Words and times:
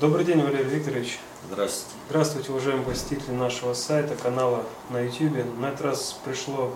Добрый 0.00 0.24
день, 0.24 0.42
Валерий 0.42 0.64
Викторович. 0.64 1.18
Здравствуйте. 1.46 1.96
Здравствуйте, 2.08 2.50
уважаемые 2.52 2.86
посетители 2.86 3.32
нашего 3.32 3.74
сайта, 3.74 4.16
канала 4.16 4.64
на 4.88 5.00
YouTube. 5.00 5.58
На 5.58 5.66
этот 5.66 5.82
раз 5.82 6.18
пришло 6.24 6.74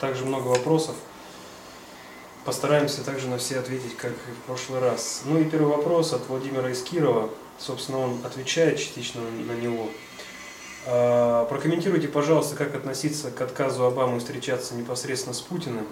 также 0.00 0.24
много 0.24 0.48
вопросов. 0.48 0.94
Постараемся 2.44 3.02
также 3.04 3.26
на 3.28 3.38
все 3.38 3.58
ответить, 3.58 3.96
как 3.96 4.12
и 4.12 4.32
в 4.32 4.46
прошлый 4.46 4.80
раз. 4.80 5.22
Ну 5.24 5.38
и 5.38 5.44
первый 5.44 5.76
вопрос 5.76 6.12
от 6.12 6.28
Владимира 6.28 6.70
из 6.70 6.82
Кирова. 6.82 7.30
Собственно, 7.58 7.98
он 7.98 8.20
отвечает 8.24 8.78
частично 8.78 9.22
на 9.22 9.52
него. 9.52 9.88
А, 10.86 11.46
Прокомментируйте, 11.46 12.08
пожалуйста, 12.08 12.54
как 12.54 12.74
относиться 12.74 13.30
к 13.30 13.40
отказу 13.40 13.84
Обамы 13.84 14.18
встречаться 14.20 14.74
непосредственно 14.74 15.34
с 15.34 15.40
Путиным. 15.40 15.86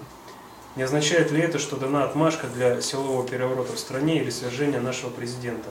Не 0.77 0.83
означает 0.83 1.31
ли 1.31 1.41
это, 1.41 1.59
что 1.59 1.77
дана 1.77 2.05
отмашка 2.05 2.49
для 2.49 2.83
силового 2.83 3.27
переворота 3.27 3.73
в 3.73 3.79
стране 3.79 4.21
или 4.21 4.29
свержения 4.29 4.79
нашего 4.79 5.09
президента? 5.09 5.71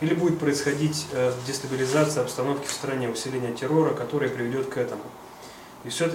Или 0.00 0.14
будет 0.14 0.38
происходить 0.38 1.06
э, 1.12 1.32
дестабилизация 1.46 2.22
обстановки 2.22 2.66
в 2.66 2.72
стране, 2.72 3.10
усиление 3.10 3.52
террора, 3.52 3.92
которое 3.92 4.30
приведет 4.30 4.68
к 4.68 4.78
этому? 4.78 5.02
И 5.84 5.90
все, 5.90 6.08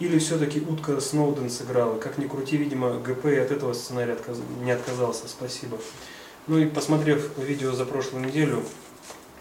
или 0.00 0.18
все-таки 0.18 0.60
утка 0.60 1.00
Сноуден 1.00 1.50
сыграла? 1.50 1.98
Как 1.98 2.18
ни 2.18 2.26
крути, 2.26 2.56
видимо, 2.56 2.94
ГП 2.98 3.26
от 3.26 3.52
этого 3.52 3.74
сценария 3.74 4.14
отказ- 4.14 4.42
не 4.62 4.72
отказался. 4.72 5.28
Спасибо. 5.28 5.78
Ну 6.48 6.58
и 6.58 6.66
посмотрев 6.66 7.30
видео 7.38 7.72
за 7.72 7.84
прошлую 7.84 8.26
неделю, 8.26 8.64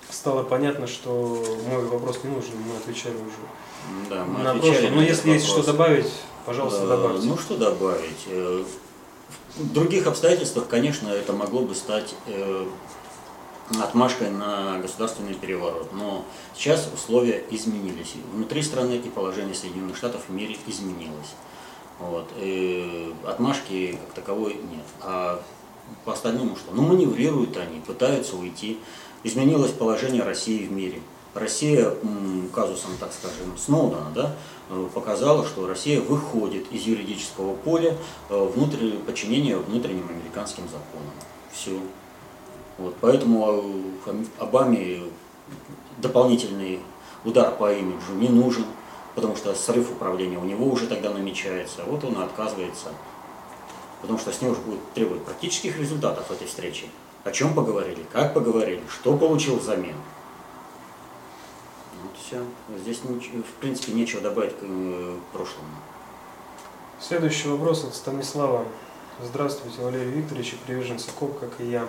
стало 0.10 0.44
понятно, 0.44 0.86
что 0.86 1.44
мой 1.68 1.84
вопрос 1.86 2.20
не 2.24 2.30
нужен, 2.30 2.54
мы 2.58 2.78
отвечали 2.78 3.16
уже 3.16 3.40
Да, 4.10 4.26
мы 4.26 4.44
на 4.44 4.56
прошлом. 4.56 4.96
Но 4.96 5.02
на 5.02 5.06
если 5.06 5.32
есть 5.32 5.46
что 5.46 5.64
добавить, 5.64 6.08
пожалуйста, 6.46 6.84
Э, 6.84 6.88
добавьте. 6.88 7.28
Ну 7.28 7.38
что 7.38 7.58
добавить? 7.58 8.26
Э, 8.28 8.64
В 9.58 9.74
других 9.74 10.08
обстоятельствах, 10.08 10.68
конечно, 10.68 11.10
это 11.10 11.34
могло 11.34 11.62
бы 11.62 11.76
стать 11.76 12.16
э, 12.28 12.66
отмашкой 13.80 14.30
на 14.30 14.80
государственный 14.80 15.34
переворот. 15.34 15.92
Но 15.94 16.26
сейчас 16.56 16.90
условия 16.94 17.44
изменились. 17.52 18.14
Внутри 18.34 18.62
страны 18.64 18.94
и 18.96 19.10
положение 19.10 19.56
Соединенных 19.56 19.98
Штатов 19.98 20.22
в 20.28 20.32
мире 20.32 20.58
изменилось. 20.68 21.36
Вот. 22.00 22.30
И 22.38 23.14
отмашки 23.26 23.98
как 24.06 24.14
таковой 24.24 24.56
нет. 24.56 24.86
А 25.02 25.42
по 26.06 26.14
остальному 26.14 26.56
что? 26.56 26.74
Ну, 26.74 26.82
маневрируют 26.84 27.58
они, 27.58 27.80
пытаются 27.80 28.36
уйти. 28.36 28.80
Изменилось 29.24 29.72
положение 29.72 30.24
России 30.24 30.66
в 30.66 30.72
мире. 30.72 31.02
Россия 31.34 31.94
казусом, 32.54 32.92
так 33.00 33.12
скажем, 33.14 33.58
Сноудена, 33.58 34.12
да, 34.14 34.36
э, 34.70 34.88
показала, 34.94 35.46
что 35.46 35.68
Россия 35.68 36.02
выходит 36.02 36.72
из 36.72 36.84
юридического 36.84 37.56
поля 37.56 37.96
э, 38.30 38.50
внутрь, 38.54 38.98
подчинения 39.06 39.58
внутренним 39.58 40.10
американским 40.10 40.64
законам. 40.64 41.14
Все. 41.52 41.80
Вот, 42.78 42.96
поэтому 43.00 43.64
э, 44.06 44.12
Обаме 44.40 45.04
дополнительный 46.00 46.80
удар 47.24 47.56
по 47.56 47.72
имиджу 47.72 48.14
не 48.16 48.28
нужен, 48.28 48.66
потому 49.16 49.36
что 49.36 49.54
срыв 49.56 49.92
управления 49.92 50.38
у 50.38 50.44
него 50.44 50.66
уже 50.66 50.88
тогда 50.88 51.12
намечается. 51.12 51.84
Вот 51.86 52.04
он 52.04 52.18
отказывается, 52.22 52.90
потому 54.02 54.20
что 54.20 54.32
с 54.32 54.42
него 54.42 54.52
уже 54.52 54.62
будет 54.62 54.94
требовать 54.94 55.24
практических 55.24 55.80
результатов 55.80 56.30
этой 56.32 56.48
встречи. 56.48 56.86
О 57.24 57.32
чем 57.32 57.54
поговорили, 57.54 58.04
как 58.12 58.34
поговорили, 58.34 58.82
что 58.90 59.16
получил 59.16 59.58
взамен. 59.58 59.96
Все. 62.32 62.46
Здесь, 62.80 63.00
в 63.00 63.60
принципе, 63.60 63.92
нечего 63.92 64.22
добавить 64.22 64.54
к 64.54 64.62
э, 64.62 65.18
прошлому. 65.34 65.68
Следующий 67.02 67.50
вопрос 67.50 67.84
от 67.84 67.94
Станислава. 67.94 68.66
Здравствуйте, 69.22 69.82
Валерий 69.82 70.12
Викторович 70.12 70.56
приверженцы 70.66 71.12
КОП, 71.12 71.38
как 71.42 71.60
и 71.60 71.66
я. 71.66 71.86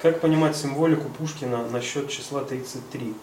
Как 0.00 0.20
понимать 0.20 0.54
символику 0.54 1.08
Пушкина 1.08 1.66
насчет 1.68 2.10
числа 2.10 2.44
33? 2.44 3.14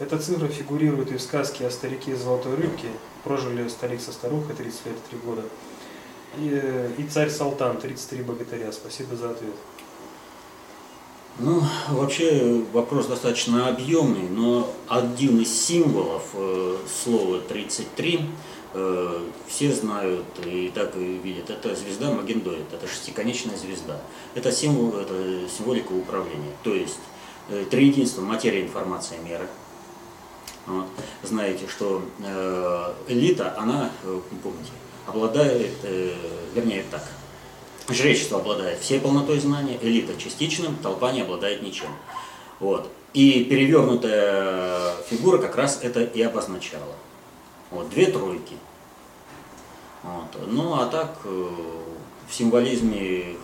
Эта 0.00 0.18
цифра 0.18 0.48
фигурирует 0.48 1.12
и 1.12 1.18
в 1.18 1.22
сказке 1.22 1.68
о 1.68 1.70
старике 1.70 2.16
Золотой 2.16 2.56
Рыбки, 2.56 2.88
прожили 3.22 3.68
старик 3.68 4.00
со 4.00 4.10
старухой 4.10 4.56
30 4.56 4.86
лет 4.86 4.96
и 4.96 5.10
3 5.10 5.18
года, 5.20 5.42
и, 6.36 6.50
э, 6.52 6.90
и 6.98 7.04
царь 7.04 7.30
Салтан, 7.30 7.78
33 7.78 8.24
богатыря. 8.24 8.72
Спасибо 8.72 9.14
за 9.14 9.30
ответ. 9.30 9.54
Ну, 11.42 11.62
вообще 11.88 12.62
вопрос 12.70 13.06
достаточно 13.06 13.68
объемный, 13.68 14.28
но 14.28 14.70
один 14.88 15.40
из 15.40 15.50
символов 15.50 16.22
э, 16.34 16.76
слова 17.02 17.40
33 17.40 18.26
э, 18.74 19.20
все 19.48 19.72
знают 19.72 20.26
и 20.44 20.70
так 20.74 20.94
и 20.96 21.16
видят. 21.24 21.48
Это 21.48 21.74
звезда 21.74 22.10
Магендоид, 22.10 22.70
это 22.70 22.86
шестиконечная 22.86 23.56
звезда. 23.56 24.02
Это 24.34 24.52
символ, 24.52 24.94
это 24.98 25.48
символика 25.48 25.92
управления. 25.92 26.52
То 26.62 26.74
есть 26.74 27.00
э, 27.48 27.64
триединство 27.70 28.20
материя, 28.20 28.60
информация, 28.60 29.18
мера. 29.20 29.46
Вот. 30.66 30.88
Знаете, 31.22 31.66
что 31.68 32.02
э, 32.22 32.92
элита, 33.08 33.56
она, 33.58 33.90
э, 34.04 34.20
помните, 34.42 34.72
обладает, 35.06 35.72
э, 35.84 36.12
вернее 36.54 36.84
так, 36.90 37.02
Жречество 37.90 38.38
обладает 38.38 38.78
всей 38.78 39.00
полнотой 39.00 39.40
знания, 39.40 39.78
элита 39.82 40.16
частичным, 40.16 40.76
толпа 40.76 41.12
не 41.12 41.22
обладает 41.22 41.62
ничем. 41.62 41.88
Вот. 42.60 42.88
И 43.14 43.44
перевернутая 43.44 44.94
фигура 45.08 45.38
как 45.38 45.56
раз 45.56 45.80
это 45.82 46.02
и 46.04 46.22
обозначала. 46.22 46.94
Вот, 47.70 47.90
две 47.90 48.06
тройки. 48.06 48.54
Вот. 50.02 50.46
Ну 50.46 50.74
а 50.74 50.86
так 50.86 51.18
э, 51.24 51.48
в 52.28 52.34
символизме 52.34 53.36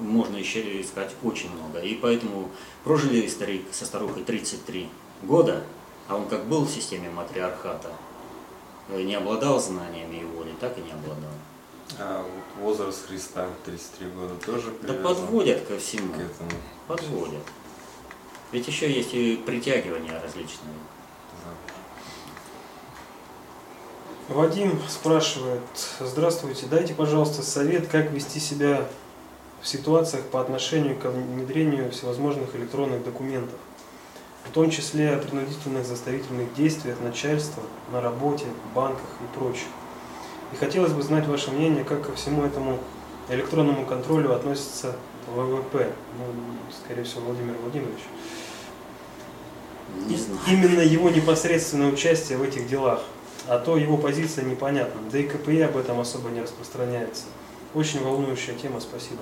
можно 0.00 0.36
еще 0.36 0.80
искать 0.80 1.12
очень 1.22 1.50
много. 1.50 1.78
И 1.78 1.94
поэтому 1.94 2.50
прожили 2.82 3.26
старик 3.28 3.66
со 3.70 3.86
старухой 3.86 4.24
33 4.24 4.88
года, 5.22 5.62
а 6.08 6.16
он 6.16 6.26
как 6.26 6.46
был 6.46 6.64
в 6.64 6.70
системе 6.70 7.08
матриархата, 7.10 7.92
э, 8.88 9.02
не 9.02 9.14
обладал 9.14 9.60
знаниями 9.60 10.16
и 10.16 10.24
волей, 10.24 10.54
так 10.58 10.76
и 10.76 10.82
не 10.82 10.90
обладал. 10.90 11.30
А 11.98 12.22
вот 12.22 12.64
возраст 12.64 13.06
Христа 13.06 13.48
33 13.64 14.08
года 14.08 14.34
тоже 14.44 14.72
Да 14.82 14.94
подводят 14.94 15.66
ко 15.66 15.78
всему. 15.78 16.12
к 16.12 16.16
этому. 16.16 16.50
Подводят. 16.88 17.42
Ведь 18.52 18.66
еще 18.66 18.90
есть 18.90 19.14
и 19.14 19.36
притягивания 19.36 20.20
различные. 20.20 20.74
Вадим 24.28 24.80
спрашивает, 24.88 25.60
здравствуйте, 26.00 26.66
дайте, 26.66 26.94
пожалуйста, 26.94 27.42
совет, 27.42 27.88
как 27.88 28.12
вести 28.12 28.40
себя 28.40 28.86
в 29.60 29.68
ситуациях 29.68 30.24
по 30.26 30.40
отношению 30.40 30.96
к 30.98 31.04
внедрению 31.04 31.90
всевозможных 31.90 32.54
электронных 32.54 33.04
документов, 33.04 33.58
в 34.44 34.50
том 34.52 34.70
числе 34.70 35.10
о 35.14 35.18
принудительных 35.18 35.86
заставительных 35.86 36.54
действиях 36.54 37.00
начальства 37.00 37.62
на 37.90 38.00
работе, 38.00 38.46
в 38.70 38.74
банках 38.74 39.06
и 39.20 39.38
прочее. 39.38 39.66
И 40.52 40.56
хотелось 40.56 40.92
бы 40.92 41.02
знать 41.02 41.26
ваше 41.26 41.50
мнение, 41.50 41.84
как 41.84 42.06
ко 42.06 42.12
всему 42.14 42.44
этому 42.44 42.78
электронному 43.28 43.86
контролю 43.86 44.34
относится 44.34 44.96
ВВП, 45.28 45.92
ну, 46.18 46.24
скорее 46.84 47.04
всего, 47.04 47.22
Владимир 47.22 47.54
Владимирович. 47.62 48.00
Не 50.06 50.16
знаю. 50.16 50.40
Именно 50.48 50.80
его 50.80 51.10
непосредственное 51.10 51.90
участие 51.90 52.38
в 52.38 52.42
этих 52.42 52.68
делах, 52.68 53.02
а 53.46 53.58
то 53.58 53.76
его 53.76 53.96
позиция 53.96 54.44
непонятна, 54.44 55.00
да 55.10 55.18
и 55.18 55.24
КПИ 55.24 55.60
об 55.60 55.76
этом 55.76 56.00
особо 56.00 56.30
не 56.30 56.40
распространяется. 56.40 57.24
Очень 57.74 58.02
волнующая 58.02 58.54
тема, 58.54 58.80
спасибо. 58.80 59.20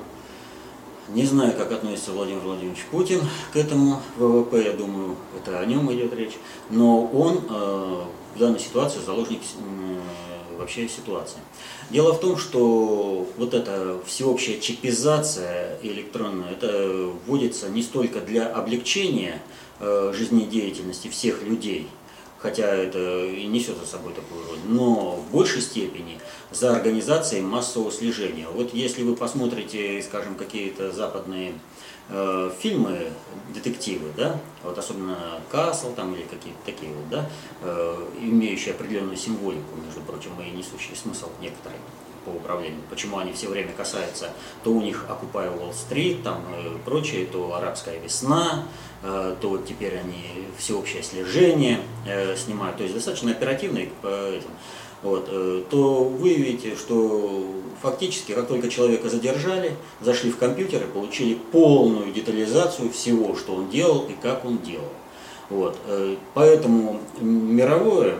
Не 1.08 1.24
знаю, 1.24 1.52
как 1.56 1.72
относится 1.72 2.12
Владимир 2.12 2.40
Владимирович 2.40 2.84
Путин 2.90 3.20
к 3.52 3.56
этому 3.56 4.00
ВВП, 4.16 4.62
я 4.62 4.72
думаю, 4.72 5.16
это 5.36 5.58
о 5.58 5.64
нем 5.64 5.92
идет 5.92 6.14
речь. 6.14 6.38
Но 6.70 7.04
он 7.06 7.44
э, 7.48 8.04
в 8.36 8.38
данной 8.38 8.60
ситуации 8.60 9.00
заложник 9.00 9.40
э, 9.40 9.98
вообще 10.60 10.88
ситуации. 10.88 11.38
Дело 11.90 12.12
в 12.12 12.20
том, 12.20 12.36
что 12.36 13.26
вот 13.36 13.54
эта 13.54 13.98
всеобщая 14.06 14.60
чипизация 14.60 15.78
электронная, 15.82 16.52
это 16.52 17.12
вводится 17.26 17.68
не 17.68 17.82
столько 17.82 18.20
для 18.20 18.46
облегчения 18.46 19.42
э, 19.80 20.12
жизнедеятельности 20.14 21.08
всех 21.08 21.42
людей, 21.42 21.88
хотя 22.38 22.74
это 22.74 23.24
и 23.24 23.46
несет 23.46 23.76
за 23.78 23.86
собой 23.86 24.12
такую 24.12 24.46
роль, 24.46 24.58
но 24.66 25.16
в 25.16 25.32
большей 25.32 25.62
степени 25.62 26.18
за 26.50 26.74
организацией 26.74 27.42
массового 27.42 27.90
слежения. 27.90 28.46
Вот 28.52 28.74
если 28.74 29.02
вы 29.02 29.16
посмотрите, 29.16 30.02
скажем, 30.02 30.34
какие-то 30.34 30.92
западные 30.92 31.54
э, 32.10 32.50
фильмы, 32.58 33.08
детективы, 33.54 34.10
да, 34.16 34.38
вот 34.62 34.78
особенно 34.78 35.40
Касл 35.50 35.92
там 35.94 36.14
или 36.14 36.22
какие-то 36.22 36.58
такие 36.64 36.92
вот, 36.92 37.08
да, 37.08 37.28
э, 37.62 38.06
имеющие 38.20 38.74
определенную 38.74 39.16
символику, 39.16 39.76
между 39.84 40.00
прочим, 40.00 40.30
и 40.40 40.50
несущие 40.50 40.96
смысл 40.96 41.28
некоторый 41.40 41.76
по 42.24 42.30
управлению. 42.30 42.80
Почему 42.90 43.18
они 43.18 43.32
все 43.32 43.48
время 43.48 43.72
касаются, 43.72 44.30
то 44.62 44.70
у 44.72 44.80
них 44.80 45.06
Occupy 45.08 45.56
Wall 45.56 45.72
Street, 45.72 46.22
там 46.22 46.42
э, 46.52 46.76
прочее, 46.84 47.26
то 47.26 47.54
арабская 47.54 47.98
весна, 47.98 48.64
э, 49.02 49.36
то 49.40 49.58
теперь 49.58 49.98
они 49.98 50.46
всеобщее 50.58 51.02
слежение 51.02 51.80
э, 52.06 52.36
снимают, 52.36 52.76
то 52.76 52.82
есть 52.82 52.94
достаточно 52.94 53.30
оперативно 53.30 53.78
и 53.78 53.88
по 54.02 54.06
этим. 54.06 54.50
Вот, 55.02 55.28
э, 55.30 55.62
то 55.70 56.04
вы 56.04 56.34
видите, 56.34 56.76
что 56.76 57.44
фактически, 57.80 58.32
как 58.32 58.48
только 58.48 58.68
человека 58.68 59.08
задержали, 59.08 59.74
зашли 60.00 60.30
в 60.30 60.36
компьютер 60.36 60.82
и 60.82 60.86
получили 60.86 61.34
полную 61.34 62.12
детализацию 62.12 62.90
всего, 62.90 63.34
что 63.34 63.54
он 63.54 63.70
делал 63.70 64.06
и 64.08 64.12
как 64.20 64.44
он 64.44 64.58
делал. 64.58 64.88
Вот, 65.48 65.78
э, 65.86 66.16
поэтому 66.34 67.00
мировое 67.20 68.16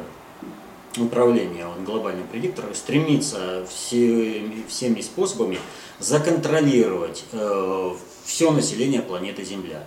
управление 0.96 1.66
глобальным 1.86 2.26
предиктором 2.26 2.74
стремится 2.74 3.64
всеми, 3.68 4.64
всеми 4.68 5.00
способами 5.02 5.58
законтролировать 5.98 7.24
э, 7.32 7.90
все 8.24 8.50
население 8.50 9.02
планеты 9.02 9.44
Земля. 9.44 9.84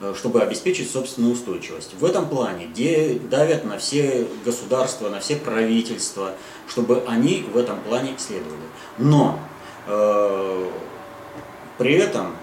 Э, 0.00 0.12
чтобы 0.16 0.42
обеспечить 0.42 0.90
собственную 0.90 1.34
устойчивость. 1.34 1.94
В 1.94 2.04
этом 2.04 2.28
плане 2.28 2.68
давят 3.30 3.64
на 3.64 3.78
все 3.78 4.26
государства, 4.44 5.08
на 5.08 5.20
все 5.20 5.36
правительства, 5.36 6.32
чтобы 6.68 7.04
они 7.06 7.46
в 7.52 7.56
этом 7.56 7.78
плане 7.80 8.14
следовали. 8.18 8.64
Но 8.98 9.38
э, 9.86 10.70
при 11.78 11.94
этом 11.94 12.34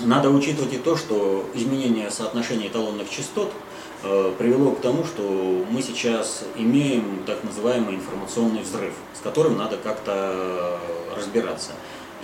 надо 0.00 0.30
учитывать 0.30 0.72
и 0.72 0.78
то, 0.78 0.96
что 0.96 1.44
изменение 1.52 2.10
соотношения 2.10 2.68
эталонных 2.68 3.10
частот 3.10 3.52
э, 4.02 4.32
привело 4.38 4.70
к 4.70 4.80
тому, 4.80 5.04
что 5.04 5.66
мы 5.70 5.82
сейчас 5.82 6.44
имеем 6.56 7.24
так 7.26 7.44
называемый 7.44 7.96
информационный 7.96 8.62
взрыв, 8.62 8.94
с 9.12 9.20
которым 9.20 9.58
надо 9.58 9.76
как-то 9.76 10.80
разбираться. 11.14 11.72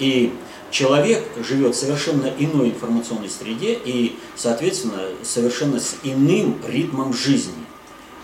И 0.00 0.32
человек 0.70 1.23
живет 1.47 1.75
в 1.75 1.79
совершенно 1.79 2.26
иной 2.38 2.70
информационной 2.70 3.29
среде 3.29 3.79
и, 3.85 4.17
соответственно, 4.35 5.02
совершенно 5.23 5.79
с 5.79 5.97
иным 6.02 6.58
ритмом 6.67 7.12
жизни. 7.12 7.52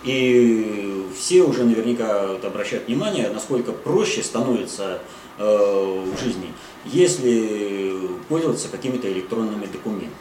И 0.05 1.05
все 1.19 1.43
уже 1.43 1.65
наверняка 1.65 2.37
обращают 2.43 2.87
внимание, 2.87 3.29
насколько 3.29 3.73
проще 3.73 4.23
становится 4.23 5.01
э, 5.39 5.45
в 5.45 6.23
жизни, 6.23 6.53
если 6.85 7.99
пользоваться 8.29 8.69
какими-то 8.69 9.13
электронными 9.13 9.67
документами. 9.67 10.13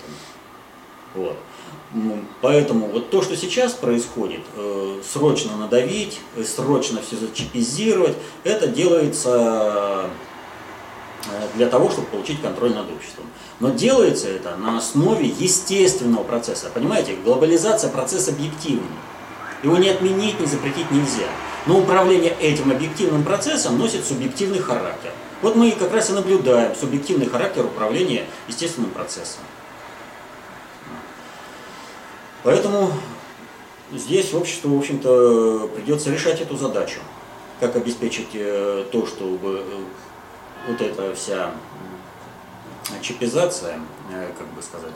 Вот. 1.13 1.37
Поэтому 2.41 2.87
вот 2.87 3.11
то, 3.11 3.21
что 3.21 3.37
сейчас 3.37 3.73
происходит, 3.73 4.41
э, 4.57 5.01
срочно 5.07 5.55
надавить, 5.55 6.19
срочно 6.43 6.99
все 7.01 7.15
зачипизировать, 7.15 8.17
это 8.43 8.67
делается 8.67 10.09
Э, 10.09 10.09
для 11.55 11.67
того, 11.67 11.89
чтобы 11.89 12.07
получить 12.07 12.41
контроль 12.41 12.73
над 12.73 12.91
обществом. 12.91 13.25
Но 13.59 13.69
делается 13.69 14.27
это 14.27 14.55
на 14.57 14.77
основе 14.77 15.27
естественного 15.27 16.23
процесса. 16.23 16.69
Понимаете, 16.73 17.15
глобализация 17.23 17.89
процесс 17.89 18.27
объективный. 18.27 18.83
Его 19.63 19.77
не 19.77 19.89
отменить, 19.89 20.39
не 20.39 20.45
запретить 20.45 20.91
нельзя. 20.91 21.27
Но 21.65 21.79
управление 21.79 22.35
этим 22.39 22.71
объективным 22.71 23.23
процессом 23.23 23.79
носит 23.79 24.05
субъективный 24.05 24.59
характер. 24.59 25.11
Вот 25.41 25.55
мы 25.55 25.71
как 25.71 25.93
раз 25.93 26.09
и 26.09 26.13
наблюдаем 26.13 26.75
субъективный 26.75 27.27
характер 27.27 27.65
управления 27.65 28.25
естественным 28.47 28.91
процессом. 28.91 29.41
Поэтому 32.43 32.91
здесь 33.91 34.33
обществу, 34.33 34.75
в 34.75 34.79
общем-то, 34.79 35.71
придется 35.75 36.11
решать 36.11 36.41
эту 36.41 36.55
задачу. 36.55 36.99
Как 37.59 37.75
обеспечить 37.75 38.29
э, 38.33 38.85
то, 38.91 39.07
чтобы 39.07 39.63
э, 39.67 39.83
вот 40.67 40.81
эта 40.81 41.13
вся 41.15 41.51
чипизация, 43.01 43.79
э, 44.11 44.31
как 44.37 44.47
бы 44.47 44.61
сказать, 44.61 44.95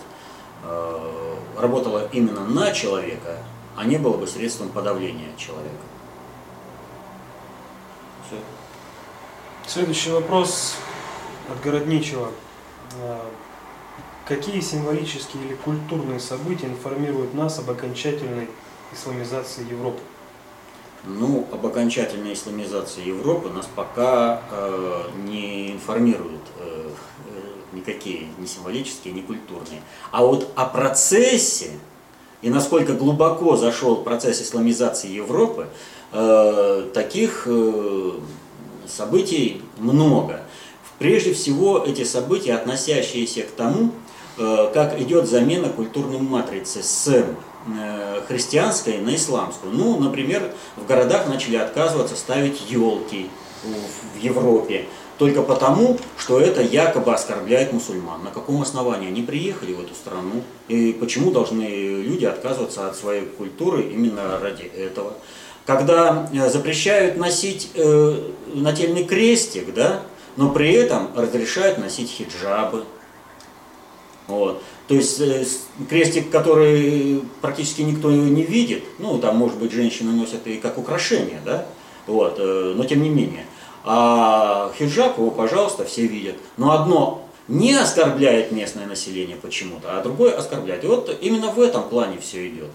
э, 0.63 1.35
работала 1.57 2.07
именно 2.11 2.45
на 2.45 2.71
человека, 2.71 3.37
а 3.75 3.85
не 3.85 3.97
было 3.97 4.17
бы 4.17 4.27
средством 4.27 4.69
подавления 4.69 5.35
человека. 5.37 5.83
Все. 8.27 8.37
Следующий 9.67 10.11
вопрос 10.11 10.75
от 11.49 11.61
Городничего. 11.61 12.31
Э, 13.01 13.21
какие 14.27 14.59
символические 14.59 15.43
или 15.45 15.55
культурные 15.55 16.19
события 16.19 16.67
информируют 16.67 17.33
нас 17.33 17.59
об 17.59 17.69
окончательной 17.69 18.49
исламизации 18.93 19.69
Европы? 19.69 20.01
Ну, 21.05 21.47
об 21.51 21.65
окончательной 21.65 22.33
исламизации 22.33 23.07
Европы 23.07 23.49
нас 23.49 23.67
пока 23.73 24.41
э, 24.51 25.03
не 25.25 25.71
информируют 25.71 26.41
э, 26.59 26.89
э, 26.89 27.75
никакие, 27.75 28.27
ни 28.37 28.45
символические, 28.45 29.13
ни 29.13 29.21
культурные. 29.21 29.81
А 30.11 30.25
вот 30.25 30.51
о 30.55 30.65
процессе 30.65 31.71
и 32.41 32.49
насколько 32.49 32.93
глубоко 32.93 33.57
зашел 33.57 33.97
процесс 33.97 34.41
исламизации 34.41 35.09
Европы, 35.09 35.67
э, 36.11 36.89
таких 36.93 37.43
э, 37.45 38.11
событий 38.87 39.61
много. 39.77 40.41
Прежде 40.99 41.33
всего, 41.33 41.83
эти 41.85 42.03
события, 42.03 42.55
относящиеся 42.55 43.41
к 43.43 43.51
тому, 43.51 43.91
э, 44.37 44.71
как 44.73 44.99
идет 45.01 45.27
замена 45.27 45.69
культурной 45.69 46.19
матрицы 46.19 46.81
с 46.81 47.07
христианской 48.27 48.97
на 48.99 49.15
исламскую. 49.15 49.73
Ну, 49.73 49.99
например, 49.99 50.51
в 50.75 50.85
городах 50.85 51.27
начали 51.27 51.57
отказываться 51.57 52.15
ставить 52.15 52.69
елки 52.69 53.29
в 53.63 54.23
Европе, 54.23 54.85
только 55.17 55.41
потому, 55.41 55.97
что 56.17 56.39
это 56.39 56.61
якобы 56.61 57.13
оскорбляет 57.13 57.73
мусульман. 57.73 58.23
На 58.23 58.31
каком 58.31 58.61
основании 58.61 59.09
они 59.09 59.21
приехали 59.21 59.73
в 59.73 59.81
эту 59.81 59.93
страну? 59.93 60.43
И 60.69 60.93
почему 60.93 61.31
должны 61.31 61.63
люди 61.63 62.23
отказываться 62.23 62.87
от 62.87 62.95
своей 62.95 63.25
культуры 63.25 63.83
именно 63.83 64.39
ради 64.39 64.63
этого? 64.63 65.13
Когда 65.65 66.29
э, 66.33 66.49
запрещают 66.49 67.17
носить 67.17 67.71
э, 67.75 68.31
нательный 68.53 69.03
крестик, 69.03 69.73
да, 69.73 70.03
но 70.37 70.51
при 70.51 70.71
этом 70.71 71.09
разрешают 71.15 71.79
носить 71.79 72.09
хиджабы. 72.09 72.85
Вот. 74.27 74.63
То 74.89 74.95
есть 74.95 75.21
э, 75.21 75.45
крестик, 75.87 76.31
который 76.31 77.21
практически 77.41 77.83
никто 77.83 78.11
не 78.11 78.41
видит, 78.41 78.83
ну 78.97 79.19
там 79.19 79.37
может 79.37 79.59
быть 79.59 79.71
женщины 79.71 80.11
носят 80.11 80.47
и 80.47 80.57
как 80.57 80.79
украшение, 80.79 81.39
да, 81.45 81.67
вот, 82.07 82.37
э, 82.39 82.73
но 82.75 82.83
тем 82.85 83.03
не 83.03 83.09
менее. 83.09 83.45
А 83.85 84.71
хиджаб 84.79 85.19
его, 85.19 85.29
пожалуйста, 85.29 85.85
все 85.85 86.07
видят. 86.07 86.37
Но 86.57 86.71
одно 86.71 87.23
не 87.47 87.75
оскорбляет 87.75 88.51
местное 88.51 88.87
население 88.87 89.37
почему-то, 89.37 89.95
а 89.95 90.01
другое 90.01 90.35
оскорбляет. 90.35 90.83
И 90.83 90.87
вот 90.87 91.15
именно 91.21 91.51
в 91.51 91.61
этом 91.61 91.87
плане 91.87 92.17
все 92.19 92.47
идет. 92.49 92.71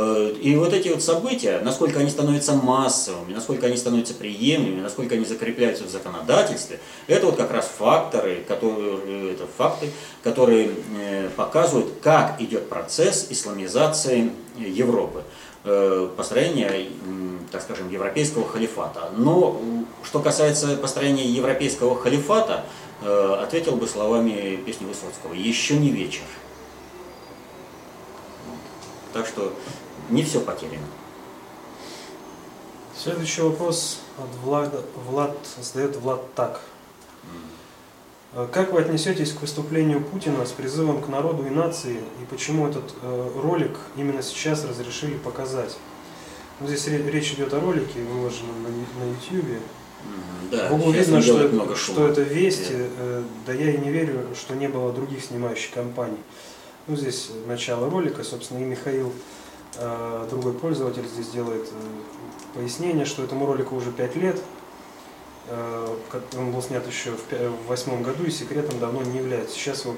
Э, 0.00 0.32
и 0.40 0.54
вот 0.54 0.72
эти 0.72 0.90
вот 0.90 1.02
события, 1.02 1.60
насколько 1.60 1.98
они 1.98 2.08
становятся 2.08 2.52
массовыми, 2.52 3.34
насколько 3.34 3.66
они 3.66 3.76
становятся 3.76 4.14
приемлемыми, 4.14 4.80
насколько 4.80 5.16
они 5.16 5.24
закрепляются 5.24 5.84
в 5.84 5.88
законодательстве, 5.88 6.78
это 7.08 7.26
вот 7.26 7.36
как 7.36 7.50
раз 7.50 7.68
факторы, 7.76 8.44
которые, 8.46 9.32
это 9.32 9.48
факты, 9.56 9.90
которые 10.22 10.70
э, 10.96 11.28
показывают, 11.34 11.94
как 12.00 12.40
идет 12.40 12.68
процесс 12.68 13.26
исламизации 13.30 14.30
Европы, 14.56 15.24
э, 15.64 16.08
построения, 16.16 16.70
так 17.50 17.62
скажем, 17.62 17.90
европейского 17.90 18.46
халифата. 18.46 19.10
Но 19.16 19.60
что 20.04 20.20
касается 20.20 20.76
построения 20.76 21.24
европейского 21.24 21.96
халифата, 21.96 22.64
ответил 23.00 23.76
бы 23.76 23.86
словами 23.86 24.56
песни 24.66 24.84
Высоцкого 24.84 25.32
«Еще 25.32 25.76
не 25.76 25.90
вечер». 25.90 26.22
Так 29.12 29.26
что 29.26 29.52
не 30.10 30.22
все 30.22 30.40
потеряно. 30.40 30.86
Следующий 32.96 33.42
вопрос 33.42 34.00
от 34.18 34.28
Влада, 34.42 34.82
Влад, 35.08 35.36
задает 35.60 35.96
Влад 35.96 36.34
так. 36.34 36.60
Как 38.52 38.72
вы 38.72 38.80
отнесетесь 38.80 39.32
к 39.32 39.40
выступлению 39.40 40.02
Путина 40.02 40.44
с 40.44 40.50
призывом 40.50 41.00
к 41.00 41.08
народу 41.08 41.46
и 41.46 41.50
нации, 41.50 41.98
и 42.20 42.24
почему 42.28 42.68
этот 42.68 42.94
э, 43.00 43.30
ролик 43.42 43.78
именно 43.96 44.22
сейчас 44.22 44.64
разрешили 44.64 45.14
показать? 45.14 45.76
Ну, 46.60 46.66
здесь 46.66 46.86
речь 46.88 47.32
идет 47.32 47.54
о 47.54 47.60
ролике, 47.60 48.00
выложенном 48.02 48.62
на, 48.62 48.68
на 48.68 49.10
YouTube. 49.10 49.62
Да, 50.50 50.68
Google 50.68 50.92
видно, 50.92 51.22
что, 51.22 51.40
это, 51.40 51.76
что 51.76 52.06
это 52.06 52.20
вести, 52.20 52.74
э, 52.74 53.22
да 53.46 53.52
я 53.54 53.72
и 53.72 53.78
не 53.78 53.90
верю, 53.90 54.26
что 54.38 54.54
не 54.54 54.68
было 54.68 54.92
других 54.92 55.24
снимающих 55.24 55.72
компаний. 55.72 56.18
Ну, 56.86 56.96
здесь 56.96 57.30
начало 57.46 57.88
ролика, 57.88 58.22
собственно, 58.24 58.58
и 58.58 58.64
Михаил 58.64 59.10
Э, 59.10 59.47
другой 60.30 60.54
пользователь 60.54 61.06
здесь 61.06 61.28
делает 61.28 61.68
э, 61.70 62.58
пояснение, 62.58 63.04
что 63.04 63.22
этому 63.22 63.46
ролику 63.46 63.76
уже 63.76 63.92
5 63.92 64.16
лет. 64.16 64.42
Э, 65.48 65.96
он 66.36 66.52
был 66.52 66.62
снят 66.62 66.86
еще 66.86 67.12
в 67.12 67.68
восьмом 67.68 68.02
году 68.02 68.24
и 68.24 68.30
секретом 68.30 68.78
давно 68.80 69.02
не 69.02 69.18
является. 69.18 69.54
Сейчас 69.54 69.84
его 69.84 69.94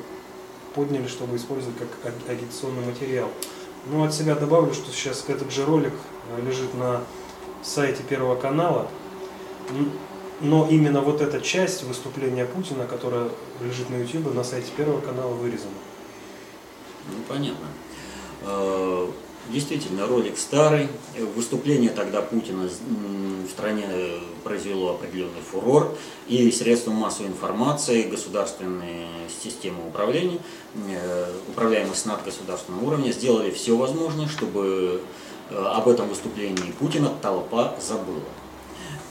подняли, 0.74 1.06
чтобы 1.06 1.36
использовать 1.36 1.76
как 1.78 2.12
агитационный 2.28 2.84
материал. 2.84 3.28
Ну, 3.86 4.04
от 4.04 4.14
себя 4.14 4.34
добавлю, 4.34 4.74
что 4.74 4.90
сейчас 4.92 5.24
этот 5.28 5.50
же 5.50 5.64
ролик 5.64 5.94
лежит 6.44 6.74
на 6.74 7.00
сайте 7.62 8.02
Первого 8.02 8.36
канала, 8.36 8.88
но 10.40 10.68
именно 10.68 11.00
вот 11.00 11.22
эта 11.22 11.40
часть 11.40 11.82
выступления 11.84 12.44
Путина, 12.44 12.86
которая 12.86 13.30
лежит 13.60 13.88
на 13.88 13.96
YouTube, 13.96 14.34
на 14.34 14.44
сайте 14.44 14.70
Первого 14.76 15.00
канала 15.00 15.32
вырезана. 15.32 15.72
Ну, 17.08 17.22
понятно. 17.26 17.66
Действительно, 19.48 20.06
ролик 20.06 20.38
старый. 20.38 20.88
Выступление 21.34 21.90
тогда 21.90 22.20
Путина 22.22 22.68
в 22.68 23.50
стране 23.50 23.86
произвело 24.44 24.90
определенный 24.90 25.40
фурор. 25.50 25.96
И 26.28 26.50
средства 26.52 26.92
массовой 26.92 27.28
информации, 27.28 28.02
государственные 28.02 29.08
системы 29.42 29.86
управления, 29.88 30.38
э, 30.88 31.32
управляемые 31.48 31.94
с 31.94 32.04
надгосударственного 32.04 32.84
уровня, 32.84 33.10
сделали 33.10 33.50
все 33.50 33.76
возможное, 33.76 34.28
чтобы 34.28 35.02
э, 35.50 35.56
об 35.56 35.88
этом 35.88 36.08
выступлении 36.08 36.72
Путина 36.78 37.10
толпа 37.20 37.74
забыла. 37.80 38.22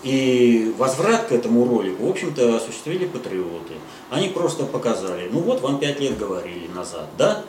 И 0.03 0.73
возврат 0.77 1.27
к 1.27 1.31
этому 1.33 1.67
ролику, 1.67 2.05
в 2.05 2.09
общем-то, 2.09 2.55
осуществили 2.55 3.05
патриоты. 3.05 3.73
Они 4.09 4.29
просто 4.29 4.65
показали, 4.65 5.27
ну 5.29 5.39
вот 5.41 5.61
вам 5.61 5.79
пять 5.79 5.99
лет 5.99 6.17
говорили 6.17 6.67
назад, 6.67 7.07
да? 7.17 7.43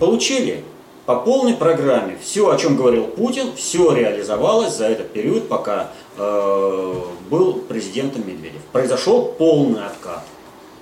Получили 0.00 0.64
по 1.10 1.16
полной 1.16 1.54
программе. 1.54 2.16
Все, 2.22 2.48
о 2.50 2.56
чем 2.56 2.76
говорил 2.76 3.08
Путин, 3.08 3.56
все 3.56 3.92
реализовалось 3.92 4.76
за 4.76 4.86
этот 4.86 5.12
период, 5.12 5.48
пока 5.48 5.90
э, 6.16 6.94
был 7.28 7.54
президентом 7.54 8.24
Медведев. 8.28 8.62
Произошел 8.70 9.24
полный 9.24 9.84
откат 9.84 10.22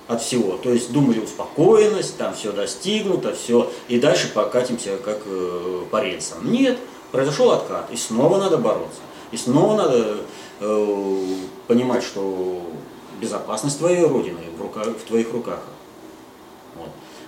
от 0.07 0.21
всего. 0.21 0.57
То 0.57 0.71
есть 0.71 0.91
думали 0.91 1.17
успокоенность, 1.17 2.15
там 2.17 2.35
все 2.35 2.51
достигнуто, 2.51 3.33
все, 3.33 3.71
и 3.87 3.99
дальше 3.99 4.31
покатимся 4.31 4.97
как 4.97 5.17
э, 5.25 5.81
по 5.89 6.03
рельсам. 6.03 6.51
Нет, 6.51 6.77
произошел 7.11 7.51
откат, 7.51 7.89
и 7.91 7.97
снова 7.97 8.37
надо 8.37 8.57
бороться. 8.57 9.01
И 9.31 9.37
снова 9.37 9.77
надо 9.77 10.17
э, 10.59 11.23
понимать, 11.65 12.03
что 12.03 12.61
безопасность 13.19 13.79
твоей 13.79 14.05
родины 14.05 14.41
в, 14.55 14.61
руках, 14.61 14.89
в 14.89 15.07
твоих 15.07 15.33
руках. 15.33 15.59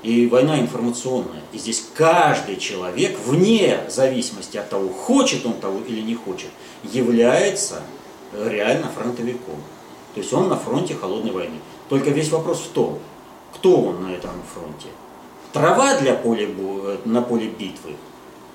И 0.04 0.28
война 0.28 0.60
информационная. 0.60 1.42
И 1.54 1.58
здесь 1.60 1.86
каждый 1.94 2.58
человек, 2.58 3.20
вне 3.26 3.82
зависимости 3.88 4.58
от 4.58 4.70
того, 4.70 4.90
хочет 4.90 5.46
он 5.46 5.54
того 5.54 5.80
или 5.88 6.02
не 6.02 6.16
хочет, 6.16 6.50
является 6.84 7.82
реально 8.34 8.90
фронтовиком. 8.90 9.62
То 10.16 10.22
есть 10.22 10.34
он 10.34 10.50
на 10.50 10.58
фронте 10.58 10.96
холодной 10.96 11.32
войны. 11.32 11.60
Только 11.88 12.10
весь 12.10 12.30
вопрос 12.30 12.60
в 12.60 12.70
том, 12.70 13.00
кто 13.54 13.82
он 13.82 14.04
на 14.04 14.14
этом 14.14 14.32
фронте. 14.54 14.88
Трава 15.54 16.00
для 16.00 16.16
поля, 16.16 16.48
на 17.06 17.22
поле 17.22 17.48
битвы 17.48 17.96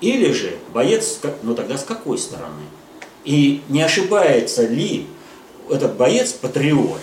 или 0.01 0.31
же 0.31 0.57
боец, 0.73 1.19
ну 1.43 1.55
тогда 1.55 1.77
с 1.77 1.83
какой 1.83 2.17
стороны? 2.17 2.63
И 3.23 3.61
не 3.69 3.81
ошибается 3.81 4.65
ли 4.65 5.07
этот 5.69 5.95
боец 5.95 6.33
патриот, 6.33 7.01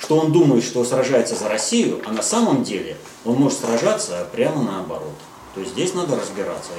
что 0.00 0.18
он 0.18 0.32
думает, 0.32 0.64
что 0.64 0.82
сражается 0.84 1.36
за 1.36 1.48
Россию, 1.48 2.00
а 2.06 2.12
на 2.12 2.22
самом 2.22 2.64
деле 2.64 2.96
он 3.24 3.36
может 3.36 3.60
сражаться 3.60 4.26
прямо 4.32 4.62
наоборот. 4.62 5.14
То 5.54 5.60
есть 5.60 5.72
здесь 5.72 5.94
надо 5.94 6.16
разбираться. 6.16 6.70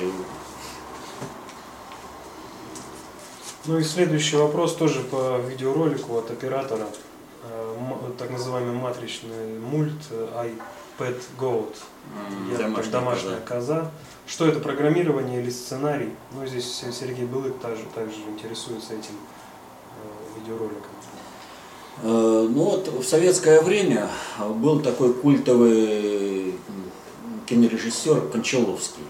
Ну 3.65 3.77
и 3.77 3.83
следующий 3.83 4.37
вопрос 4.37 4.75
тоже 4.75 5.01
по 5.01 5.37
видеоролику 5.37 6.17
от 6.17 6.31
оператора. 6.31 6.87
Э, 7.43 7.75
так 8.17 8.31
называемый 8.31 8.73
матричный 8.73 9.59
мульт 9.59 9.93
iPad 10.11 11.21
Goat. 11.37 11.75
Я 12.51 12.57
домашняя, 12.57 12.91
домашняя 12.91 13.39
коза. 13.39 13.75
коза. 13.75 13.91
Что 14.25 14.47
это, 14.47 14.59
программирование 14.59 15.41
или 15.41 15.51
сценарий? 15.51 16.09
Ну, 16.31 16.47
здесь 16.47 16.83
Сергей 16.91 17.25
Былык 17.25 17.59
также, 17.59 17.83
также 17.93 18.17
интересуется 18.29 18.93
этим 18.93 19.13
э, 19.13 20.39
видеороликом. 20.39 20.89
Э, 22.03 22.47
ну 22.49 22.63
вот 22.63 22.87
в 22.87 23.03
советское 23.03 23.61
время 23.61 24.07
был 24.55 24.79
такой 24.79 25.13
культовый 25.13 26.55
кинорежиссер 27.45 28.29
Кончаловский. 28.31 29.03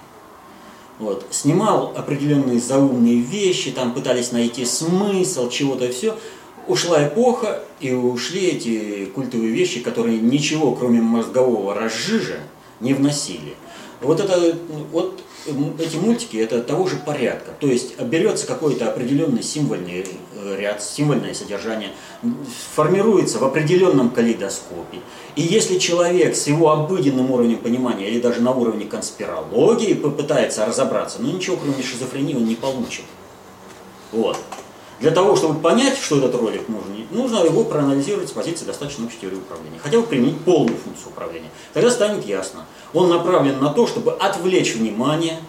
Вот. 1.00 1.25
Снимал 1.31 1.93
определенные 1.95 2.60
заумные 2.60 3.21
вещи, 3.21 3.71
там 3.71 3.93
пытались 3.93 4.31
найти 4.31 4.65
смысл 4.65 5.50
чего-то 5.50 5.89
все. 5.89 6.17
Ушла 6.67 7.07
эпоха, 7.07 7.63
и 7.79 7.91
ушли 7.91 8.50
эти 8.50 9.05
культовые 9.05 9.51
вещи, 9.51 9.79
которые 9.79 10.19
ничего, 10.19 10.74
кроме 10.74 11.01
мозгового 11.01 11.74
разжижа, 11.74 12.39
не 12.79 12.93
вносили. 12.93 13.55
Вот, 14.00 14.19
это, 14.19 14.55
вот 14.91 15.24
эти 15.79 15.95
мультики 15.95 16.38
это 16.38 16.62
того 16.62 16.88
же 16.88 16.98
порядка. 16.98 17.51
То 17.60 17.67
есть 17.67 18.00
берется 18.00 18.45
какой-то 18.45 18.89
определенный 18.89 19.43
символьный 19.43 20.05
э, 20.36 20.55
ряд, 20.60 20.83
символьное 20.83 21.33
содержание, 21.33 21.89
формируется 22.75 23.39
в 23.39 23.43
определенном 23.43 24.12
калейдоскопе. 24.12 25.00
И 25.36 25.41
если 25.41 25.79
человек 25.79 26.36
с 26.36 26.48
его 26.48 26.71
обыденным 26.71 27.31
уровнем 27.31 27.57
понимания 27.57 28.10
или 28.10 28.19
даже 28.19 28.41
на 28.41 28.51
уровне 28.51 28.86
конспирологии 28.86 29.93
попытается 29.93 30.65
разобраться, 30.65 31.17
ну 31.21 31.31
ничего 31.31 31.57
кроме 31.57 31.81
шизофрении 31.83 32.36
он 32.36 32.45
не 32.45 32.55
получит. 32.55 33.05
Вот. 34.12 34.38
Для 35.01 35.10
того, 35.10 35.36
чтобы 35.36 35.60
понять, 35.60 35.98
что 35.98 36.20
этот 36.20 36.36
ролик 36.36 36.70
нужен, 36.70 37.08
нужно 37.10 37.43
его 37.43 37.63
проанализировать 37.63 38.29
с 38.29 38.31
позиции 38.31 38.65
достаточно 38.65 39.05
общей 39.05 39.17
теории 39.20 39.38
управления. 39.38 39.79
Хотя 39.81 40.00
бы 40.00 40.05
применить 40.05 40.39
полную 40.41 40.77
функцию 40.77 41.10
управления. 41.10 41.50
Тогда 41.74 41.89
станет 41.89 42.24
ясно. 42.25 42.65
Он 42.93 43.10
направлен 43.10 43.60
на 43.60 43.74
то, 43.74 43.88
чтобы 43.88 44.13
отвлечь 44.13 44.75
внимание 44.75 45.39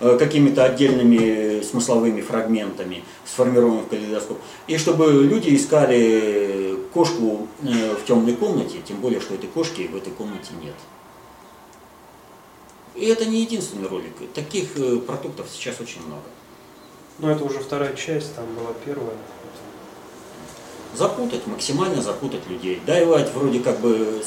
э, 0.00 0.16
какими-то 0.18 0.64
отдельными 0.64 1.62
смысловыми 1.62 2.20
фрагментами, 2.20 3.04
сформированным 3.24 3.84
в 3.84 3.88
калейдоскоп, 3.88 4.38
и 4.66 4.76
чтобы 4.76 5.06
люди 5.12 5.54
искали 5.54 6.76
кошку 6.92 7.46
э, 7.62 7.94
в 7.94 8.04
темной 8.04 8.34
комнате, 8.34 8.78
тем 8.84 8.96
более, 8.96 9.20
что 9.20 9.34
этой 9.34 9.48
кошки 9.48 9.82
в 9.86 9.96
этой 9.96 10.12
комнате 10.12 10.50
нет. 10.60 10.74
И 12.96 13.06
это 13.06 13.24
не 13.24 13.40
единственный 13.42 13.88
ролик. 13.88 14.14
Таких 14.34 14.76
э, 14.76 14.96
продуктов 14.96 15.46
сейчас 15.52 15.80
очень 15.80 16.04
много. 16.04 16.24
Ну, 17.18 17.28
это 17.28 17.44
уже 17.44 17.60
вторая 17.60 17.94
часть, 17.94 18.34
там 18.34 18.44
была 18.54 18.72
первая. 18.84 19.14
Запутать, 20.94 21.46
максимально 21.46 22.02
запутать 22.02 22.48
людей. 22.48 22.80
Давать 22.86 23.32
вроде 23.32 23.60
как 23.60 23.78
бы 23.80 24.22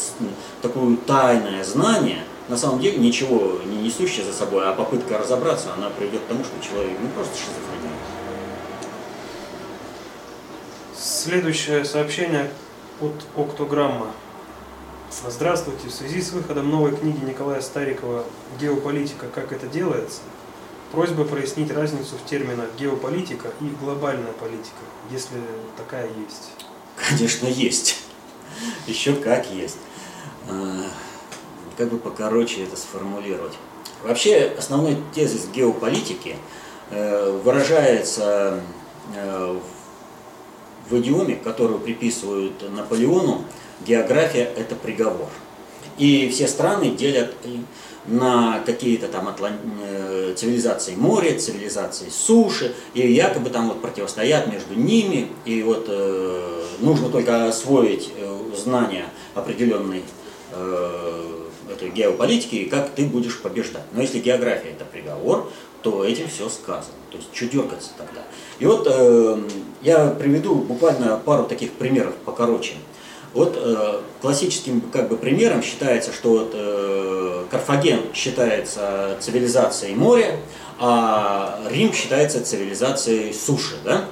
такое 0.62 0.96
тайное 1.06 1.63
знание, 1.63 2.24
на 2.48 2.58
самом 2.58 2.79
деле 2.79 2.98
ничего 2.98 3.60
не 3.65 3.77
несущее 3.77 4.25
за 4.25 4.32
собой, 4.32 4.67
а 4.70 4.74
попытка 4.74 5.17
разобраться, 5.17 5.74
она 5.74 5.89
приведет 5.89 6.22
к 6.22 6.27
тому, 6.27 6.44
что 6.46 6.65
человек 6.65 6.98
ну, 7.01 7.10
просто 7.10 7.36
шизофрения. 7.38 7.94
Следующее 10.96 11.84
сообщение 11.84 12.50
от 13.01 13.13
Октограмма. 13.36 14.08
Здравствуйте. 15.27 15.88
В 15.88 15.91
связи 15.91 16.22
с 16.22 16.32
выходом 16.32 16.70
новой 16.70 16.96
книги 16.96 17.24
Николая 17.25 17.62
Старикова 17.62 18.24
«Геополитика. 18.60 19.27
Как 19.34 19.51
это 19.51 19.67
делается», 19.67 20.22
Просьба 20.91 21.25
прояснить 21.25 21.72
разницу 21.72 22.15
в 22.15 22.29
терминах 22.29 22.67
геополитика 22.79 23.50
и 23.60 23.65
глобальная 23.82 24.32
политика, 24.34 24.84
если 25.12 25.38
такая 25.75 26.06
есть. 26.06 26.51
Конечно, 26.96 27.48
есть. 27.48 28.00
Еще 28.88 29.15
как 29.15 29.51
есть. 29.51 29.77
А, 30.50 30.86
как 31.77 31.89
бы 31.89 31.98
покороче 31.98 32.63
это 32.63 32.77
сформулировать. 32.77 33.53
Вообще, 34.03 34.53
основной 34.58 34.98
тезис 35.13 35.48
геополитики 35.53 36.36
э, 36.91 37.41
выражается 37.44 38.62
э, 39.15 39.60
в 40.89 40.98
идиоме, 41.00 41.36
которую 41.36 41.79
приписывают 41.79 42.53
Наполеону, 42.72 43.44
география– 43.86 44.44
это 44.58 44.75
приговор. 44.75 45.29
И 45.98 46.29
все 46.29 46.48
страны 46.48 46.91
делят 46.91 47.36
на 48.08 48.60
какие-то 48.66 49.08
там 49.08 49.28
атлан... 49.28 49.54
Э, 49.82 50.18
цивилизации 50.38 50.96
моря, 50.96 51.38
цивилизации 51.38 52.10
суши, 52.10 52.74
и 52.94 53.12
якобы 53.12 53.50
там 53.50 53.68
вот 53.68 53.82
противостоят 53.82 54.52
между 54.52 54.76
ними, 54.76 55.28
и 55.46 55.64
вот 55.64 55.86
э, 55.90 56.64
нужно 56.80 57.10
только 57.10 57.48
освоить 57.48 58.12
э, 58.16 58.40
знания 58.56 59.06
определенной 59.34 60.04
э, 60.52 61.44
этой 61.72 61.90
геополитики, 61.90 62.56
и 62.56 62.70
как 62.70 62.92
ты 62.92 63.06
будешь 63.06 63.42
побеждать. 63.42 63.84
Но 63.94 64.02
если 64.02 64.20
география 64.20 64.70
это 64.70 64.86
приговор, 64.86 65.52
то 65.82 66.04
этим 66.04 66.28
все 66.28 66.50
сказано. 66.50 66.96
То 67.12 67.18
есть, 67.18 67.30
что 67.34 67.46
дергаться 67.46 67.92
тогда? 67.98 68.22
И 68.60 68.66
вот 68.66 68.88
э, 68.90 69.42
я 69.82 70.10
приведу 70.10 70.56
буквально 70.56 71.18
пару 71.24 71.46
таких 71.46 71.72
примеров 71.74 72.14
покороче. 72.26 72.74
Вот 73.38 73.56
э, 73.56 74.01
классическим 74.20 74.82
как 74.82 75.10
бы 75.10 75.15
примером 75.15 75.62
считается, 75.62 76.12
что 76.12 76.29
вот, 76.32 76.51
э, 76.56 77.46
Карфаген 77.51 78.12
считается 78.12 79.15
цивилизацией 79.20 79.94
моря, 79.94 80.39
а 80.79 81.60
Рим 81.70 81.94
считается 81.94 82.44
цивилизацией 82.44 83.36
суши. 83.36 83.75
Да? 83.86 84.06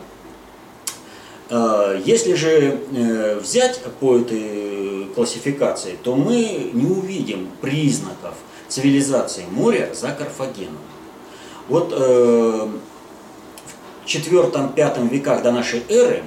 Э, 1.49 1.99
если 2.05 2.35
же 2.35 2.79
э, 2.95 3.39
взять 3.39 3.81
по 3.99 4.15
этой 4.15 5.07
классификации, 5.15 5.97
то 6.03 6.15
мы 6.15 6.69
не 6.73 6.85
увидим 6.85 7.49
признаков 7.61 8.35
цивилизации 8.67 9.45
моря 9.49 9.89
за 9.95 10.11
Карфагеном. 10.11 10.77
Вот 11.67 11.91
э, 11.93 12.67
в 14.05 14.07
IV-V 14.07 15.09
веках 15.09 15.41
до 15.41 15.51
нашей 15.51 15.81
эры 15.89 16.21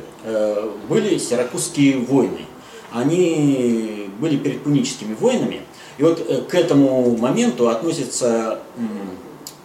были 0.88 1.16
сиракузские 1.16 1.98
войны– 1.98 2.40
они 2.92 4.10
были 4.18 4.36
перед 4.36 4.62
пуническими 4.62 5.14
войнами. 5.14 5.62
И 5.98 6.02
вот 6.02 6.24
э, 6.26 6.42
к 6.42 6.54
этому 6.54 7.16
моменту 7.16 7.68
относится 7.68 8.60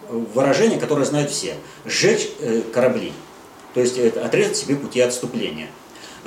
выражение, 0.08 0.78
которое 0.78 1.04
знают 1.04 1.30
все. 1.30 1.54
Сжечь 1.84 2.28
э, 2.40 2.62
корабли. 2.72 3.12
То 3.74 3.80
есть 3.80 3.98
отрезать 3.98 4.56
себе 4.56 4.76
пути 4.76 5.00
отступления. 5.00 5.68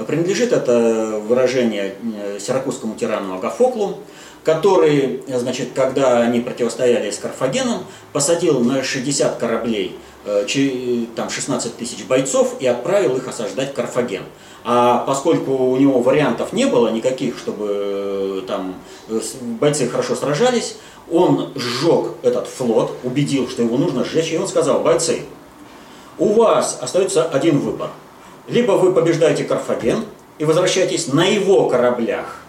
Принадлежит 0.05 0.53
это 0.53 1.19
выражение 1.27 1.95
э, 2.15 2.37
сиракузскому 2.39 2.95
тирану 2.95 3.35
Агафоклу, 3.35 3.99
который, 4.47 5.23
значит, 5.27 5.71
когда 5.75 6.19
они 6.19 6.39
противостояли 6.39 7.11
с 7.11 7.17
Карфагеном, 7.17 7.83
посадил 8.13 8.61
на 8.61 8.81
60 8.81 9.35
кораблей 9.35 9.97
там 11.17 11.29
16 11.29 11.75
тысяч 11.75 12.05
бойцов 12.05 12.55
и 12.61 12.65
отправил 12.65 13.17
их 13.17 13.27
осаждать 13.27 13.73
Карфаген. 13.73 14.23
А 14.63 14.99
поскольку 15.05 15.51
у 15.51 15.75
него 15.75 15.99
вариантов 15.99 16.53
не 16.53 16.63
было 16.63 16.87
никаких, 16.87 17.37
чтобы 17.37 18.45
там 18.47 18.75
бойцы 19.59 19.89
хорошо 19.89 20.15
сражались, 20.15 20.77
он 21.11 21.51
сжег 21.55 22.11
этот 22.21 22.47
флот, 22.47 22.95
убедил, 23.03 23.49
что 23.49 23.63
его 23.63 23.75
нужно 23.77 24.05
сжечь, 24.05 24.31
и 24.31 24.37
он 24.37 24.47
сказал, 24.47 24.79
бойцы, 24.79 25.23
у 26.17 26.29
вас 26.29 26.79
остается 26.81 27.25
один 27.25 27.59
выбор. 27.59 27.89
Либо 28.47 28.71
вы 28.73 28.93
побеждаете 28.93 29.43
Карфаген 29.43 30.05
и 30.39 30.45
возвращаетесь 30.45 31.07
на 31.07 31.25
его 31.25 31.67
кораблях, 31.67 32.43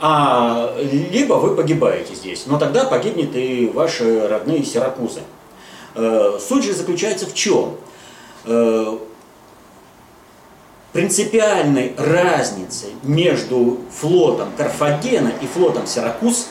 а 0.00 0.76
либо 0.80 1.34
вы 1.34 1.54
погибаете 1.54 2.14
здесь. 2.14 2.44
Но 2.46 2.58
тогда 2.58 2.84
погибнет 2.84 3.34
и 3.34 3.70
ваши 3.72 4.26
родные 4.28 4.64
Сиракузы. 4.64 5.20
Э, 5.94 6.38
суть 6.46 6.64
же 6.64 6.74
заключается 6.74 7.26
в 7.26 7.34
чем? 7.34 7.76
Э, 8.44 8.98
принципиальной 10.92 11.94
разницы 11.96 12.86
между 13.02 13.80
флотом 13.90 14.48
Карфагена 14.56 15.32
и 15.40 15.46
флотом 15.46 15.86
Сиракуз 15.86 16.48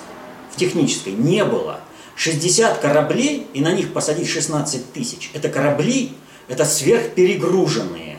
в 0.51 0.57
технической 0.57 1.13
не 1.13 1.43
было. 1.43 1.79
60 2.15 2.79
кораблей 2.79 3.47
и 3.53 3.61
на 3.61 3.73
них 3.73 3.93
посадить 3.93 4.29
16 4.29 4.93
тысяч. 4.93 5.29
Это 5.33 5.49
корабли, 5.49 6.13
это 6.47 6.65
сверхперегруженные. 6.65 8.17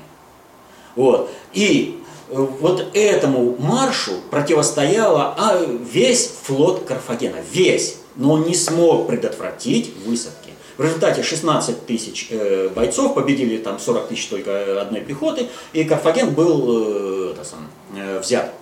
Вот. 0.94 1.30
И 1.52 2.00
вот 2.28 2.86
этому 2.94 3.56
маршу 3.58 4.12
противостояла 4.30 5.34
а, 5.38 5.64
весь 5.64 6.30
флот 6.42 6.84
Карфагена. 6.84 7.36
Весь. 7.52 7.98
Но 8.16 8.32
он 8.32 8.44
не 8.44 8.54
смог 8.54 9.06
предотвратить 9.06 9.94
высадки. 10.04 10.50
В 10.78 10.82
результате 10.82 11.22
16 11.22 11.86
тысяч 11.86 12.28
э, 12.30 12.68
бойцов 12.74 13.14
победили 13.14 13.56
там 13.56 13.78
40 13.78 14.08
тысяч 14.08 14.26
только 14.26 14.80
одной 14.82 15.00
пехоты, 15.00 15.48
и 15.72 15.84
Карфаген 15.84 16.34
был 16.34 17.30
э, 17.30 17.32
это 17.32 17.44
сам, 17.44 17.68
э, 17.96 18.20
взят. 18.20 18.52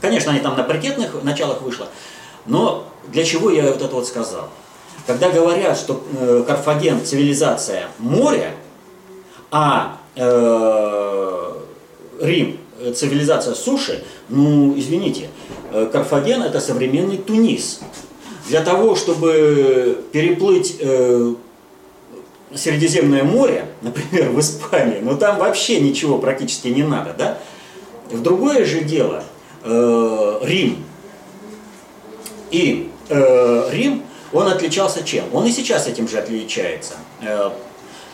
Конечно, 0.00 0.30
они 0.30 0.40
там 0.40 0.56
на 0.56 0.62
паритетных 0.62 1.22
началах 1.24 1.62
вышло, 1.62 1.88
но 2.46 2.86
для 3.08 3.24
чего 3.24 3.50
я 3.50 3.64
вот 3.64 3.82
это 3.82 3.94
вот 3.94 4.06
сказал? 4.06 4.48
Когда 5.08 5.28
говорят, 5.28 5.76
что 5.76 6.04
э, 6.18 6.44
Карфаген 6.46 7.04
цивилизация 7.04 7.88
моря, 7.98 8.52
а 9.50 9.98
э, 10.14 11.52
Рим 12.20 12.58
цивилизация 12.92 13.54
суши, 13.54 14.02
ну, 14.28 14.74
извините, 14.76 15.28
э, 15.72 15.88
Карфаген 15.90 16.42
это 16.42 16.60
современный 16.60 17.16
Тунис. 17.16 17.80
Для 18.48 18.60
того, 18.60 18.94
чтобы 18.94 20.04
переплыть 20.12 20.76
э, 20.80 21.34
Средиземное 22.54 23.24
море, 23.24 23.66
например, 23.82 24.30
в 24.30 24.38
Испании, 24.38 25.00
ну 25.02 25.16
там 25.16 25.38
вообще 25.38 25.80
ничего 25.80 26.18
практически 26.18 26.68
не 26.68 26.84
надо, 26.84 27.14
да? 27.18 27.38
В 28.10 28.22
другое 28.22 28.64
же 28.64 28.82
дело, 28.82 29.24
э, 29.64 30.38
Рим, 30.42 30.84
и 32.50 32.90
э, 33.08 33.68
Рим, 33.72 34.02
он 34.32 34.46
отличался 34.46 35.02
чем? 35.02 35.24
Он 35.32 35.46
и 35.46 35.50
сейчас 35.50 35.88
этим 35.88 36.08
же 36.08 36.18
отличается. 36.18 36.94
Э, 37.22 37.50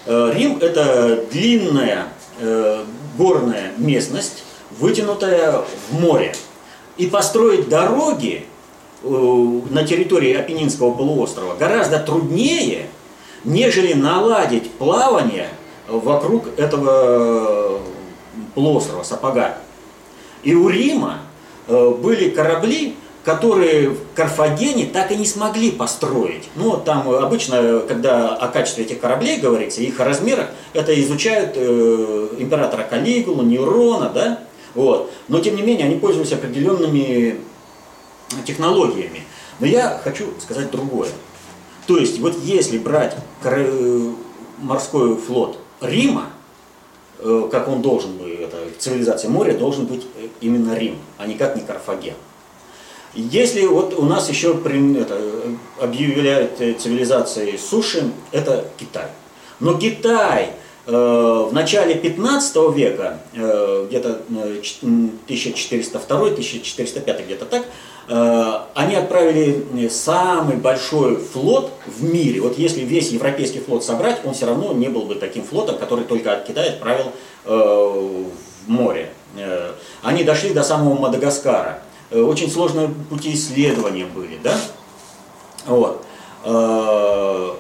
э, 0.07 0.33
Рим– 0.35 0.59
это 0.61 1.27
длинная 1.31 2.07
э, 2.39 2.85
горная 3.19 3.73
местность, 3.77 4.45
вытянутая 4.81 5.63
в 5.91 6.01
море. 6.01 6.35
И 6.97 7.07
построить 7.07 7.69
дороги 7.69 8.47
э, 9.03 9.61
на 9.71 9.85
территории 9.85 10.35
Апеннинского 10.35 10.93
полуострова 10.93 11.55
гораздо 11.55 11.99
труднее, 12.01 12.87
нежели 13.45 13.93
наладить 13.93 14.71
плавание 14.73 15.49
вокруг 15.88 16.47
этого 16.59 17.81
полуострова, 18.55 19.03
Сапога. 19.03 19.57
И 20.43 20.55
у 20.55 20.69
Рима 20.69 21.19
э, 21.69 21.90
были 21.90 22.31
корабли, 22.31 22.97
которые 23.25 23.90
в 23.90 23.99
Карфагене 24.14 24.87
так 24.87 25.11
и 25.12 25.16
не 25.16 25.27
смогли 25.27 25.71
построить. 25.71 26.49
Ну, 26.57 26.79
там 26.79 27.09
обычно, 27.11 27.81
когда 27.87 28.35
о 28.35 28.49
качестве 28.49 28.85
этих 28.85 29.01
кораблей 29.01 29.38
говорится, 29.38 29.83
их 29.83 30.01
размерах, 30.01 30.47
это 30.73 30.99
изучают 31.03 31.53
э, 31.55 32.29
императора 32.38 32.83
Калигулу, 32.88 33.43
Нейрона, 33.43 34.11
да, 34.11 34.38
вот. 34.74 35.11
Но, 35.28 35.40
тем 35.40 35.56
не 35.56 35.62
менее, 35.62 35.87
они 35.87 35.96
пользовались 35.96 36.33
определенными 36.33 37.40
технологиями. 38.44 39.24
Но 39.59 39.66
я 39.66 40.00
хочу 40.02 40.28
сказать 40.38 40.70
другое. 40.70 41.11
То 41.87 41.96
есть, 41.96 42.20
вот 42.20 42.37
если 42.42 42.78
брать 42.78 43.16
э, 43.42 44.12
морской 44.59 45.16
флот 45.16 45.59
Рима, 45.80 46.30
э, 47.18 47.48
как 47.50 47.68
он 47.68 47.83
должен 47.83 48.16
быть, 48.16 48.40
это, 48.40 48.56
цивилизация 48.78 49.30
моря 49.30 49.54
должен 49.54 49.87
быть 49.87 50.06
именно 50.40 50.76
Рим, 50.76 50.96
а 51.18 51.26
никак 51.26 51.56
не 51.56 51.62
Карфаген. 51.62 52.14
Если 53.12 53.66
вот 53.66 53.94
у 53.98 54.04
нас 54.04 54.28
еще 54.28 54.50
это, 54.52 55.20
объявляют 55.80 56.59
цивилизацией 56.59 57.59
суши, 57.59 58.12
это 58.30 58.66
Китай. 58.78 59.09
Но 59.59 59.74
Китай 59.74 60.44
э, 60.44 60.52
в 60.90 61.53
начале 61.53 61.94
15 61.94 62.57
века, 62.74 63.20
э, 63.35 63.87
где-то 63.88 64.20
1402-1405, 65.29 67.20
э, 67.20 67.24
где-то 67.24 67.44
так, 67.44 67.64
э, 68.09 68.59
они 68.74 68.96
отправили 68.96 69.88
самый 69.88 70.57
большой 70.57 71.16
флот 71.16 71.70
в 71.87 72.03
мире. 72.03 72.40
Вот 72.40 72.59
если 72.59 72.81
весь 72.81 73.11
европейский 73.11 73.61
флот 73.61 73.85
собрать, 73.85 74.20
он 74.24 74.35
все 74.35 74.46
равно 74.46 74.72
не 74.72 74.88
был 74.88 75.03
бы 75.03 75.14
таким 75.14 75.44
флотом, 75.44 75.79
который 75.79 76.05
только 76.05 76.33
от 76.33 76.44
Китая 76.44 76.70
отправил 76.70 77.12
э, 77.44 78.24
в 78.66 78.68
море. 78.68 79.11
Э, 79.37 79.72
они 80.03 80.24
дошли 80.24 80.53
до 80.53 80.62
самого 80.64 80.98
Мадагаскара. 80.98 81.83
Э, 82.11 82.20
очень 82.20 82.50
сложные 82.50 82.88
пути 82.88 83.35
исследования 83.35 84.07
были, 84.07 84.38
да? 84.42 84.57
Вот. 85.66 86.05
Э, 86.44 87.50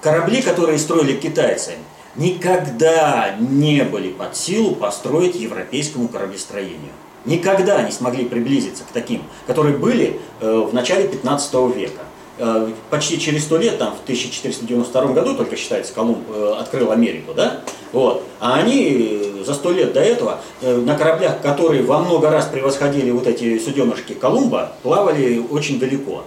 корабли, 0.00 0.42
которые 0.42 0.78
строили 0.78 1.14
китайцы, 1.16 1.72
никогда 2.16 3.36
не 3.38 3.82
были 3.84 4.10
под 4.10 4.36
силу 4.36 4.74
построить 4.74 5.36
европейскому 5.36 6.08
кораблестроению. 6.08 6.92
Никогда 7.24 7.82
не 7.82 7.92
смогли 7.92 8.24
приблизиться 8.24 8.82
к 8.82 8.92
таким, 8.92 9.22
которые 9.46 9.76
были 9.76 10.20
э, 10.40 10.66
в 10.68 10.74
начале 10.74 11.06
15 11.06 11.54
века. 11.74 12.02
Э, 12.38 12.68
почти 12.90 13.20
через 13.20 13.44
сто 13.44 13.58
лет, 13.58 13.78
там, 13.78 13.94
в 13.94 14.02
1492 14.02 15.12
году, 15.12 15.34
только 15.34 15.56
считается, 15.56 15.94
Колумб 15.94 16.26
э, 16.28 16.54
открыл 16.58 16.90
Америку, 16.90 17.32
да? 17.32 17.60
Вот. 17.92 18.24
А 18.40 18.54
они 18.54 19.22
за 19.46 19.54
сто 19.54 19.70
лет 19.70 19.92
до 19.92 20.00
этого 20.00 20.40
на 20.62 20.96
кораблях, 20.96 21.42
которые 21.42 21.82
во 21.82 21.98
много 21.98 22.30
раз 22.30 22.46
превосходили 22.46 23.10
вот 23.10 23.26
эти 23.26 23.58
суденышки 23.58 24.14
Колумба, 24.14 24.72
плавали 24.82 25.44
очень 25.50 25.78
далеко. 25.78 26.24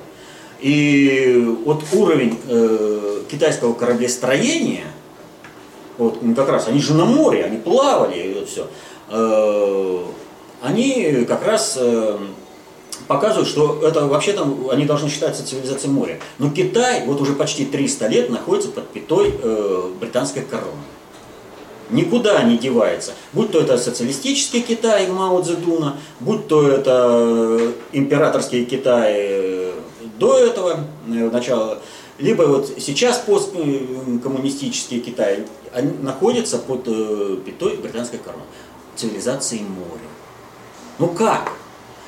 И 0.62 1.58
вот 1.66 1.84
уровень 1.92 2.38
китайского 3.30 3.74
кораблестроения, 3.74 4.86
вот 5.98 6.20
как 6.36 6.50
раз, 6.50 6.68
они 6.68 6.80
же 6.80 6.94
на 6.94 7.06
море, 7.06 7.46
они 7.46 7.58
плавали, 7.58 8.20
и 8.20 8.34
вот 8.34 8.50
все, 8.50 8.68
э, 9.10 10.04
они 10.62 11.26
как 11.28 11.46
раз 11.46 11.78
э, 11.80 12.18
показывают, 13.08 13.48
что 13.48 13.82
это 13.82 14.08
вообще-то 14.08 14.48
они 14.72 14.86
должны 14.86 15.10
считаться 15.10 15.46
цивилизацией 15.46 15.94
моря. 15.94 16.20
Но 16.40 16.50
Китай 16.50 17.06
вот 17.06 17.22
уже 17.22 17.34
почти 17.34 17.66
300 17.66 18.08
лет 18.08 18.30
находится 18.30 18.70
под 18.70 18.90
пятой 18.90 19.34
э, 19.42 19.92
британской 20.00 20.44
короны. 20.44 20.72
Никуда 21.92 22.42
не 22.42 22.58
девается. 22.58 23.12
Будь 23.32 23.52
то 23.52 23.60
это 23.60 23.78
социалистический 23.78 24.62
Китай 24.62 25.08
Мао 25.08 25.44
Цзэдуна, 25.44 25.98
будь 26.20 26.48
то 26.48 26.68
это 26.68 27.74
императорский 27.92 28.66
Китай 28.66 29.72
до 30.18 30.40
этого, 30.40 30.80
начала, 31.06 31.80
либо 32.18 32.44
вот 32.44 32.72
сейчас 32.80 33.20
посткоммунистический 33.20 35.00
Китай, 35.00 35.46
они 35.76 35.92
находятся 36.02 36.58
под 36.58 36.86
пятой 37.44 37.76
британской 37.78 38.18
короны. 38.18 38.44
Цивилизацией 38.96 39.64
моря. 39.64 40.08
Ну 41.00 41.10
как? 41.10 41.52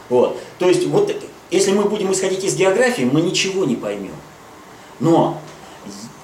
Вот. 0.07 0.39
То 0.57 0.69
есть, 0.69 0.87
вот, 0.87 1.13
если 1.51 1.73
мы 1.73 1.83
будем 1.83 2.13
исходить 2.13 2.45
из 2.45 2.55
географии, 2.55 3.03
мы 3.03 3.21
ничего 3.21 3.65
не 3.65 3.75
поймем. 3.75 4.15
Но, 5.01 5.41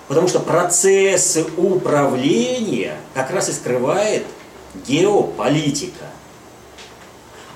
потому 0.08 0.30
что 0.30 0.40
процессы 0.40 1.46
управления 1.58 2.98
как 3.14 3.30
раз 3.32 3.50
и 3.50 3.52
скрывает 3.52 4.26
геополитика. 4.88 6.06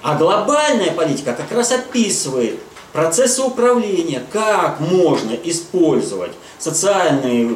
А 0.03 0.17
глобальная 0.17 0.91
политика 0.91 1.33
как 1.33 1.51
раз 1.53 1.71
описывает 1.71 2.59
процессы 2.97 3.43
управления, 3.43 4.23
как 4.33 4.79
можно 4.79 5.33
использовать 5.43 6.31
социальные 6.57 7.55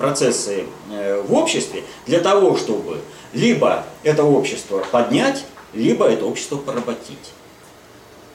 процессы 0.00 0.64
э, 0.90 1.22
в 1.22 1.32
обществе 1.34 1.84
для 2.04 2.18
того, 2.18 2.56
чтобы 2.56 2.98
либо 3.32 3.84
это 4.02 4.24
общество 4.24 4.84
поднять, 4.90 5.44
либо 5.72 6.04
это 6.04 6.24
общество 6.24 6.56
поработить. 6.56 7.32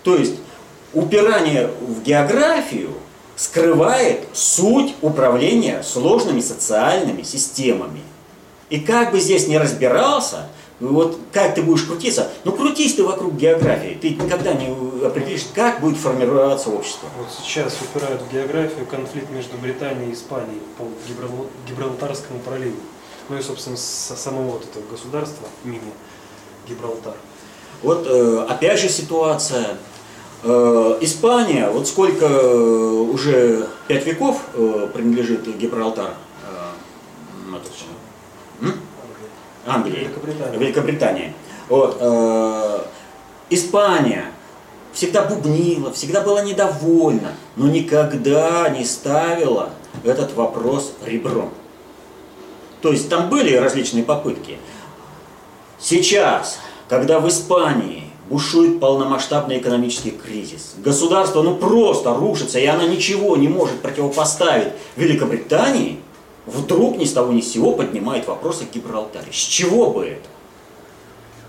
То 0.04 0.15
есть 0.15 0.36
упирание 0.93 1.69
в 1.82 2.02
географию 2.02 2.91
скрывает 3.36 4.22
суть 4.32 4.96
управления 5.02 5.84
сложными 5.84 6.39
социальными 6.39 7.24
системами. 7.24 8.00
И 8.69 8.80
как 8.80 9.12
бы 9.12 9.19
здесь 9.19 9.50
не 9.50 9.58
разбирался, 9.58 10.48
вот 10.79 11.19
как 11.31 11.55
ты 11.55 11.62
будешь 11.62 11.83
крутиться, 11.83 12.29
ну 12.43 12.51
крутись 12.51 12.95
ты 12.95 13.03
вокруг 13.03 13.36
географии, 13.36 13.97
ты 13.99 14.09
никогда 14.12 14.53
не 14.53 14.67
определишь, 15.05 15.45
как 15.53 15.79
будет 15.79 15.97
формироваться 15.97 16.69
общество. 16.69 17.07
Вот 17.17 17.27
сейчас 17.43 17.77
упирают 17.81 18.21
в 18.21 18.33
географию 18.33 18.86
конфликт 18.86 19.29
между 19.29 19.57
Британией 19.57 20.12
и 20.12 20.13
Испанией 20.13 20.62
по 20.77 20.86
Гибралтарскому 21.69 22.39
проливу. 22.39 22.77
Ну 23.29 23.38
и, 23.38 23.41
собственно, 23.41 23.77
со 23.77 24.15
самого 24.15 24.51
вот 24.51 24.65
этого 24.65 24.83
государства, 24.89 25.47
мини-Гибралтар. 25.63 27.15
Вот 27.81 28.05
э, 28.07 28.45
опять 28.49 28.79
же 28.79 28.89
ситуация. 28.89 29.77
Э, 30.43 30.97
Испания, 31.01 31.69
вот 31.69 31.88
сколько 31.88 32.25
э, 32.25 32.55
уже 33.13 33.67
пять 33.88 34.05
веков 34.05 34.41
принадлежит 34.93 35.47
Гибралтар? 35.57 36.15
Англии, 39.65 39.99
Великобритания. 39.99 40.58
Великобритания. 40.58 41.34
Вот, 41.69 41.97
э, 41.99 42.80
Испания 43.49 44.26
всегда 44.91 45.23
бубнила, 45.23 45.91
всегда 45.91 46.21
была 46.21 46.43
недовольна, 46.43 47.34
но 47.56 47.67
никогда 47.67 48.69
не 48.69 48.84
ставила 48.86 49.69
этот 50.04 50.34
вопрос 50.36 50.93
ребром. 51.06 51.52
То 52.82 52.91
есть 52.91 53.10
там 53.10 53.30
были 53.30 53.56
различные 53.56 54.04
попытки. 54.04 54.58
Сейчас, 55.80 56.60
когда 56.89 57.19
в 57.19 57.28
Испании 57.30 58.04
бушует 58.30 58.80
полномасштабный 58.80 59.60
экономический 59.60 60.12
кризис, 60.12 60.73
государство 60.78 61.41
ну 61.41 61.56
просто 61.56 62.13
рушится, 62.13 62.60
и 62.60 62.65
она 62.65 62.86
ничего 62.86 63.38
не 63.38 63.47
может 63.47 63.82
противопоставить 63.82 64.73
Великобритании– 64.97 65.99
вдруг 66.45 66.97
ни 66.97 67.06
с 67.06 67.13
того 67.13 67.32
ни 67.32 67.41
с 67.41 67.51
сего 67.51 67.73
поднимает 67.73 68.27
вопрос 68.27 68.62
о 68.62 68.65
Гибралтаре. 68.65 69.32
С 69.32 69.36
чего 69.36 69.91
бы 69.91 70.06
это? 70.06 70.27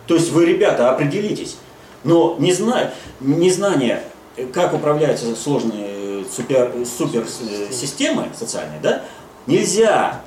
То 0.06 0.14
есть 0.14 0.30
вы, 0.30 0.46
ребята, 0.46 0.90
определитесь. 0.90 1.56
Но 2.04 2.36
не 2.38 2.52
зна... 2.52 2.92
незнание, 3.20 4.04
как 4.52 4.74
управляются 4.74 5.34
сложные 5.34 6.24
супер, 6.24 6.72
суперсистемы 6.84 8.30
социальные, 8.36 8.80
да, 8.80 9.04
нельзя 9.46 10.22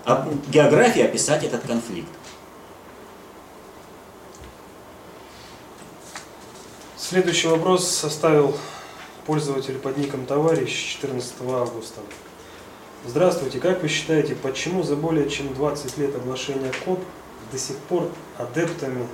географии 0.48 1.02
описать 1.02 1.44
этот 1.44 1.62
конфликт. 1.62 2.10
Следующий 6.98 7.48
вопрос 7.48 7.88
составил 7.88 8.56
пользователь 9.26 9.78
под 9.78 9.98
ником 9.98 10.26
товарищ 10.26 10.98
14 11.00 11.34
августа. 11.42 12.02
Здравствуйте, 13.06 13.60
как 13.60 13.84
вы 13.84 13.90
считаете, 13.90 14.36
почему 14.36 14.82
за 14.82 14.96
более 14.96 15.30
чем 15.30 15.54
20 15.54 15.98
лет 16.00 16.16
оглашения 16.16 16.72
КОП 16.84 17.00
до 17.52 17.58
сих 17.58 17.78
пор 17.78 18.10
адептами 18.38 19.08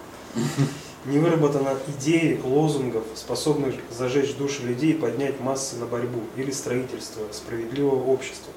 не 1.06 1.20
выработана 1.20 1.78
идеи 1.90 2.40
лозунгов, 2.44 3.04
способных 3.14 3.76
зажечь 3.92 4.36
души 4.36 4.64
людей 4.64 4.92
и 4.92 4.98
поднять 4.98 5.42
массы 5.42 5.76
на 5.76 5.86
борьбу 5.86 6.22
или 6.38 6.50
строительство 6.52 7.24
справедливого 7.32 8.02
общества? 8.06 8.54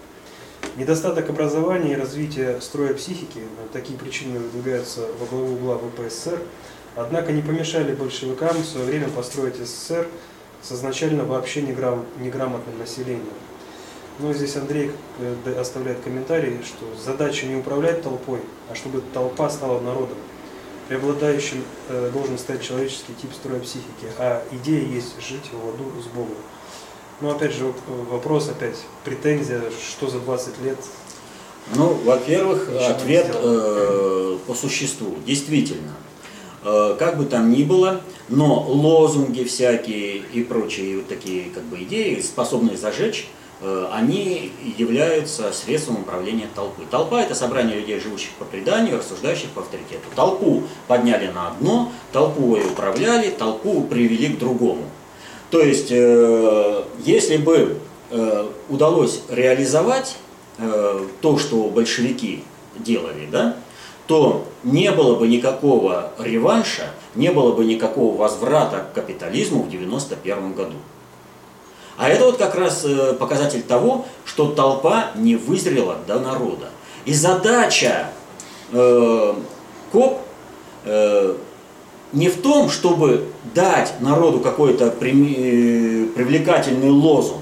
Недостаток 0.77 1.29
образования 1.29 1.95
и 1.95 1.97
развития 1.97 2.61
строя 2.61 2.95
психики, 2.95 3.41
такие 3.73 3.99
причины 3.99 4.39
выдвигаются 4.39 5.09
во 5.19 5.27
главу 5.27 5.55
угла 5.55 5.77
ВПСР, 5.77 6.41
однако 6.95 7.33
не 7.33 7.43
помешали 7.43 7.95
большевикам 7.95 8.57
в 8.57 8.65
свое 8.65 8.87
время 8.87 9.09
построить 9.09 9.57
СССР 9.57 10.07
с 10.63 10.71
изначально 10.73 11.25
вообще 11.25 11.63
неграмотным 11.63 12.79
населением. 12.79 13.25
Ну, 14.19 14.33
здесь 14.33 14.57
Андрей 14.57 14.93
э, 15.19 15.61
оставляет 15.61 16.01
комментарий, 16.01 16.61
что 16.65 16.87
задача 17.03 17.47
не 17.47 17.57
управлять 17.57 18.03
толпой, 18.03 18.41
а 18.71 18.75
чтобы 18.75 19.03
толпа 19.13 19.51
стала 19.51 19.81
народом. 19.81 20.17
Преобладающим 20.89 21.63
э, 21.89 22.11
должен 22.13 22.39
стать 22.39 22.63
человеческий 22.63 23.13
тип 23.21 23.31
строя 23.35 23.61
психики, 23.61 24.07
а 24.19 24.43
идея 24.53 24.85
есть 24.87 25.21
жить 25.21 25.51
в 25.53 25.67
ладу 25.67 25.93
с 26.03 26.07
Богом. 26.07 26.37
Ну, 27.21 27.31
опять 27.31 27.53
же, 27.53 27.67
э, 27.67 27.71
вопрос 28.11 28.49
опять, 28.49 28.77
претензия, 29.05 29.61
что 29.91 30.09
за 30.09 30.21
20 30.21 30.63
лет 30.63 30.79
ну, 31.75 31.95
во-первых, 32.05 32.69
ответ 32.89 33.29
э, 33.35 34.39
по 34.47 34.55
существу. 34.55 35.17
Действительно, 35.27 35.93
э, 36.65 36.97
как 36.99 37.19
бы 37.19 37.25
там 37.25 37.51
ни 37.51 37.65
было, 37.65 38.03
но 38.29 38.63
лозунги 38.63 39.43
всякие 39.43 40.19
и 40.33 40.45
прочие 40.45 40.99
вот 40.99 41.09
такие 41.09 41.51
как 41.51 41.65
бы 41.65 41.83
идеи, 41.83 42.21
способные 42.21 42.77
зажечь, 42.77 43.29
они 43.93 44.53
являются 44.77 45.51
средством 45.53 46.03
управления 46.03 46.47
толпы. 46.55 46.83
Толпа– 46.91 47.21
это 47.23 47.35
собрание 47.35 47.81
людей, 47.81 47.99
живущих 47.99 48.31
по 48.39 48.45
преданию, 48.45 48.99
рассуждающих 48.99 49.49
по 49.51 49.63
авторитету. 49.63 50.09
Толпу 50.15 50.65
подняли 50.87 51.29
на 51.29 51.49
одно, 51.49 51.91
толпу 52.13 52.59
управляли, 52.59 53.31
толпу 53.31 53.83
привели 53.83 54.29
к 54.29 54.39
другому. 54.39 54.85
То 55.51 55.61
есть, 55.61 55.89
э, 55.91 56.83
если 57.05 57.39
бы 57.39 57.79
э, 58.11 58.47
удалось 58.69 59.23
реализовать 59.31 60.17
то, 61.21 61.37
что 61.37 61.65
большевики 61.65 62.43
делали, 62.79 63.29
да, 63.31 63.57
то 64.07 64.47
не 64.63 64.91
было 64.93 65.17
бы 65.17 65.27
никакого 65.27 66.13
реванша, 66.19 66.91
не 67.15 67.31
было 67.31 67.53
бы 67.53 67.65
никакого 67.65 68.17
возврата 68.17 68.87
к 68.91 68.95
капитализму 68.95 69.63
в 69.63 69.67
1991 69.67 70.53
году. 70.53 70.77
А 71.97 72.09
это 72.09 72.25
вот 72.25 72.37
как 72.37 72.55
раз 72.55 72.85
э, 72.85 73.15
показатель 73.15 73.63
того, 73.63 74.07
что 74.25 74.49
толпа 74.49 75.11
не 75.15 75.37
вызрела 75.37 75.97
до 76.07 76.21
народа. 76.21 76.69
И 77.07 77.15
задача 77.15 78.11
э, 78.73 79.35
КОП 79.93 80.21
э, 80.85 81.37
не 82.13 82.29
в 82.29 82.43
том, 82.43 82.69
чтобы 82.69 83.29
дать 83.55 83.95
народу 84.01 84.41
какой-то 84.41 84.87
э, 84.87 84.91
привлекательный 84.91 86.91
лозунг, 86.91 87.41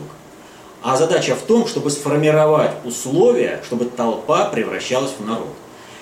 а 0.82 0.96
задача 0.96 1.34
в 1.34 1.42
том, 1.42 1.66
чтобы 1.66 1.90
сформировать 1.90 2.72
условия, 2.84 3.60
чтобы 3.64 3.86
толпа 3.86 4.48
превращалась 4.50 5.14
в 5.18 5.26
народ. 5.26 5.48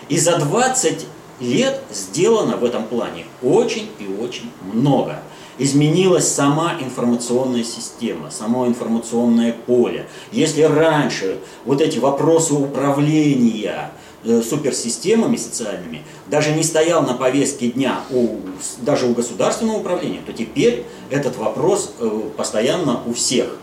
И 0.08 0.18
за 0.18 0.38
20 0.38 1.06
лет 1.40 1.80
сделано 1.90 2.56
в 2.56 2.64
этом 2.64 2.84
плане 2.84 3.26
очень 3.42 3.90
и 3.98 4.06
очень 4.20 4.50
много 4.72 5.22
изменилась 5.58 6.28
сама 6.28 6.74
информационная 6.80 7.64
система, 7.64 8.30
само 8.30 8.66
информационное 8.66 9.52
поле. 9.52 10.06
Если 10.32 10.62
раньше 10.62 11.38
вот 11.64 11.80
эти 11.80 11.98
вопросы 11.98 12.54
управления 12.54 13.92
э, 14.24 14.42
суперсистемами 14.42 15.36
социальными 15.36 16.02
даже 16.28 16.52
не 16.52 16.62
стоял 16.62 17.02
на 17.02 17.14
повестке 17.14 17.68
дня 17.68 18.00
у, 18.10 18.36
даже 18.80 19.06
у 19.06 19.14
государственного 19.14 19.78
управления, 19.78 20.20
то 20.24 20.32
теперь 20.32 20.84
этот 21.10 21.36
вопрос 21.36 21.92
э, 21.98 22.22
постоянно 22.36 23.00
у 23.06 23.12
всех. 23.12 23.56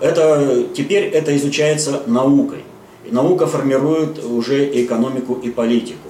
Это, 0.00 0.66
теперь 0.74 1.04
это 1.04 1.36
изучается 1.36 2.02
наукой. 2.06 2.64
Наука 3.10 3.46
формирует 3.46 4.22
уже 4.22 4.84
экономику 4.84 5.34
и 5.34 5.50
политику. 5.50 6.07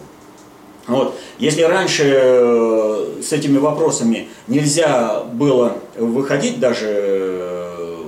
Вот. 0.89 1.15
Если 1.39 1.63
раньше 1.63 2.05
э, 2.05 3.21
с 3.23 3.33
этими 3.33 3.59
вопросами 3.59 4.29
нельзя 4.47 5.23
было 5.33 5.77
выходить 5.97 6.59
даже 6.59 6.87
э, 6.89 8.05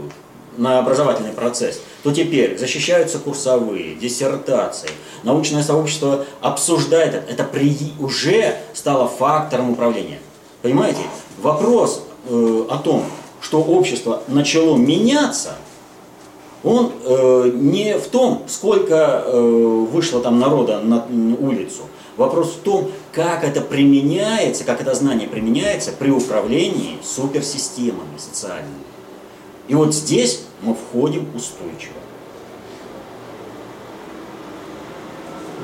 на 0.56 0.78
образовательный 0.78 1.32
процесс, 1.32 1.80
то 2.02 2.10
теперь 2.10 2.58
защищаются 2.58 3.18
курсовые, 3.18 3.94
диссертации, 3.94 4.90
научное 5.22 5.62
сообщество 5.62 6.24
обсуждает 6.40 7.14
это, 7.14 7.32
это 7.32 7.44
при, 7.44 7.76
уже 7.98 8.56
стало 8.72 9.06
фактором 9.06 9.70
управления. 9.70 10.18
Понимаете? 10.62 11.00
Вопрос 11.42 12.02
э, 12.28 12.64
о 12.68 12.78
том, 12.78 13.04
что 13.42 13.62
общество 13.62 14.22
начало 14.26 14.76
меняться, 14.76 15.54
он 16.62 16.92
э, 17.04 17.50
не 17.54 17.96
в 17.98 18.08
том, 18.08 18.42
сколько 18.46 19.22
э, 19.24 19.40
вышло 19.90 20.20
там 20.20 20.38
народа 20.38 20.80
на, 20.80 21.06
на 21.06 21.36
улицу, 21.36 21.82
Вопрос 22.16 22.54
в 22.54 22.58
том, 22.60 22.90
как 23.12 23.44
это 23.44 23.60
применяется, 23.60 24.64
как 24.64 24.80
это 24.80 24.94
знание 24.94 25.28
применяется 25.28 25.92
при 25.92 26.10
управлении 26.10 26.98
суперсистемами 27.02 28.18
социальными. 28.18 28.84
И 29.68 29.74
вот 29.74 29.94
здесь 29.94 30.42
мы 30.62 30.74
входим 30.74 31.28
устойчиво. 31.34 31.94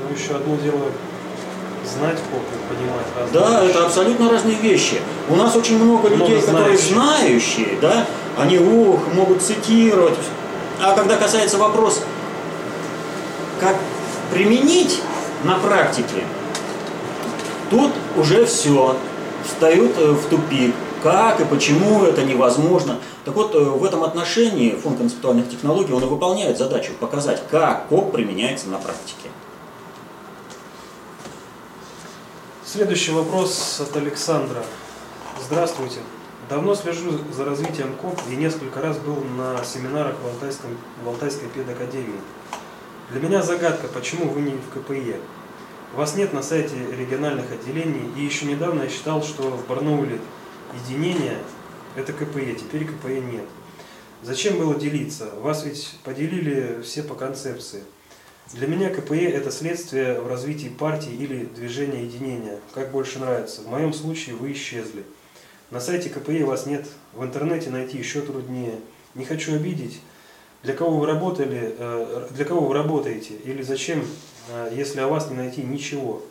Ну, 0.01 0.15
еще 0.15 0.35
одно 0.35 0.55
дело 0.57 0.85
знать 1.85 2.17
поп 2.31 2.41
и 2.41 2.73
понимать 2.73 3.05
разные 3.17 3.41
Да, 3.41 3.61
вещи. 3.61 3.71
это 3.71 3.85
абсолютно 3.85 4.29
разные 4.29 4.55
вещи. 4.55 5.01
У 5.29 5.35
нас 5.35 5.55
очень 5.55 5.77
много, 5.81 6.09
много 6.09 6.25
людей, 6.25 6.41
знающих. 6.41 6.45
которые 6.45 6.77
знающие, 6.77 7.77
да, 7.81 8.05
Они, 8.37 8.59
ух, 8.59 8.99
могут 9.13 9.41
цитировать. 9.41 10.13
А 10.81 10.93
когда 10.95 11.17
касается 11.17 11.57
вопроса, 11.57 12.01
как 13.59 13.75
применить 14.31 15.01
на 15.43 15.57
практике, 15.57 16.23
тут 17.69 17.91
уже 18.15 18.45
все, 18.45 18.95
встают 19.45 19.97
э, 19.97 20.11
в 20.11 20.29
тупик. 20.29 20.73
Как 21.03 21.39
и 21.39 21.45
почему 21.45 22.03
это 22.03 22.23
невозможно. 22.23 22.99
Так 23.23 23.35
вот, 23.35 23.53
э, 23.55 23.59
в 23.59 23.83
этом 23.83 24.03
отношении 24.03 24.71
фонд 24.71 24.97
концептуальных 24.97 25.49
технологий, 25.49 25.93
он 25.93 26.03
и 26.03 26.07
выполняет 26.07 26.57
задачу 26.57 26.91
показать, 26.99 27.43
как 27.49 27.87
КОП 27.87 28.11
применяется 28.11 28.67
на 28.69 28.77
практике. 28.77 29.29
Следующий 32.65 33.11
вопрос 33.11 33.79
от 33.79 33.95
Александра. 33.95 34.63
Здравствуйте. 35.41 35.99
Давно 36.49 36.75
слежу 36.75 37.11
за 37.35 37.45
развитием 37.45 37.93
КОП 38.01 38.19
и 38.29 38.35
несколько 38.35 38.81
раз 38.81 38.97
был 38.97 39.15
на 39.37 39.63
семинарах 39.63 40.15
в, 40.23 40.27
Алтайском, 40.27 40.77
в 41.03 41.07
Алтайской 41.07 41.49
педакадемии. 41.49 42.19
Для 43.11 43.21
меня 43.21 43.41
загадка, 43.41 43.87
почему 43.87 44.29
вы 44.29 44.41
не 44.41 44.51
в 44.51 44.69
КПЕ. 44.73 45.19
Вас 45.93 46.15
нет 46.15 46.33
на 46.33 46.43
сайте 46.43 46.75
региональных 46.97 47.51
отделений, 47.51 48.11
и 48.17 48.21
еще 48.21 48.45
недавно 48.45 48.83
я 48.83 48.89
считал, 48.89 49.23
что 49.23 49.43
в 49.43 49.67
Барнауле 49.67 50.19
единение– 50.83 51.37
это 51.95 52.11
КПЕ, 52.11 52.55
теперь 52.55 52.85
КПЕ 52.85 53.21
нет. 53.21 53.45
Зачем 54.21 54.57
было 54.57 54.75
делиться? 54.75 55.29
Вас 55.39 55.63
ведь 55.63 55.95
поделили 56.03 56.81
все 56.81 57.03
по 57.03 57.15
концепции. 57.15 57.83
Для 58.53 58.67
меня 58.67 58.89
КПЕ– 58.89 59.29
это 59.31 59.49
следствие 59.49 60.19
в 60.19 60.27
развитии 60.27 60.67
партии 60.67 61.13
или 61.13 61.45
движения 61.45 62.03
единения, 62.03 62.59
как 62.73 62.91
больше 62.91 63.19
нравится. 63.19 63.61
В 63.61 63.67
моем 63.67 63.93
случае 63.93 64.35
вы 64.35 64.51
исчезли. 64.51 65.03
На 65.71 65.79
сайте 65.79 66.09
КПЕ 66.09 66.43
вас 66.43 66.65
нет, 66.65 66.85
в 67.13 67.23
интернете 67.23 67.69
найти 67.69 67.97
еще 67.97 68.21
труднее. 68.21 68.75
Не 69.15 69.23
хочу 69.23 69.55
обидеть. 69.55 70.01
Для 70.63 70.73
кого 70.73 70.97
вы 70.97 71.05
работали, 71.05 71.75
э, 71.77 72.27
для 72.31 72.45
кого 72.45 72.67
вы 72.67 72.73
работаете 72.73 73.35
или 73.35 73.61
зачем, 73.61 74.05
если 74.73 74.99
о 74.99 75.07
вас 75.07 75.29
не 75.29 75.35
найти 75.35 75.61
ничего? 75.63 76.21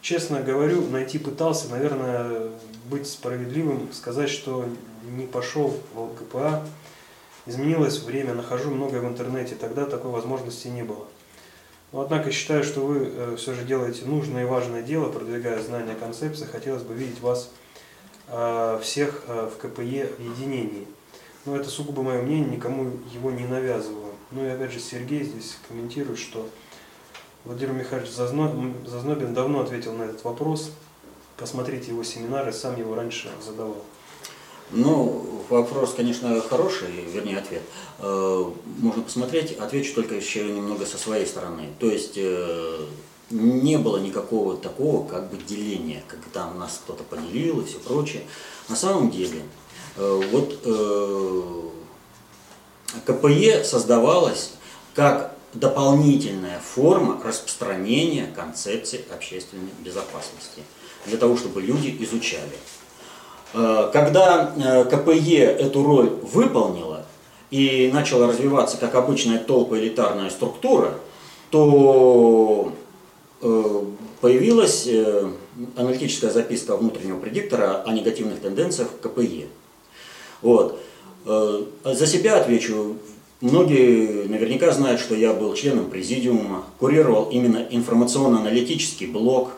Честно 0.00 0.40
говорю, 0.40 0.86
найти 0.88 1.18
пытался, 1.18 1.68
наверное, 1.70 2.50
быть 2.90 3.06
справедливым, 3.06 3.92
сказать, 3.92 4.28
что 4.28 4.66
не 5.16 5.26
пошел 5.26 5.74
в 5.94 6.00
ЛКПА. 6.00 6.66
Изменилось 7.46 8.02
время, 8.02 8.34
нахожу 8.34 8.70
многое 8.70 9.00
в 9.00 9.06
интернете, 9.06 9.54
тогда 9.54 9.86
такой 9.86 10.10
возможности 10.10 10.68
не 10.68 10.82
было. 10.82 11.06
Но, 11.92 12.00
однако 12.00 12.32
считаю, 12.32 12.64
что 12.64 12.80
вы 12.80 13.12
э, 13.12 13.36
все 13.38 13.54
же 13.54 13.64
делаете 13.64 14.04
нужное 14.04 14.42
и 14.42 14.46
важное 14.46 14.82
дело, 14.82 15.10
продвигая 15.10 15.62
знания 15.62 15.94
концепции. 15.94 16.46
Хотелось 16.46 16.82
бы 16.82 16.94
видеть 16.94 17.20
вас 17.20 17.50
Э, 18.28 18.80
всех 18.82 19.22
э, 19.26 19.50
в 19.52 19.58
КПЕ 19.58 20.10
единении. 20.18 20.86
Но 21.44 21.56
это 21.56 21.68
сугубо 21.68 22.02
мое 22.02 22.22
мнение, 22.22 22.56
никому 22.56 22.90
его 23.12 23.30
не 23.30 23.46
навязываю. 23.46 24.12
Ну 24.30 24.46
и 24.46 24.48
опять 24.48 24.72
же 24.72 24.80
Сергей 24.80 25.24
здесь 25.24 25.58
комментирует, 25.68 26.18
что 26.18 26.48
Владимир 27.44 27.72
Михайлович 27.72 28.10
Зазнобин 28.10 29.34
давно 29.34 29.60
ответил 29.60 29.92
на 29.92 30.04
этот 30.04 30.24
вопрос. 30.24 30.70
Посмотрите 31.36 31.90
его 31.90 32.04
семинары, 32.04 32.52
сам 32.52 32.76
его 32.78 32.94
раньше 32.94 33.28
задавал. 33.44 33.84
Ну, 34.70 35.42
вопрос, 35.50 35.94
конечно, 35.94 36.40
хороший, 36.40 36.88
вернее, 37.12 37.38
ответ. 37.38 37.62
Э, 37.98 38.44
можно 38.78 39.02
посмотреть, 39.02 39.52
отвечу 39.58 39.94
только 39.94 40.14
еще 40.14 40.44
немного 40.44 40.86
со 40.86 40.96
своей 40.96 41.26
стороны. 41.26 41.68
То 41.78 41.86
есть 41.86 42.16
не 43.30 43.78
было 43.78 43.98
никакого 43.98 44.56
такого 44.56 45.06
как 45.06 45.30
бы 45.30 45.36
деления, 45.36 46.02
как 46.08 46.20
там 46.32 46.58
нас 46.58 46.80
кто-то 46.84 47.04
поделил 47.04 47.60
и 47.60 47.64
все 47.64 47.78
прочее. 47.78 48.22
На 48.68 48.76
самом 48.76 49.10
деле, 49.10 49.42
э, 49.96 50.22
вот 50.30 50.60
э, 50.64 51.42
КПЕ 53.06 53.64
создавалось 53.64 54.52
как 54.94 55.33
дополнительная 55.54 56.60
форма 56.60 57.20
распространения 57.24 58.26
концепции 58.34 59.04
общественной 59.12 59.70
безопасности, 59.80 60.62
для 61.06 61.16
того, 61.18 61.36
чтобы 61.36 61.62
люди 61.62 61.96
изучали. 62.00 62.58
Э, 63.54 63.90
когда 63.92 64.52
КПЕ 64.90 65.44
эту 65.44 65.82
роль 65.84 66.10
выполнила 66.22 67.06
и 67.50 67.90
начала 67.92 68.26
развиваться 68.28 68.76
как 68.76 68.94
обычная 68.94 69.38
толпа 69.38 69.78
элитарная 69.78 70.30
структура, 70.30 70.94
то 71.50 72.72
Э, 73.46 73.84
появилась 74.22 74.86
э, 74.86 75.30
аналитическая 75.76 76.30
записка 76.30 76.78
внутреннего 76.78 77.20
предиктора 77.20 77.82
о 77.82 77.92
негативных 77.92 78.40
тенденциях 78.40 78.88
КПЕ. 79.02 79.48
Вот. 80.40 80.80
Э, 81.26 81.64
за 81.84 82.06
себя 82.06 82.40
отвечу. 82.40 82.96
Многие 83.40 84.26
наверняка 84.28 84.72
знают, 84.72 85.00
что 85.00 85.14
я 85.14 85.32
был 85.34 85.54
членом 85.54 85.90
президиума, 85.90 86.64
курировал 86.78 87.28
именно 87.30 87.66
информационно-аналитический 87.68 89.06
блок, 89.06 89.50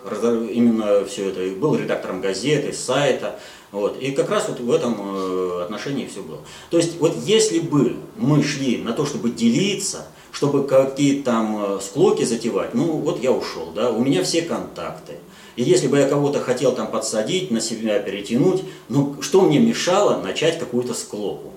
именно 0.51 1.05
все 1.05 1.29
это, 1.29 1.55
был 1.55 1.77
редактором 1.77 2.21
газеты, 2.21 2.73
сайта. 2.73 3.39
Вот. 3.73 4.01
И 4.01 4.13
как 4.13 4.31
раз 4.31 4.49
вот 4.49 4.61
в 4.61 4.71
этом 4.73 5.63
отношении 5.63 6.07
все 6.07 6.23
было. 6.23 6.39
То 6.71 6.79
есть 6.79 6.99
вот 6.99 7.15
если 7.25 7.59
бы 7.59 7.97
мы 8.17 8.43
шли 8.43 8.79
на 8.79 8.93
то, 8.93 9.05
чтобы 9.05 9.31
делиться, 9.31 10.07
чтобы 10.33 10.65
какие-то 10.65 11.25
там 11.25 11.65
э, 11.65 11.81
склоки 11.81 12.25
затевать, 12.25 12.75
ну 12.75 12.85
вот 12.99 13.23
я 13.23 13.33
ушел, 13.33 13.73
да, 13.75 13.91
у 13.91 14.05
меня 14.05 14.23
все 14.23 14.43
контакты. 14.43 15.15
И 15.57 15.63
если 15.63 15.87
бы 15.89 15.99
я 15.99 16.07
кого-то 16.07 16.41
хотел 16.41 16.73
там 16.73 16.91
подсадить, 16.91 17.51
на 17.51 17.61
себя 17.61 17.99
перетянуть, 17.99 18.63
ну 18.89 19.17
что 19.21 19.41
мне 19.41 19.59
мешало 19.59 20.21
начать 20.23 20.59
какую-то 20.59 20.93
склоку? 20.93 21.53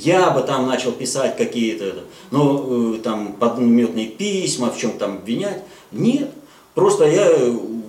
Я 0.00 0.30
бы 0.30 0.42
там 0.42 0.66
начал 0.66 0.92
писать 0.92 1.36
какие-то, 1.36 2.04
ну, 2.30 2.94
э, 2.94 2.98
там, 2.98 3.32
подметные 3.32 4.06
письма, 4.06 4.70
в 4.70 4.78
чем 4.78 4.92
там 4.92 5.16
обвинять. 5.16 5.62
Нет. 5.90 6.30
Просто 6.74 7.04
я 7.06 7.28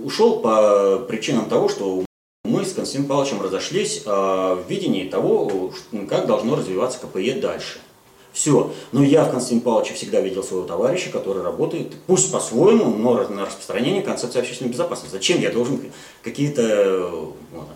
ушел 0.03 0.39
по 0.39 1.05
причинам 1.07 1.45
того, 1.45 1.69
что 1.69 2.03
мы 2.45 2.65
с 2.65 2.73
Константином 2.73 3.09
Павловичем 3.09 3.41
разошлись 3.41 4.01
а, 4.05 4.55
в 4.55 4.67
видении 4.69 5.07
того, 5.07 5.71
как 6.09 6.25
должно 6.25 6.55
развиваться 6.55 6.99
КПЕ 6.99 7.39
дальше. 7.39 7.79
Все. 8.33 8.71
Но 8.91 9.03
я 9.03 9.25
в 9.25 9.31
Константине 9.31 9.61
Павловиче 9.61 9.93
всегда 9.93 10.19
видел 10.19 10.43
своего 10.43 10.65
товарища, 10.65 11.11
который 11.11 11.43
работает, 11.43 11.93
пусть 12.07 12.31
по-своему, 12.31 12.85
но 12.85 13.27
на 13.27 13.45
распространение 13.45 14.01
концепции 14.01 14.39
общественной 14.39 14.71
безопасности. 14.71 15.13
Зачем 15.13 15.39
я 15.41 15.51
должен 15.51 15.79
какие-то 16.23 17.11
вот, 17.51 17.67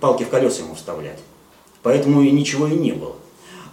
палки 0.00 0.24
в 0.24 0.28
колеса 0.28 0.62
ему 0.62 0.74
вставлять? 0.74 1.20
Поэтому 1.84 2.22
и 2.22 2.32
ничего 2.32 2.66
и 2.66 2.74
не 2.74 2.92
было. 2.92 3.14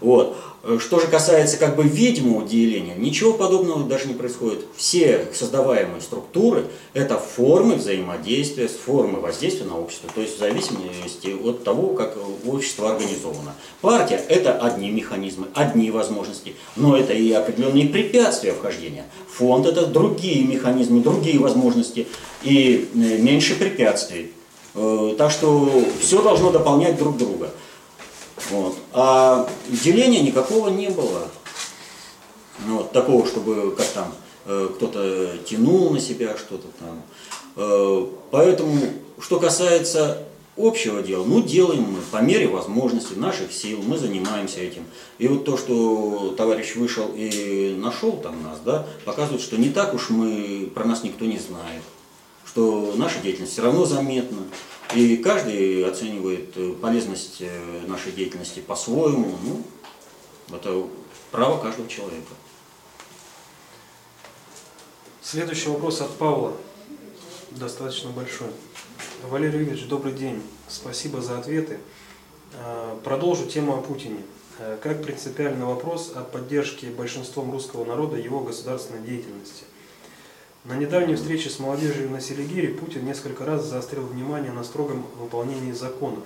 Вот. 0.02 0.38
Что 0.78 1.00
же 1.00 1.08
касается 1.08 1.58
как 1.58 1.76
бы 1.76 1.84
видимого 1.84 2.47
деления, 2.47 2.93
ничего 2.93 3.34
подобного 3.34 3.84
даже 3.88 4.08
не 4.08 4.13
происходит. 4.13 4.63
Все 4.76 5.28
создаваемые 5.34 6.02
структуры– 6.02 6.65
это 6.93 7.17
формы 7.17 7.76
взаимодействия, 7.76 8.67
формы 8.67 9.19
воздействия 9.19 9.65
на 9.65 9.80
общество, 9.80 10.08
то 10.13 10.21
есть 10.21 10.36
в 10.36 10.39
зависимости 10.39 11.36
от 11.43 11.63
того, 11.63 11.95
как 11.95 12.15
общество 12.45 12.91
организовано. 12.91 13.56
Партия– 13.82 14.21
это 14.30 14.56
одни 14.56 14.91
механизмы, 14.91 15.47
одни 15.56 15.89
возможности, 15.89 16.54
но 16.76 16.95
это 16.95 17.13
и 17.13 17.32
определенные 17.32 17.88
препятствия 17.88 18.52
вхождения. 18.52 19.06
Фонд– 19.34 19.65
это 19.67 19.88
другие 19.88 20.43
механизмы, 20.43 21.02
другие 21.02 21.39
возможности 21.39 22.06
и 22.43 22.88
э, 22.93 23.17
меньше 23.17 23.56
препятствий. 23.56 24.32
Э, 24.76 25.15
так 25.17 25.32
что 25.32 25.84
все 26.00 26.21
должно 26.21 26.52
дополнять 26.52 26.97
друг 26.97 27.17
друга. 27.17 27.50
Вот. 28.50 28.78
А 28.94 29.48
деления 29.68 30.22
никакого 30.22 30.70
не 30.70 30.90
было. 30.90 31.28
Ну, 32.66 32.78
вот, 32.78 32.92
такого, 32.92 33.26
чтобы 33.26 33.76
как 33.76 33.88
там 33.88 34.14
э, 34.46 34.70
кто-то 34.76 35.38
тянул 35.46 35.90
на 35.92 36.00
себя 36.00 36.38
что-то 36.38 36.68
там. 36.80 37.02
Э, 37.56 38.06
поэтому, 38.30 38.80
что 39.20 39.40
касается 39.40 40.26
общего 40.58 41.02
дела, 41.02 41.24
ну 41.24 41.42
делаем 41.42 41.84
мы 41.84 42.02
по 42.12 42.18
мере 42.18 42.48
возможности 42.48 43.14
наших 43.14 43.52
сил, 43.52 43.82
мы 43.82 43.98
занимаемся 43.98 44.60
этим. 44.60 44.84
И 45.18 45.28
вот 45.28 45.46
то, 45.46 45.58
что 45.58 46.34
товарищ 46.38 46.76
вышел 46.76 47.12
и 47.16 47.76
нашел 47.78 48.14
там 48.14 48.44
нас, 48.44 48.60
да, 48.64 48.86
показывает, 49.06 49.42
что 49.42 49.58
не 49.58 49.70
так 49.70 49.94
уж 49.94 50.10
мы, 50.10 50.70
про 50.74 50.84
нас 50.84 51.04
никто 51.04 51.26
не 51.26 51.40
знает, 51.40 51.82
что 52.46 52.94
наша 52.98 53.20
деятельность 53.20 53.54
все 53.54 53.62
равно 53.62 53.86
заметна. 53.86 54.40
И 54.94 55.18
каждый 55.18 55.86
оценивает 55.90 56.52
э, 56.58 56.74
полезность 56.74 57.38
э, 57.40 57.82
нашей 57.88 58.12
деятельности 58.12 58.60
по-своему. 58.60 59.38
Ну, 59.42 59.64
это 60.54 60.86
право 61.32 61.62
каждого 61.62 61.88
человека. 61.88 62.34
Следующий 65.22 65.70
вопрос 65.70 66.02
от 66.02 66.12
Павла, 66.18 66.58
достаточно 67.52 68.10
большой. 68.10 68.50
Валерий 69.24 69.60
Юрьевич, 69.60 69.88
добрый 69.88 70.12
день. 70.12 70.42
Спасибо 70.68 71.22
за 71.22 71.40
ответы. 71.40 71.80
Э, 72.54 72.98
продолжу 73.02 73.46
тему 73.46 73.78
о 73.78 73.82
Путине. 73.82 74.20
Как 74.84 75.02
принципиальный 75.02 75.66
вопрос 75.66 76.12
о 76.14 76.22
поддержке 76.22 76.88
большинством 76.88 77.52
русского 77.52 77.84
народа 77.86 78.18
его 78.18 78.42
государственной 78.42 79.02
деятельности. 79.02 79.64
На 80.63 80.76
недавней 80.76 81.15
встрече 81.15 81.50
с 81.50 81.58
молодежью 81.58 82.12
на 82.12 82.21
Селигере 82.21 82.67
Путин 82.67 83.04
несколько 83.04 83.45
раз 83.45 83.65
заострил 83.65 84.04
внимание 84.04 84.52
на 84.52 84.63
строгом 84.63 85.04
выполнении 85.19 85.71
законов. 85.71 86.24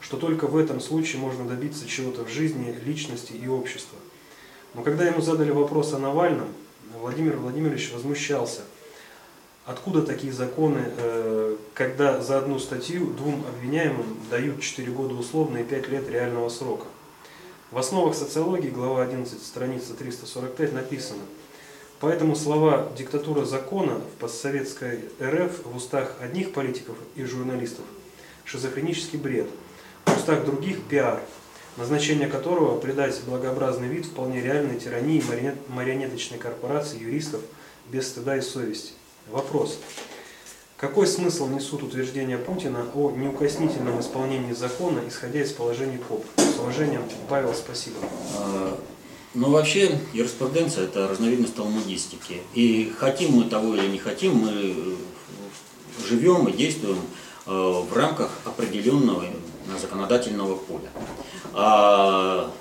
что 0.00 0.16
только 0.16 0.48
в 0.48 0.56
этом 0.56 0.80
случае 0.80 1.22
можно 1.22 1.44
добиться 1.44 1.86
чего-то 1.86 2.24
в 2.24 2.28
жизни, 2.28 2.76
личности 2.84 3.34
и 3.34 3.46
общества. 3.46 3.96
Но 4.74 4.82
когда 4.82 5.06
ему 5.06 5.20
задали 5.20 5.52
вопрос 5.52 5.92
о 5.92 5.98
Навальном, 5.98 6.48
Владимир 7.00 7.36
Владимирович 7.36 7.92
возмущался. 7.92 8.62
Откуда 9.64 10.02
такие 10.02 10.32
законы, 10.32 10.82
э, 10.96 11.56
когда 11.74 12.20
за 12.20 12.38
одну 12.38 12.58
статью 12.58 13.12
двум 13.12 13.44
обвиняемым 13.48 14.18
дают 14.28 14.60
4 14.60 14.90
года 14.90 15.14
условно 15.14 15.58
и 15.58 15.64
5 15.64 15.88
лет 15.88 16.08
реального 16.10 16.48
срока? 16.48 16.86
В 17.70 17.78
основах 17.78 18.16
социологии, 18.16 18.70
глава 18.70 19.04
11, 19.04 19.40
страница 19.40 19.94
345 19.94 20.72
написано– 20.72 21.22
Поэтому 22.02 22.34
слова 22.34 22.88
«диктатура 22.98 23.44
закона» 23.44 23.94
в 23.94 24.18
постсоветской 24.18 25.04
РФ 25.22 25.64
в 25.64 25.76
устах 25.76 26.16
одних 26.20 26.52
политиков 26.52 26.96
и 27.14 27.22
журналистов– 27.22 27.84
шизофренический 28.44 29.20
бред, 29.20 29.46
в 30.06 30.16
устах 30.16 30.44
других– 30.44 30.82
пиар, 30.90 31.20
назначение 31.76 32.26
которого– 32.26 32.76
придать 32.80 33.20
благообразный 33.24 33.86
вид 33.86 34.06
вполне 34.06 34.40
реальной 34.40 34.80
тирании 34.80 35.22
марионеточной 35.68 36.38
корпорации 36.38 36.98
юристов 36.98 37.40
без 37.88 38.08
стыда 38.08 38.36
и 38.36 38.40
совести. 38.40 38.94
Вопрос. 39.30 39.78
Какой 40.76 41.06
смысл 41.06 41.46
несут 41.46 41.84
утверждения 41.84 42.36
Путина 42.36 42.84
о 42.96 43.12
неукоснительном 43.12 44.00
исполнении 44.00 44.54
закона, 44.54 45.02
исходя 45.06 45.40
из 45.40 45.52
положений 45.52 46.00
КОП? 46.08 46.24
С 46.36 46.58
уважением, 46.58 47.04
Павел, 47.28 47.54
спасибо. 47.54 47.98
Ну, 49.34 49.48
вообще, 49.48 49.98
юриспруденция– 50.12 50.84
это 50.86 51.08
разновидность 51.08 51.54
талмудистики. 51.54 52.42
И 52.52 52.92
хотим 52.98 53.32
мы 53.32 53.44
того 53.44 53.74
или 53.74 53.86
не 53.86 53.98
хотим, 53.98 54.34
мы 54.34 54.50
э, 54.50 54.94
живем 56.06 56.48
и 56.48 56.52
действуем 56.52 56.98
э, 57.46 57.50
в 57.50 57.88
рамках 57.94 58.30
определенного 58.44 59.24
законодательного 59.80 60.56
поля. 60.56 60.90
А 61.54 62.52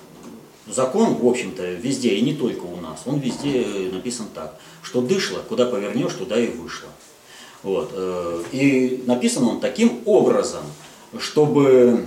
закон, 0.66 1.16
в 1.16 1.28
общем-то, 1.28 1.74
везде, 1.74 2.12
и 2.12 2.22
не 2.22 2.36
только 2.36 2.64
у 2.64 2.78
нас, 2.78 3.02
он 3.06 3.20
везде 3.20 3.90
написан 3.92 4.28
так, 4.34 4.58
что 4.82 5.02
дышло, 5.02 5.40
куда 5.40 5.66
повернешь, 5.66 6.14
туда 6.14 6.40
и 6.40 6.48
вышло. 6.48 6.88
Вот. 7.64 7.92
Э, 7.94 8.44
и 8.54 9.04
написан 9.08 9.44
он 9.44 9.60
таким 9.60 10.04
образом, 10.06 10.64
чтобы 11.20 12.06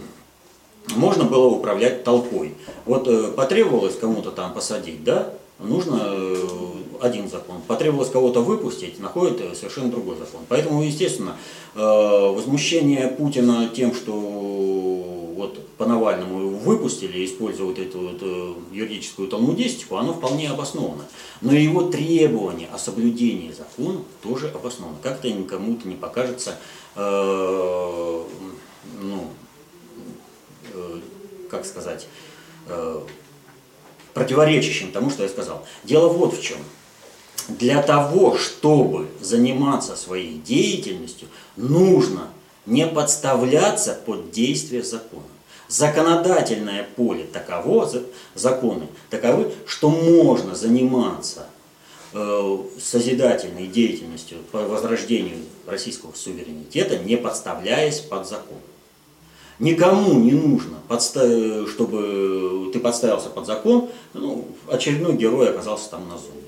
можно 0.97 1.25
было 1.25 1.47
управлять 1.47 2.05
толпой. 2.05 2.55
Вот 2.85 3.09
э, 3.09 3.33
потребовалось 3.33 3.97
кому-то 3.97 4.31
там 4.31 4.53
посадить, 4.53 5.03
да, 5.05 5.33
нужно 5.59 6.01
э, 6.03 6.37
один 7.01 7.29
закон. 7.29 7.63
Потребовалось 7.67 8.11
кого-то 8.11 8.41
выпустить, 8.41 9.01
находит 9.01 9.41
э, 9.41 9.55
совершенно 9.55 9.91
другой 9.91 10.17
закон. 10.17 10.43
Поэтому, 10.49 10.83
естественно, 10.83 11.37
возмущение 11.75 13.09
Путина 13.09 13.69
тем, 13.75 13.95
что 13.95 14.13
вот 14.13 15.59
по 15.77 15.87
Навальному 15.87 16.51
выпустили, 16.59 17.25
использовать 17.25 17.81
эту 17.81 17.99
вот, 17.99 18.23
юридическую 18.73 19.27
талмудистику, 19.29 19.97
оно 19.97 20.13
вполне 20.13 20.49
обосновано. 20.49 21.05
Но 21.41 21.53
его 21.53 21.83
требование 21.83 22.69
о 22.73 22.79
соблюдении 22.79 23.51
закона 23.51 24.01
тоже 24.23 24.49
обосновано. 24.55 24.99
Как-то 25.03 25.29
никому-то 25.29 25.89
не 25.89 25.97
покажется 25.97 26.57
ну, 29.03 29.25
как 31.51 31.67
сказать, 31.67 32.07
э, 32.69 33.01
противоречащим 34.13 34.93
тому, 34.93 35.11
что 35.11 35.23
я 35.23 35.29
сказал. 35.29 35.67
Дело 35.85 36.09
вот 36.09 36.35
в 36.35 36.43
чем. 36.43 36.59
Для 37.49 37.83
того, 37.83 38.39
чтобы 38.39 39.09
заниматься 39.21 39.97
своей 39.97 40.39
деятельностью, 40.39 41.29
нужно 41.57 42.29
не 42.65 42.87
подставляться 42.87 44.01
под 44.07 44.31
действие 44.31 44.83
закона. 44.83 45.25
Законодательное 45.69 46.87
поле 46.97 47.25
таково, 47.25 47.91
законы 48.35 48.87
таковы, 49.11 49.53
что 49.67 49.91
можно 49.91 50.55
заниматься 50.55 51.47
э, 52.13 52.59
созидательной 52.81 53.67
деятельностью 53.67 54.39
по 54.53 54.61
возрождению 54.61 55.39
российского 55.67 56.13
суверенитета, 56.15 56.99
не 56.99 57.17
подставляясь 57.17 58.01
под 58.01 58.29
закон. 58.29 58.59
Никому 59.59 60.15
не 60.15 60.33
нужно, 60.33 60.79
чтобы 61.69 62.71
ты 62.73 62.81
подставился 62.81 63.31
под 63.31 63.47
закон, 63.47 63.89
ну, 64.13 64.47
очередной 64.69 65.15
герой 65.15 65.51
оказался 65.51 65.91
там 65.91 66.09
на 66.09 66.19
зоне. 66.19 66.43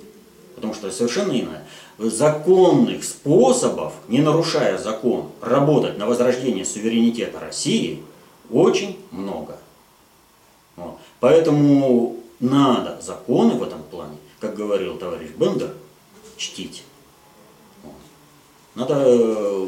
Потому 0.57 0.75
что 0.75 0.91
совершенно 0.91 1.33
иное. 1.33 1.67
Законных 1.99 3.05
способов, 3.05 3.93
не 4.09 4.19
нарушая 4.21 4.79
закон, 4.79 5.29
работать 5.41 5.99
на 5.99 6.07
возрождение 6.07 6.65
суверенитета 6.65 7.39
России 7.39 8.03
очень 8.51 8.99
много. 9.11 9.57
Вот. 10.77 10.99
Поэтому 11.21 12.17
надо 12.41 13.01
законы 13.01 13.55
в 13.55 13.63
этом 13.63 13.83
плане, 13.83 14.17
как 14.41 14.55
говорил 14.55 14.97
товарищ 14.99 15.31
Бендер, 15.37 15.73
чтить. 16.37 16.83
Надо 18.75 19.03
э, 19.07 19.67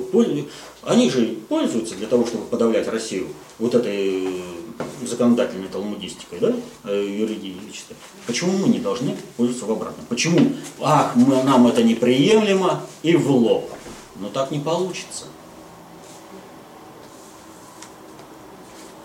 они 0.89 1.11
же 1.11 1.37
пользуются 1.49 1.95
для 1.95 2.07
того, 2.07 2.27
чтобы 2.27 2.47
подавлять 2.47 2.89
Россию 2.89 3.29
вот 3.59 3.75
этой 3.75 4.27
э, 4.27 5.07
законодательной 5.07 5.69
талмудистикой, 5.69 6.39
да, 6.41 6.55
э, 6.85 7.07
юридической. 7.07 7.95
Почему 8.27 8.53
мы 8.57 8.69
не 8.69 8.79
должны 8.79 9.15
пользоваться 9.37 9.67
в 9.67 9.73
обратном? 9.73 10.07
Почему? 10.07 10.55
Ах, 10.81 11.15
мы, 11.15 11.43
нам 11.43 11.67
это 11.67 11.83
неприемлемо 11.83 12.81
и 13.03 13.15
в 13.17 13.31
лоб. 13.31 13.71
Но 14.17 14.31
так 14.31 14.51
не 14.51 14.61
получится. 14.61 15.27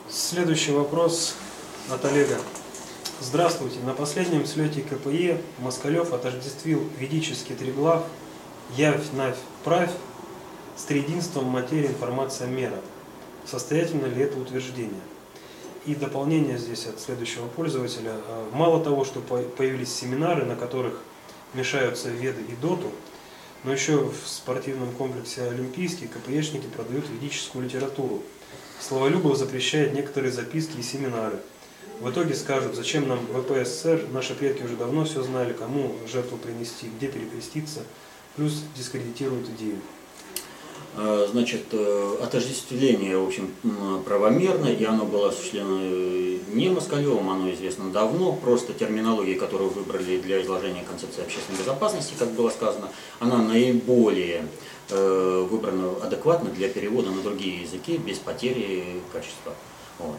Следующий 0.10 0.72
вопрос 0.72 1.36
от 1.91 2.06
Олега. 2.06 2.38
Здравствуйте. 3.19 3.80
На 3.86 3.93
последнем 3.93 4.46
слете 4.46 4.82
КПЕ 4.82 5.41
Москалев 5.60 6.13
отождествил 6.13 6.82
ведический 6.98 7.56
триглав 7.56 8.04
«Явь, 8.78 9.12
Навь, 9.12 9.38
Правь» 9.65 9.91
с 10.75 10.83
триединством 10.83 11.45
материи, 11.45 11.88
информация, 11.88 12.47
мера. 12.47 12.79
Состоятельно 13.45 14.05
ли 14.05 14.21
это 14.21 14.39
утверждение? 14.39 15.01
И 15.86 15.95
дополнение 15.95 16.57
здесь 16.57 16.88
от 16.88 16.99
следующего 16.99 17.47
пользователя. 17.47 18.13
А, 18.27 18.49
мало 18.53 18.83
того, 18.83 19.03
что 19.03 19.19
появились 19.19 19.93
семинары, 19.93 20.45
на 20.45 20.55
которых 20.55 21.01
мешаются 21.53 22.09
веды 22.09 22.41
и 22.41 22.55
доту, 22.55 22.91
но 23.63 23.73
еще 23.73 23.97
в 23.97 24.27
спортивном 24.27 24.91
комплексе 24.93 25.43
Олимпийский 25.43 26.07
КПЕшники 26.07 26.67
продают 26.67 27.05
ведическую 27.09 27.65
литературу. 27.65 28.23
Словолюбов 28.79 29.38
запрещает 29.38 29.93
некоторые 29.93 30.31
записки 30.31 30.77
и 30.77 30.83
семинары. 30.83 31.39
В 31.99 32.09
итоге 32.09 32.33
скажут, 32.33 32.75
зачем 32.75 33.07
нам 33.07 33.19
ВПССР, 33.27 34.07
наши 34.12 34.36
предки 34.36 34.63
уже 34.63 34.75
давно 34.75 35.05
все 35.05 35.21
знали, 35.21 35.53
кому 35.53 35.95
жертву 36.12 36.38
принести, 36.38 36.88
где 36.97 37.07
перекреститься– 37.07 37.81
плюс 38.36 38.63
дискредитируют 38.75 39.49
идею. 39.49 39.77
А, 40.95 41.27
значит, 41.32 41.63
э, 41.71 42.17
отождествление, 42.21 43.17
в 43.17 43.25
общем, 43.25 43.51
правомерно, 44.06 44.67
и 44.67 44.84
оно 44.86 45.06
было 45.06 45.29
осуществлено 45.29 45.79
э, 45.82 46.38
не 46.49 46.69
Москалевым, 46.69 47.32
оно 47.32 47.51
известно 47.51 47.89
давно, 47.89 48.34
просто 48.34 48.73
терминология, 48.73 49.34
которую 49.34 49.71
выбрали 49.71 50.19
для 50.19 50.43
изложения 50.43 50.84
концепции 50.84 51.23
общественной 51.23 51.58
безопасности, 51.58 52.13
как 52.19 52.29
было 52.34 52.51
сказано, 52.51 52.89
она 53.19 53.38
наиболее 53.38 54.45
э, 54.91 55.47
выбрана 55.49 55.93
адекватно 56.03 56.51
для 56.51 56.69
перевода 56.69 57.10
на 57.10 57.23
другие 57.23 57.63
языки 57.63 57.97
без 57.97 58.19
потери 58.19 59.01
качества. 59.12 59.53
Вот. 59.97 60.17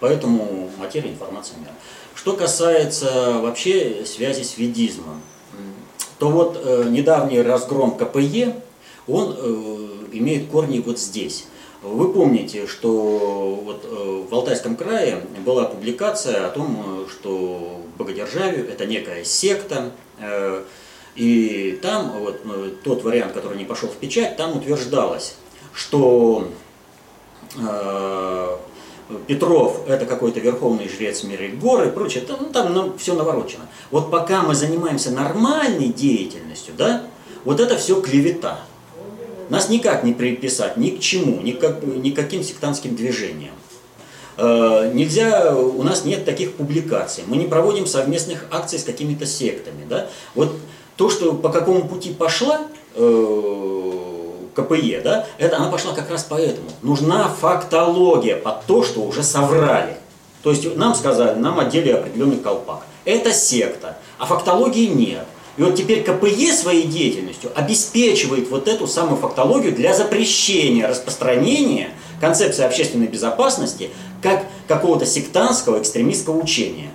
Поэтому 0.00 0.70
материя, 0.78 1.10
информация, 1.10 1.58
мера. 1.58 1.72
Что 2.14 2.34
касается 2.34 3.38
вообще 3.40 4.04
связи 4.04 4.42
с 4.42 4.58
ведизмом, 4.58 5.22
то 6.18 6.28
вот 6.28 6.64
недавний 6.90 7.40
разгром 7.40 7.96
КПЕ, 7.96 8.56
он 9.06 9.34
э, 9.36 9.88
имеет 10.12 10.48
корни 10.48 10.80
вот 10.80 10.98
здесь. 10.98 11.46
Вы 11.82 12.12
помните, 12.12 12.66
что 12.66 13.60
вот, 13.64 13.84
э, 13.84 14.24
в 14.30 14.34
Алтайском 14.34 14.76
крае 14.76 15.22
была 15.44 15.64
публикация 15.64 16.46
о 16.46 16.50
том, 16.50 17.04
э, 17.06 17.10
что 17.10 17.82
Богодержавию 17.98 18.68
это 18.68 18.86
некая 18.86 19.24
секта, 19.24 19.92
и 21.14 21.78
там 21.82 22.12
вот, 22.20 22.82
тот 22.82 23.02
вариант, 23.02 23.32
который 23.32 23.58
не 23.58 23.64
пошел 23.64 23.88
в 23.88 23.96
печать, 23.96 24.36
там 24.38 24.56
утверждалось, 24.56 25.34
что 25.74 26.48
Петров– 29.26 29.82
это 29.88 30.06
какой-то 30.06 30.40
верховный 30.40 30.88
жрец 30.88 31.22
мира 31.22 31.44
и 31.44 31.50
горы 31.50 31.88
и 31.88 31.90
прочее, 31.90 32.24
там, 32.24 32.38
ну, 32.40 32.46
там 32.46 32.72
ну, 32.72 32.94
все 32.96 33.14
наворочено. 33.14 33.68
Вот 33.90 34.10
пока 34.10 34.42
мы 34.42 34.54
занимаемся 34.54 35.10
нормальной 35.10 35.88
деятельностью, 35.88 36.72
да, 36.78 37.04
вот 37.44 37.60
это 37.60 37.76
все 37.76 38.00
клевета. 38.00 38.60
Нас 39.48 39.68
никак 39.68 40.04
не 40.04 40.12
приписать 40.12 40.76
ни 40.76 40.90
к 40.90 41.00
чему, 41.00 41.40
ни, 41.40 41.52
как, 41.52 41.82
ни 41.82 42.10
к 42.10 42.16
каким 42.16 42.42
сектантским 42.42 42.96
движениям. 42.96 43.54
Э, 44.38 44.90
нельзя, 44.92 45.54
у 45.54 45.82
нас 45.82 46.04
нет 46.04 46.24
таких 46.24 46.54
публикаций, 46.54 47.24
мы 47.26 47.36
не 47.36 47.46
проводим 47.46 47.86
совместных 47.86 48.46
акций 48.50 48.78
с 48.78 48.84
какими-то 48.84 49.26
сектами. 49.26 49.84
Да? 49.88 50.08
Вот 50.34 50.54
то, 50.96 51.10
что 51.10 51.32
по 51.34 51.50
какому 51.50 51.86
пути 51.86 52.12
пошла 52.12 52.62
э, 52.94 53.92
КПЕ, 54.54 55.00
да, 55.02 55.26
это 55.38 55.56
она 55.56 55.70
пошла 55.70 55.92
как 55.92 56.10
раз 56.10 56.26
поэтому. 56.28 56.68
Нужна 56.82 57.28
фактология 57.28 58.36
под 58.36 58.64
то, 58.66 58.82
что 58.82 59.00
уже 59.00 59.22
соврали. 59.22 59.96
То 60.42 60.50
есть 60.50 60.76
нам 60.76 60.94
сказали, 60.94 61.38
нам 61.38 61.60
одели 61.60 61.90
определенный 61.90 62.38
колпак. 62.38 62.84
Это 63.04 63.32
секта, 63.32 63.98
а 64.18 64.26
фактологии 64.26 64.86
нет. 64.86 65.26
И 65.56 65.62
вот 65.62 65.74
теперь 65.74 66.02
КПЕ 66.02 66.52
своей 66.52 66.84
деятельностью 66.84 67.50
обеспечивает 67.54 68.48
вот 68.48 68.68
эту 68.68 68.86
самую 68.86 69.18
фактологию 69.18 69.74
для 69.74 69.94
запрещения 69.94 70.88
распространения 70.88 71.90
концепции 72.20 72.64
общественной 72.64 73.06
безопасности 73.06 73.90
как 74.22 74.46
какого-то 74.66 75.04
сектантского 75.04 75.80
экстремистского 75.80 76.38
учения. 76.40 76.90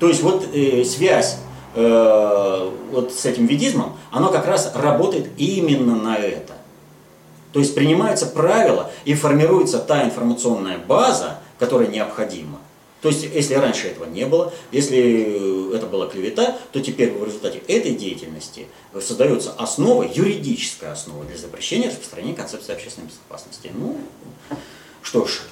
То 0.00 0.08
есть 0.08 0.22
вот 0.22 0.46
э, 0.52 0.84
связь 0.84 1.38
э, 1.74 2.70
вот 2.90 3.14
с 3.14 3.24
этим 3.24 3.46
ведизмом, 3.46 3.96
оно 4.10 4.28
как 4.28 4.46
раз 4.46 4.70
работает 4.74 5.28
именно 5.38 5.94
на 5.94 6.16
это. 6.16 6.52
То 7.52 7.60
есть 7.60 7.74
принимаются 7.74 8.26
правила 8.26 8.90
и 9.04 9.14
формируется 9.14 9.78
та 9.78 10.04
информационная 10.04 10.76
база, 10.76 11.38
которая 11.58 11.86
необходима. 11.86 12.58
То 13.04 13.10
есть, 13.10 13.22
если 13.22 13.52
раньше 13.52 13.88
этого 13.88 14.06
не 14.06 14.24
было, 14.24 14.50
если 14.72 15.76
это 15.76 15.84
была 15.84 16.06
клевета, 16.06 16.56
то 16.72 16.80
теперь 16.80 17.12
в 17.12 17.22
результате 17.22 17.58
этой 17.68 17.94
деятельности 17.94 18.66
создается 18.98 19.52
основа, 19.58 20.04
юридическая 20.04 20.92
основа 20.92 21.22
для 21.26 21.36
запрещения 21.36 21.90
распространения 21.90 22.34
концепции 22.34 22.72
общественной 22.72 23.08
безопасности. 23.08 23.70
Ну, 23.74 23.98
что 25.02 25.26
ж, 25.26 25.42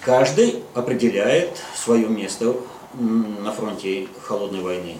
каждый 0.00 0.64
определяет 0.74 1.62
свое 1.76 2.08
место 2.08 2.56
на 2.98 3.52
фронте 3.52 4.08
холодной 4.24 4.60
войны 4.60 4.98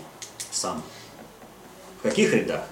сам. 0.53 0.84
В 1.99 2.03
каких 2.05 2.32
рядах? 2.32 2.68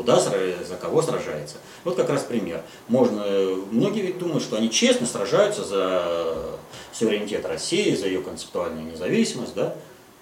Куда, 0.00 0.18
за 0.18 0.76
кого 0.80 1.02
сражается? 1.02 1.56
Вот 1.84 1.94
как 1.96 2.08
раз 2.08 2.22
пример. 2.22 2.62
Можно, 2.88 3.22
многие 3.70 4.00
ведь 4.00 4.16
думают, 4.16 4.42
что 4.42 4.56
они 4.56 4.70
честно 4.70 5.06
сражаются 5.06 5.62
за 5.62 6.56
суверенитет 6.90 7.44
России, 7.44 7.94
за 7.94 8.06
ее 8.06 8.22
концептуальную 8.22 8.90
независимость, 8.90 9.52
да, 9.52 9.76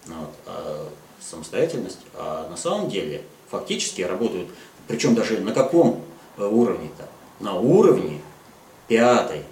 вот, 0.07 0.31
а 0.47 0.89
самостоятельность. 1.21 2.01
А 2.15 2.49
на 2.51 2.57
самом 2.57 2.91
деле 2.91 3.23
фактически 3.49 4.03
работают, 4.03 4.49
причем 4.89 5.15
даже 5.15 5.39
на 5.39 5.53
каком 5.53 6.03
э, 6.39 6.45
уровне-то? 6.45 7.09
На 7.39 7.55
уровне 7.55 8.21
пятой 8.89 9.45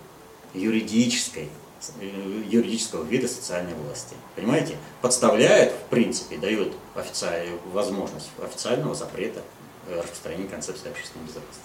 юридической 0.54 1.50
э, 2.00 2.42
юридического 2.50 3.04
вида 3.04 3.28
социальной 3.28 3.74
власти. 3.74 4.16
Понимаете? 4.34 4.74
Подставляет, 5.02 5.72
в 5.72 5.88
принципе, 5.88 6.36
дает 6.36 6.72
официальную 6.96 7.60
возможность 7.72 8.30
официального 8.42 8.96
запрета 8.96 9.38
э, 9.38 9.65
распространения 9.90 10.48
концепции 10.48 10.90
общественной 10.90 11.24
безопасности. 11.26 11.62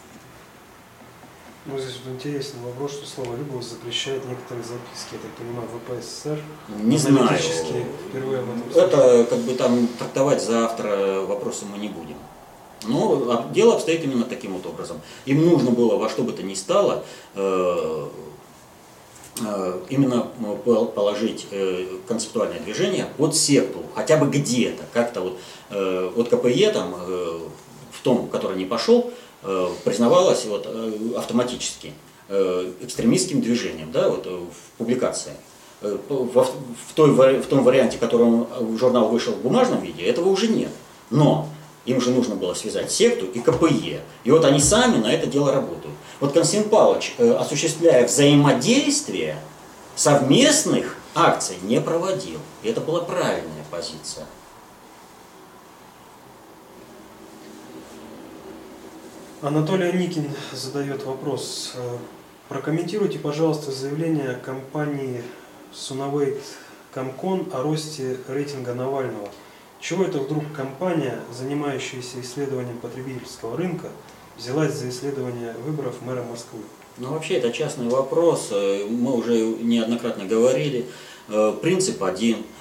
Ну, 1.66 1.78
здесь 1.78 2.00
вот 2.04 2.16
интересный 2.16 2.60
вопрос, 2.64 2.94
что 2.94 3.06
слово 3.06 3.38
«любовь» 3.38 3.64
запрещает 3.64 4.28
некоторые 4.28 4.64
записки, 4.64 5.14
я 5.14 5.20
так 5.20 5.32
понимаю, 5.38 5.68
в 5.68 6.00
ВПССР. 6.00 6.40
Не 6.82 6.98
знаю. 6.98 7.38
Впервые 8.10 8.40
об 8.40 8.50
этом 8.50 8.84
Это 8.84 9.26
как 9.30 9.40
бы 9.40 9.54
там 9.54 9.88
трактовать 10.00 10.42
завтра 10.42 11.22
вопросы 11.22 11.66
мы 11.66 11.78
не 11.78 11.90
будем. 11.90 12.18
Но 12.88 13.46
дело 13.54 13.76
обстоит 13.76 14.04
именно 14.04 14.24
таким 14.24 14.54
вот 14.54 14.66
образом. 14.66 15.02
Им 15.26 15.46
нужно 15.46 15.70
было 15.70 15.98
во 15.98 16.10
что 16.10 16.24
бы 16.24 16.32
то 16.32 16.42
ни 16.42 16.56
стало 16.56 17.04
э, 17.36 18.08
э, 19.46 19.80
именно 19.90 20.28
положить 20.96 21.48
э, 21.52 21.86
концептуальное 22.08 22.60
движение 22.60 23.06
под 23.18 23.36
секту, 23.36 23.84
хотя 23.94 24.18
бы 24.18 24.26
где-то, 24.26 24.84
как-то 24.94 25.22
вот, 25.22 25.40
вот 26.16 26.30
КПЕ 26.30 26.72
там, 26.72 26.96
в 28.02 28.04
том, 28.04 28.28
который 28.28 28.58
не 28.58 28.66
пошел, 28.66 29.14
Э, 29.44 29.70
признавалось 29.84 30.46
вот, 30.46 30.68
э, 30.68 30.92
автоматически 31.18 31.94
э, 32.30 32.74
экстремистским 32.82 33.42
движением 33.42 33.92
да, 33.92 34.10
вот, 34.10 34.28
в 34.28 34.78
публикации. 34.78 35.34
В, 35.82 36.44
в, 36.44 36.94
той, 36.94 37.10
в 37.10 37.48
том 37.48 37.64
варианте, 37.64 37.98
в 37.98 38.00
котором 38.00 38.48
журнал 38.78 39.08
вышел 39.08 39.34
в 39.34 39.42
бумажном 39.42 39.82
виде, 39.82 40.04
этого 40.04 40.30
уже 40.30 40.48
нет. 40.48 40.70
Но 41.10 41.50
им 41.86 42.00
же 42.00 42.12
нужно 42.12 42.36
было 42.36 42.54
связать 42.54 42.92
секту 42.92 43.26
и 43.26 43.40
КПЕ. 43.40 44.02
И 44.24 44.30
вот 44.30 44.46
они 44.46 44.60
сами 44.60 44.98
на 44.98 45.12
это 45.12 45.26
дело 45.26 45.52
работают. 45.52 45.96
Вот 46.20 46.34
Константин 46.34 46.70
Павлович, 46.70 47.16
осуществляя 47.18 48.06
взаимодействие, 48.06 49.38
совместных 49.96 50.98
акций 51.16 51.56
не 51.64 51.82
проводил. 51.82 52.38
И 52.62 52.70
это 52.70 52.80
была 52.80 53.00
правильная 53.00 53.66
позиция. 53.72 54.28
Анатолий 59.42 59.90
Аникин 59.90 60.30
задает 60.54 61.04
вопрос. 61.04 61.74
Прокомментируйте, 62.48 63.18
пожалуйста, 63.18 63.72
заявление 63.72 64.36
компании 64.36 65.24
Sunawait 65.74 66.38
Комкон 66.94 67.48
о 67.52 67.64
росте 67.64 68.18
рейтинга 68.28 68.76
Навального. 68.76 69.30
Чего 69.80 70.04
это 70.04 70.20
вдруг 70.20 70.44
компания, 70.56 71.18
занимающаяся 71.36 72.22
исследованием 72.22 72.78
потребительского 72.78 73.58
рынка, 73.58 73.88
взялась 74.38 74.76
за 74.76 74.90
исследование 74.90 75.56
выборов 75.66 75.96
мэра 76.04 76.22
Москвы? 76.22 76.60
Ну, 77.00 77.08
вообще, 77.08 77.36
это 77.36 77.52
частный 77.52 77.90
вопрос. 77.90 78.50
Э, 78.52 78.86
мы 78.88 79.18
уже 79.18 79.34
неоднократно 79.40 80.26
говорили. 80.26 80.86
Э, 81.30 81.52
принцип 81.60 82.04
один– 82.04 82.38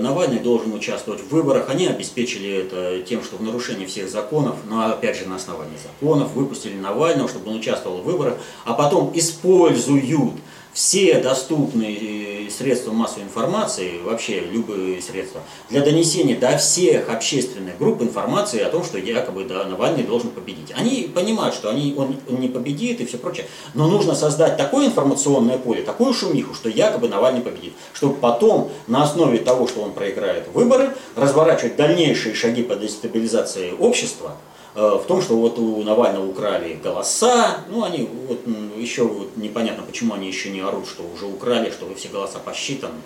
Навальный 0.00 0.38
должен 0.38 0.72
участвовать 0.74 1.20
в 1.20 1.28
выборах. 1.28 1.68
Они 1.68 1.86
обеспечили 1.86 2.50
это 2.50 3.02
тем, 3.02 3.22
что 3.22 3.36
в 3.36 3.42
нарушении 3.42 3.86
всех 3.86 4.08
законов, 4.08 4.56
но 4.68 4.86
опять 4.86 5.18
же 5.18 5.26
на 5.26 5.36
основании 5.36 5.76
законов, 5.82 6.32
выпустили 6.32 6.74
Навального, 6.74 7.28
чтобы 7.28 7.50
он 7.50 7.56
участвовал 7.56 7.98
в 7.98 8.04
выборах, 8.04 8.38
а 8.64 8.74
потом 8.74 9.12
используют 9.14 10.34
все 10.72 11.20
доступные 11.20 12.35
средства 12.50 12.92
массовой 12.92 13.24
информации, 13.24 14.00
вообще 14.02 14.40
любые 14.40 15.00
средства, 15.02 15.40
для 15.70 15.80
донесения 15.80 16.36
до 16.38 16.56
всех 16.58 17.08
общественных 17.08 17.78
групп 17.78 18.02
информации 18.02 18.60
о 18.60 18.70
том, 18.70 18.84
что 18.84 18.98
якобы 18.98 19.44
да, 19.44 19.64
Навальный 19.64 20.02
должен 20.02 20.30
победить. 20.30 20.72
Они 20.76 21.10
понимают, 21.14 21.54
что 21.54 21.70
они, 21.70 21.94
он, 21.96 22.16
он 22.28 22.40
не 22.40 22.48
победит 22.48 23.00
и 23.00 23.06
все 23.06 23.18
прочее, 23.18 23.46
но 23.74 23.88
нужно 23.88 24.14
создать 24.14 24.56
такое 24.56 24.86
информационное 24.86 25.58
поле, 25.58 25.82
такую 25.82 26.12
шумиху, 26.14 26.54
что 26.54 26.68
якобы 26.68 27.08
Навальный 27.08 27.40
победит, 27.40 27.72
чтобы 27.92 28.14
потом 28.14 28.70
на 28.86 29.02
основе 29.02 29.38
того, 29.38 29.66
что 29.66 29.80
он 29.82 29.92
проиграет 29.92 30.48
выборы, 30.52 30.94
разворачивать 31.14 31.76
дальнейшие 31.76 32.34
шаги 32.34 32.62
по 32.62 32.76
дестабилизации 32.76 33.72
общества, 33.78 34.36
в 34.76 35.04
том, 35.08 35.22
что 35.22 35.36
вот 35.36 35.58
у 35.58 35.82
Навального 35.82 36.26
украли 36.26 36.78
голоса, 36.82 37.60
ну 37.70 37.82
они 37.82 38.08
вот 38.28 38.40
еще 38.76 39.04
вот 39.04 39.36
непонятно, 39.36 39.82
почему 39.84 40.14
они 40.14 40.28
еще 40.28 40.50
не 40.50 40.60
орут, 40.60 40.86
что 40.86 41.02
уже 41.02 41.24
украли, 41.24 41.70
что 41.70 41.92
все 41.94 42.08
голоса 42.08 42.38
посчитаны. 42.38 43.00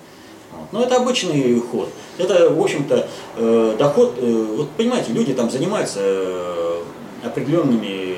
Вот. 0.53 0.73
Но 0.73 0.83
это 0.83 0.97
обычный 0.97 1.61
ход. 1.61 1.89
Это, 2.19 2.51
в 2.51 2.61
общем-то, 2.61 3.09
э, 3.37 3.77
доход, 3.79 4.15
э, 4.19 4.47
вот 4.57 4.71
понимаете, 4.71 5.13
люди 5.13 5.33
там 5.33 5.49
занимаются 5.49 6.01
определенными 7.23 8.17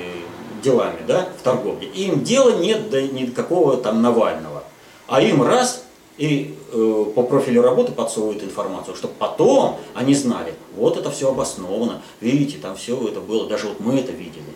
делами, 0.63 1.01
да, 1.07 1.29
в 1.39 1.43
торговле. 1.43 1.89
Им 1.89 2.23
дела 2.23 2.53
нет 2.53 2.89
до 2.89 3.03
никакого 3.03 3.77
там 3.77 4.01
Навального. 4.01 4.65
А 5.09 5.21
им 5.21 5.43
раз 5.43 5.85
и 6.23 6.55
э, 6.71 7.05
по 7.17 7.25
профилю 7.25 7.63
работы 7.63 7.91
подсовывают 7.91 8.45
информацию, 8.45 8.95
чтобы 8.95 9.15
потом 9.19 9.81
они 9.93 10.15
знали, 10.15 10.55
вот 10.77 10.97
это 10.97 11.11
все 11.11 11.29
обосновано, 11.31 12.01
видите, 12.21 12.59
там 12.59 12.77
все 12.77 13.09
это 13.09 13.21
было, 13.21 13.49
даже 13.49 13.67
вот 13.67 13.81
мы 13.81 13.99
это 13.99 14.13
видели. 14.13 14.55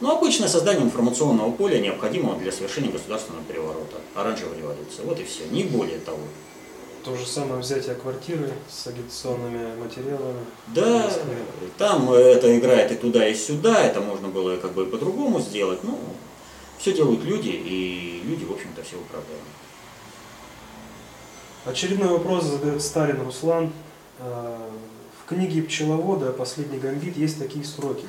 Но 0.00 0.18
обычное 0.18 0.48
создание 0.48 0.84
информационного 0.84 1.52
поля 1.52 1.78
необходимого 1.78 2.38
для 2.38 2.52
совершения 2.52 2.90
государственного 2.90 3.42
переворота, 3.44 3.96
оранжевой 4.14 4.58
революции, 4.58 5.00
вот 5.04 5.18
и 5.18 5.24
все, 5.24 5.44
не 5.50 5.64
более 5.64 6.00
того. 6.00 6.18
То 7.02 7.16
же 7.16 7.24
самое 7.24 7.62
взятие 7.62 7.94
квартиры 7.94 8.50
с 8.68 8.86
агитационными 8.86 9.74
материалами. 9.82 10.44
Да, 10.66 11.10
там 11.78 12.12
это 12.12 12.58
играет 12.58 12.92
и 12.92 12.96
туда, 12.96 13.26
и 13.26 13.34
сюда, 13.34 13.82
это 13.82 14.02
можно 14.02 14.28
было 14.28 14.58
как 14.58 14.74
бы 14.74 14.84
по-другому 14.84 15.40
сделать, 15.40 15.82
но 15.82 15.98
все 16.76 16.92
делают 16.92 17.24
люди, 17.24 17.48
и 17.48 18.20
люди, 18.26 18.44
в 18.44 18.52
общем-то, 18.52 18.82
все 18.82 18.96
управляют. 18.96 19.40
Очередной 21.66 22.08
вопрос 22.08 22.44
задает 22.44 22.80
Сталин 22.80 23.20
Руслан. 23.20 23.70
Э, 24.18 24.56
в 25.22 25.28
книге 25.28 25.62
«Пчеловода. 25.62 26.32
Последний 26.32 26.78
гамбит» 26.78 27.18
есть 27.18 27.38
такие 27.38 27.64
строки. 27.66 28.06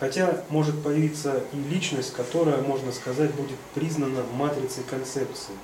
Хотя 0.00 0.42
может 0.48 0.82
появиться 0.82 1.44
и 1.52 1.56
личность, 1.72 2.12
которая, 2.12 2.60
можно 2.60 2.90
сказать, 2.90 3.32
будет 3.34 3.58
признана 3.74 4.24
матрицей 4.34 4.82
концепции. 4.90 5.54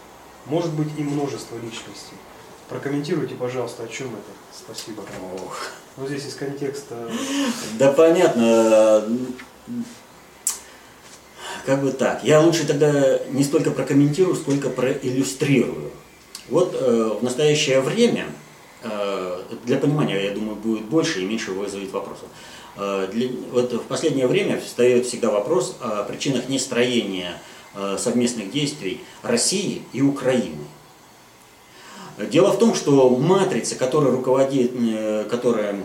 Может 0.47 0.73
быть 0.73 0.89
и 0.97 1.03
множество 1.03 1.57
личностей. 1.57 2.17
Прокомментируйте, 2.69 3.35
пожалуйста, 3.35 3.83
о 3.83 3.89
чем 3.89 4.09
это. 4.09 4.33
Спасибо. 4.53 5.03
Ох. 5.45 5.59
Ну, 5.97 6.07
здесь 6.07 6.27
из 6.27 6.35
контекста... 6.35 7.11
Да 7.77 7.93
понятно. 7.93 9.05
Как 11.67 11.83
бы 11.83 11.91
так. 11.91 12.23
Я 12.23 12.41
лучше 12.41 12.67
тогда 12.67 13.19
не 13.31 13.43
столько 13.43 13.73
прокомментирую, 13.73 14.37
сколько 14.37 14.71
проиллюстрирую. 14.71 15.91
Вот 16.49 16.77
э, 16.79 17.11
в 17.21 17.23
настоящее 17.23 17.81
время 17.81 18.27
э, 18.83 19.43
для 19.65 19.79
понимания, 19.79 20.25
я 20.25 20.31
думаю, 20.33 20.57
будет 20.57 20.85
больше 20.85 21.23
и 21.23 21.25
меньше 21.25 21.53
вызовет 21.53 21.91
вопросов. 21.93 22.29
Э, 22.77 23.09
для, 23.11 23.31
вот 23.51 23.73
в 23.73 23.85
последнее 23.85 24.27
время 24.27 24.61
встает 24.61 25.07
всегда 25.07 25.31
вопрос 25.31 25.77
о 25.81 26.05
причинах 26.05 26.49
нестроения 26.49 27.41
э, 27.75 27.97
совместных 27.99 28.51
действий 28.51 29.01
России 29.23 29.83
и 29.93 30.03
Украины. 30.03 30.67
Дело 32.19 32.53
в 32.53 32.59
том, 32.59 32.75
что 32.75 33.09
матрица, 33.09 33.75
которая 33.75 34.13
руководит, 34.13 34.73
э, 34.75 35.25
которая 35.31 35.77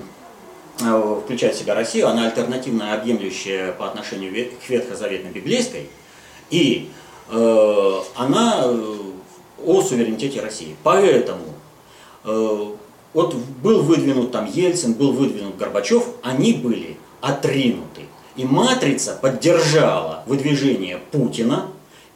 включает 1.25 1.55
в 1.55 1.59
себя 1.59 1.75
Россию, 1.75 2.07
она 2.07 2.27
альтернативно 2.27 2.93
объемлющая 2.93 3.73
по 3.73 3.87
отношению 3.87 4.31
к 4.31 4.69
ветхозаветной 4.69 5.29
библейской, 5.31 5.89
и 6.49 6.89
э, 7.29 7.99
она 8.15 8.65
о 9.65 9.81
суверенитете 9.81 10.41
России. 10.41 10.75
Поэтому 10.83 11.43
э, 12.23 12.65
вот 13.13 13.35
был 13.35 13.83
выдвинут 13.83 14.31
там 14.31 14.45
Ельцин, 14.45 14.93
был 14.93 15.13
выдвинут 15.13 15.57
Горбачев, 15.57 16.05
они 16.21 16.53
были 16.53 16.97
отринуты. 17.21 18.03
И 18.35 18.45
матрица 18.45 19.17
поддержала 19.21 20.23
выдвижение 20.25 20.99
Путина, 21.11 21.67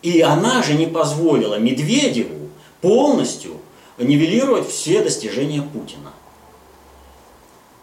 и 0.02 0.22
она 0.22 0.64
же 0.64 0.76
не 0.76 0.86
позволила 0.86 1.60
Медведеву 1.60 2.50
полностью 2.82 3.54
нивелировать 3.98 4.70
все 4.70 5.04
достижения 5.04 5.62
Путина. 5.62 6.12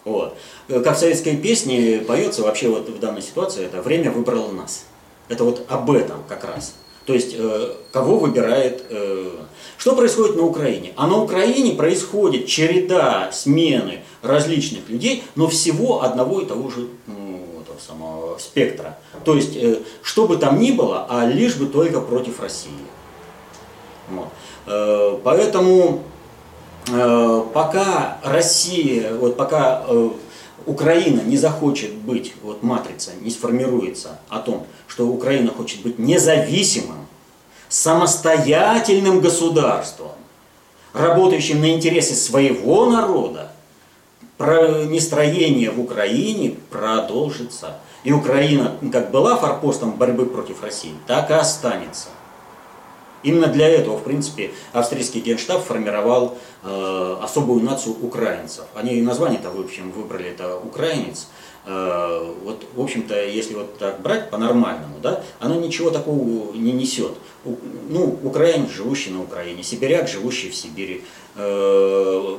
Вот. 0.05 0.37
Как 0.69 0.97
в 0.97 1.01
советской 1.01 1.37
песне 1.37 1.99
поется 2.07 2.43
вообще 2.43 2.69
вот 2.69 2.89
в 2.89 2.99
данной 2.99 3.23
ситуации, 3.23 3.65
это 3.65 3.83
«Время 3.83 4.11
выбрало 4.11 4.51
нас». 4.53 4.85
Это 5.29 5.45
вот 5.45 5.65
об 5.69 5.91
этом 5.91 6.23
как 6.29 6.45
раз. 6.45 6.75
То 7.11 7.15
есть, 7.15 7.35
э, 7.37 7.75
кого 7.91 8.21
выбирает... 8.21 8.85
Э, 8.89 9.31
что 9.79 9.97
происходит 9.97 10.37
на 10.37 10.45
Украине? 10.45 10.93
А 10.95 11.09
на 11.09 11.21
Украине 11.21 11.73
происходит 11.73 12.47
череда 12.47 13.31
смены 13.33 14.05
различных 14.23 14.89
людей, 14.89 15.25
но 15.35 15.49
всего 15.49 16.05
одного 16.05 16.41
и 16.41 16.47
того 16.47 16.71
же 16.71 16.87
ну, 17.09 17.41
этого 17.61 17.79
самого 17.85 18.39
спектра. 18.39 18.97
То 19.25 19.35
есть, 19.35 19.57
э, 19.57 19.81
что 20.05 20.29
бы 20.29 20.37
там 20.37 20.61
ни 20.61 20.71
было, 20.71 21.05
а 21.11 21.27
лишь 21.27 21.57
бы 21.57 21.67
только 21.67 22.01
против 22.01 22.41
России. 22.41 22.71
Вот. 24.09 24.29
Поэтому 25.25 26.05
пока 27.53 28.19
Россия, 28.23 29.15
вот 29.15 29.37
пока 29.37 29.85
Украина 30.67 31.21
не 31.21 31.37
захочет 31.37 31.95
быть, 31.95 32.35
вот 32.43 32.63
матрица 32.63 33.13
не 33.21 33.31
сформируется 33.31 34.21
о 34.29 34.41
том, 34.41 34.67
что 34.87 35.07
Украина 35.07 35.51
хочет 35.51 35.83
быть 35.83 35.99
независимым, 35.99 37.07
самостоятельным 37.69 39.21
государством, 39.21 40.13
работающим 40.93 41.61
на 41.61 41.73
интересы 41.73 42.15
своего 42.15 42.87
народа, 42.87 43.53
нестроение 44.39 45.71
в 45.71 45.81
Украине 45.81 46.57
продолжится. 46.71 47.79
И 48.03 48.13
Украина, 48.13 48.77
как 48.91 49.11
была 49.11 49.37
форпостом 49.37 49.93
борьбы 49.93 50.25
против 50.27 50.63
России, 50.63 50.95
так 51.07 51.31
и 51.31 51.35
останется. 51.35 52.09
Именно 53.23 53.49
для 53.49 53.69
этого, 53.69 53.99
в 53.99 54.05
принципе, 54.05 54.51
австрийский 54.73 55.21
генштаб 55.21 55.63
формировал 55.63 56.39
э, 56.63 57.17
особую 57.23 57.63
нацию 57.63 57.97
украинцев. 58.01 58.65
Они 58.75 59.01
название-то, 59.03 59.51
в 59.51 59.61
общем, 59.61 59.91
выбрали 59.91 60.31
это 60.31 60.57
украинец. 60.57 61.29
Э, 61.67 62.33
вот, 62.43 62.65
в 62.75 62.81
общем-то, 62.81 63.23
если 63.27 63.55
вот 63.55 63.79
так 63.79 64.01
брать 64.01 64.31
по-нормальному, 64.31 64.99
да, 65.03 65.23
оно 65.39 65.57
ничего 65.57 65.91
такого 65.91 66.55
не 66.55 66.73
несет. 66.73 67.13
У, 67.45 67.57
ну, 67.89 68.19
украинец, 68.23 68.71
живущий 68.71 69.11
на 69.11 69.23
Украине, 69.23 69.63
сибиряк, 69.63 70.09
живущий 70.09 70.49
в 70.49 70.57
Сибири, 70.57 71.05
э, 71.37 72.37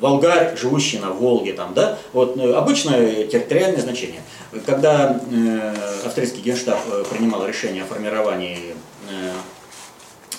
волгарь, 0.00 0.56
живущий 0.56 0.98
на 0.98 1.10
Волге, 1.10 1.52
там, 1.52 1.74
да, 1.74 1.98
вот 2.12 2.36
э, 2.36 2.52
обычное 2.52 3.26
территориальное 3.26 3.80
значение. 3.80 4.22
Когда 4.66 5.20
э, 5.30 5.74
австрийский 6.06 6.40
генштаб 6.40 6.78
э, 6.90 7.04
принимал 7.10 7.46
решение 7.46 7.82
о 7.82 7.86
формировании 7.86 8.74
э, 9.10 9.32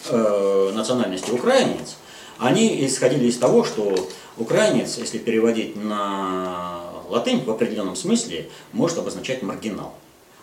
э, 0.10 0.72
национальности 0.74 1.32
украинец, 1.32 1.97
они 2.38 2.86
исходили 2.86 3.28
из 3.28 3.38
того, 3.38 3.64
что 3.64 3.95
украинец, 4.38 4.97
если 4.97 5.18
переводить 5.18 5.76
на 5.76 6.82
латынь 7.10 7.43
в 7.43 7.52
определенном 7.52 7.95
смысле, 7.95 8.49
может 8.74 8.97
обозначать 8.97 9.43
маргинал. 9.43 9.93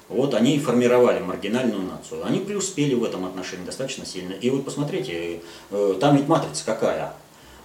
Вот 0.09 0.35
они 0.35 0.57
и 0.57 0.61
формировали 0.61 1.21
маргинальную 1.21 1.83
нацию. 1.83 2.25
Они 2.25 2.39
преуспели 2.39 2.95
в 2.95 3.05
этом 3.05 3.27
отношении 3.27 3.65
достаточно 3.65 4.07
сильно. 4.07 4.33
И 4.33 4.49
вот 4.49 4.65
посмотрите, 4.65 5.41
э, 5.71 5.95
там 6.01 6.17
ведь 6.17 6.29
матрица 6.29 6.65
какая? 6.65 7.13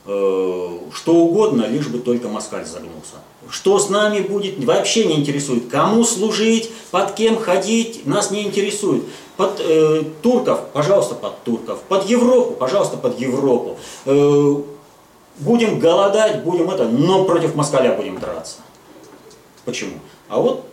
Э, 0.06 0.80
что 0.94 1.16
угодно, 1.16 1.66
лишь 1.66 1.88
бы 1.88 2.00
только 2.00 2.28
москаль 2.28 2.66
загнулся. 2.66 3.16
Что 3.50 3.80
с 3.80 3.90
нами 3.90 4.20
будет, 4.20 4.62
вообще 4.64 5.06
не 5.06 5.16
интересует. 5.16 5.70
Кому 5.70 6.04
служить, 6.04 6.70
под 6.92 7.14
кем 7.14 7.38
ходить, 7.38 8.06
нас 8.06 8.30
не 8.30 8.44
интересует. 8.44 9.04
Под 9.38 9.60
э, 9.60 10.04
турков, 10.22 10.68
пожалуйста, 10.74 11.16
под 11.16 11.44
турков. 11.44 11.82
Под 11.88 12.06
Европу, 12.06 12.54
пожалуйста, 12.54 12.98
под 12.98 13.20
Европу. 13.20 13.78
Э, 14.06 14.56
будем 15.40 15.80
голодать, 15.80 16.44
будем 16.44 16.70
это, 16.70 16.88
но 16.88 17.26
против 17.26 17.56
москаля 17.56 17.96
будем 17.96 18.20
драться. 18.20 18.58
Почему? 19.66 19.94
А 20.30 20.40
вот 20.40 20.66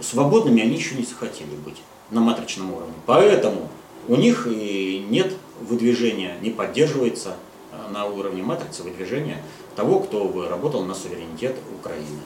свободными 0.00 0.62
они 0.62 0.76
еще 0.76 0.94
не 0.94 1.04
захотели 1.04 1.54
быть 1.64 1.82
на 2.10 2.20
матричном 2.20 2.72
уровне. 2.72 2.94
Поэтому 3.06 3.68
у 4.08 4.16
них 4.16 4.46
и 4.46 5.04
нет 5.08 5.34
выдвижения, 5.60 6.36
не 6.40 6.50
поддерживается 6.50 7.36
а, 7.72 7.90
на 7.90 8.06
уровне 8.06 8.42
матрицы 8.42 8.82
выдвижения 8.82 9.42
того, 9.76 10.00
кто 10.00 10.24
бы 10.26 10.48
работал 10.48 10.84
на 10.84 10.94
суверенитет 10.94 11.56
Украины. 11.80 12.20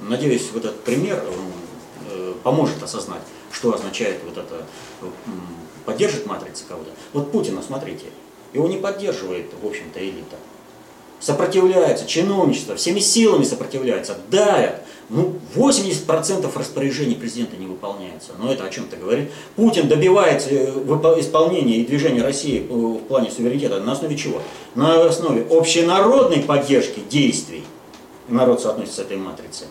Надеюсь, 0.00 0.50
вот 0.52 0.64
этот 0.64 0.82
пример 0.82 1.22
э, 1.26 1.30
поможет 2.42 2.82
осознать, 2.82 3.22
что 3.52 3.74
означает 3.74 4.20
вот 4.24 4.38
это, 4.38 4.64
поддержит 5.84 6.26
матрица 6.26 6.64
кого-то. 6.68 6.90
Вот 7.12 7.32
Путина, 7.32 7.62
смотрите, 7.62 8.06
его 8.52 8.68
не 8.68 8.78
поддерживает, 8.78 9.46
в 9.62 9.66
общем-то, 9.66 10.00
элита 10.00 10.36
сопротивляются, 11.20 12.06
чиновничество 12.06 12.74
всеми 12.74 12.98
силами 12.98 13.44
сопротивляются, 13.44 14.16
давят. 14.30 14.82
Ну, 15.10 15.34
80% 15.56 16.50
распоряжений 16.56 17.16
президента 17.16 17.56
не 17.56 17.66
выполняется. 17.66 18.30
Но 18.38 18.52
это 18.52 18.64
о 18.64 18.70
чем-то 18.70 18.96
говорит. 18.96 19.30
Путин 19.56 19.88
добивается 19.88 20.50
э, 20.50 21.20
исполнения 21.20 21.78
и 21.78 21.84
движения 21.84 22.22
России 22.22 22.60
в 22.60 22.98
плане 23.00 23.30
суверенитета 23.30 23.80
на 23.80 23.92
основе 23.92 24.16
чего? 24.16 24.40
На 24.76 25.04
основе 25.04 25.46
общенародной 25.50 26.42
поддержки 26.42 27.00
действий. 27.10 27.64
Народ 28.28 28.62
соотносится 28.62 29.02
с 29.02 29.04
этой 29.04 29.16
матрицей. 29.16 29.66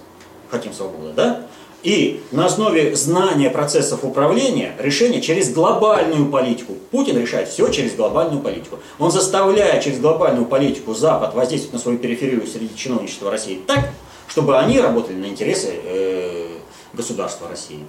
Хотим 0.52 0.74
свободы, 0.74 1.14
да? 1.16 1.46
И 1.82 2.22
на 2.32 2.46
основе 2.46 2.94
знания 2.96 3.50
процессов 3.50 4.04
управления 4.04 4.76
решение 4.80 5.22
через 5.22 5.54
глобальную 5.54 6.30
политику. 6.30 6.74
Путин 6.92 7.18
решает 7.18 7.48
все 7.48 7.70
через 7.70 7.96
глобальную 7.96 8.42
политику. 8.42 8.80
Он 8.98 9.12
заставляет 9.12 9.84
через 9.84 10.00
глобальную 10.00 10.46
политику 10.46 10.94
Запад 10.94 11.34
воздействовать 11.34 11.74
на 11.74 11.80
свою 11.80 11.98
периферию 11.98 12.46
среди 12.48 12.76
чиновничества 12.76 13.32
России 13.32 13.62
так, 13.66 13.92
чтобы 14.28 14.58
они 14.60 14.82
работали 14.82 15.16
на 15.16 15.28
интересы 15.28 15.80
э, 15.84 16.58
государства 16.94 17.48
России. 17.48 17.86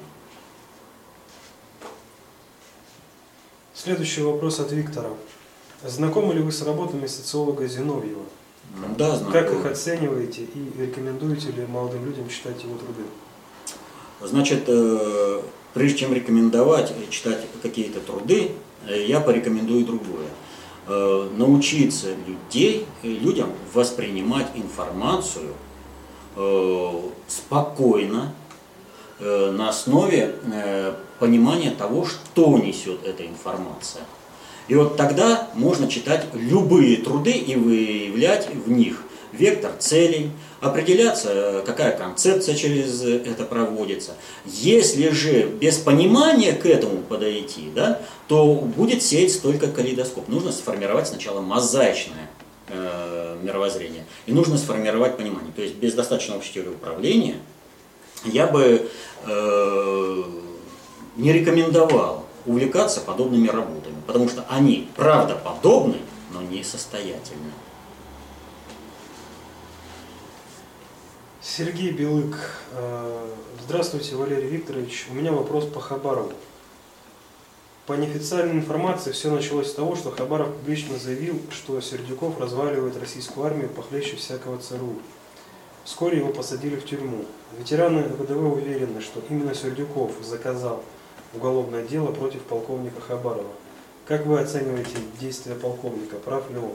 Следующий 3.74 4.22
вопрос 4.22 4.61
от 4.61 4.70
Виктора. 4.70 5.09
Знакомы 5.84 6.34
ли 6.34 6.43
вы 6.43 6.53
с 6.53 6.62
работами 6.62 7.07
социолога 7.07 7.66
Зиновьева? 7.66 8.22
Да, 8.97 9.16
знакомы. 9.16 9.32
Как 9.32 9.53
их 9.53 9.66
оцениваете 9.66 10.43
и 10.43 10.80
рекомендуете 10.80 11.51
ли 11.51 11.66
молодым 11.66 12.05
людям 12.05 12.28
читать 12.28 12.62
его 12.62 12.76
труды? 12.76 13.03
Значит, 14.22 14.64
э, 14.66 15.40
прежде 15.72 15.98
чем 16.00 16.12
рекомендовать 16.12 16.92
читать 17.10 17.38
какие-то 17.62 18.00
труды, 18.00 18.52
э, 18.86 19.06
я 19.06 19.20
порекомендую 19.20 19.86
другое. 19.86 20.28
Э, 20.86 21.28
научиться 21.36 22.08
людей, 22.26 22.86
людям 23.02 23.50
воспринимать 23.72 24.48
информацию 24.54 25.54
спокойно, 27.26 28.32
на 29.18 29.68
основе 29.68 30.36
понимания 31.18 31.72
того, 31.72 32.06
что 32.06 32.56
несет 32.56 33.04
эта 33.04 33.26
информация. 33.26 34.04
И 34.68 34.74
вот 34.76 34.96
тогда 34.96 35.50
можно 35.54 35.88
читать 35.88 36.24
любые 36.32 36.98
труды 36.98 37.32
и 37.32 37.56
выявлять 37.56 38.48
в 38.54 38.70
них 38.70 39.02
вектор 39.32 39.72
целей, 39.78 40.30
определяться, 40.61 41.62
какая 41.64 41.96
концепция 41.96 42.54
через 42.54 43.02
это 43.02 43.44
проводится. 43.44 44.12
Если 44.44 45.08
же 45.08 45.44
без 45.44 45.78
понимания 45.78 46.52
к 46.52 46.66
этому 46.66 46.98
подойти, 46.98 47.70
да, 47.74 48.00
то 48.28 48.54
будет 48.54 49.02
сеять 49.02 49.40
только 49.40 49.68
калейдоскоп. 49.68 50.28
Нужно 50.28 50.52
сформировать 50.52 51.08
сначала 51.08 51.40
мозаичное 51.40 52.30
э, 52.68 53.38
мировоззрение. 53.42 54.04
И 54.26 54.32
нужно 54.32 54.58
сформировать 54.58 55.16
понимание. 55.16 55.52
То 55.54 55.62
есть 55.62 55.76
без 55.76 55.94
достаточного 55.94 56.38
общей 56.38 56.54
теории 56.54 56.68
управления 56.68 57.36
я 58.24 58.46
бы 58.46 58.90
э, 59.26 60.22
не 61.16 61.32
рекомендовал 61.32 62.26
увлекаться 62.46 63.00
подобными 63.00 63.48
работами, 63.48 63.96
потому 64.06 64.28
что 64.28 64.44
они 64.48 64.88
правдоподобны, 64.96 65.96
но 66.32 66.42
не 66.42 66.62
Сергей 71.43 71.91
Белык. 71.91 72.36
Э, 72.72 73.26
здравствуйте, 73.64 74.14
Валерий 74.14 74.47
Викторович. 74.47 75.07
У 75.11 75.14
меня 75.14 75.32
вопрос 75.32 75.64
по 75.64 75.80
Хабарову. 75.80 76.34
По 77.86 77.95
неофициальной 77.95 78.57
информации 78.57 79.12
все 79.12 79.30
началось 79.30 79.70
с 79.70 79.74
того, 79.74 79.97
что 79.97 80.11
Хабаров 80.11 80.55
публично 80.55 80.99
заявил, 80.99 81.41
что 81.51 81.80
Сердюков 81.80 82.38
разваливает 82.38 82.99
российскую 82.99 83.47
армию 83.47 83.70
похлеще 83.70 84.16
всякого 84.16 84.59
ЦРУ. 84.59 84.97
Вскоре 85.84 86.18
его 86.18 86.30
посадили 86.30 86.76
в 86.76 86.84
тюрьму. 86.84 87.24
Ветераны 87.59 88.03
ВДВ 88.03 88.36
уверены, 88.36 89.01
что 89.01 89.22
именно 89.30 89.55
Сердюков 89.55 90.12
заказал 90.22 90.84
уголовное 91.32 91.86
дело 91.86 92.12
против 92.12 92.43
полковника 92.43 93.01
Хабарова. 93.01 93.51
Как 94.05 94.26
вы 94.26 94.41
оцениваете 94.41 94.99
действия 95.18 95.55
полковника? 95.55 96.16
Прав 96.16 96.51
ли 96.51 96.59
он? 96.59 96.74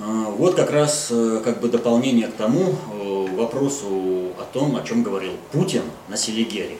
А, 0.00 0.30
вот 0.30 0.54
как 0.54 0.70
раз 0.70 1.08
э, 1.10 1.40
как 1.44 1.60
бы 1.60 1.68
дополнение 1.68 2.26
к 2.26 2.34
тому 2.34 2.74
э, 2.92 3.26
вопросу 3.36 4.32
о 4.38 4.44
том, 4.52 4.74
о 4.76 4.82
чем 4.82 5.02
говорил 5.04 5.32
Путин 5.52 5.82
на 6.08 6.16
Селигере. 6.16 6.78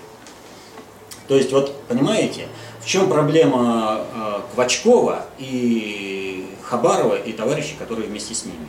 То 1.29 1.37
есть 1.37 1.53
вот 1.53 1.81
понимаете, 1.87 2.49
в 2.81 2.87
чем 2.87 3.09
проблема 3.09 4.01
э, 4.15 4.41
Квачкова 4.55 5.27
и 5.39 6.47
Хабарова 6.63 7.15
и 7.15 7.33
товарищей, 7.33 7.77
которые 7.79 8.09
вместе 8.09 8.35
с 8.35 8.45
ними? 8.45 8.69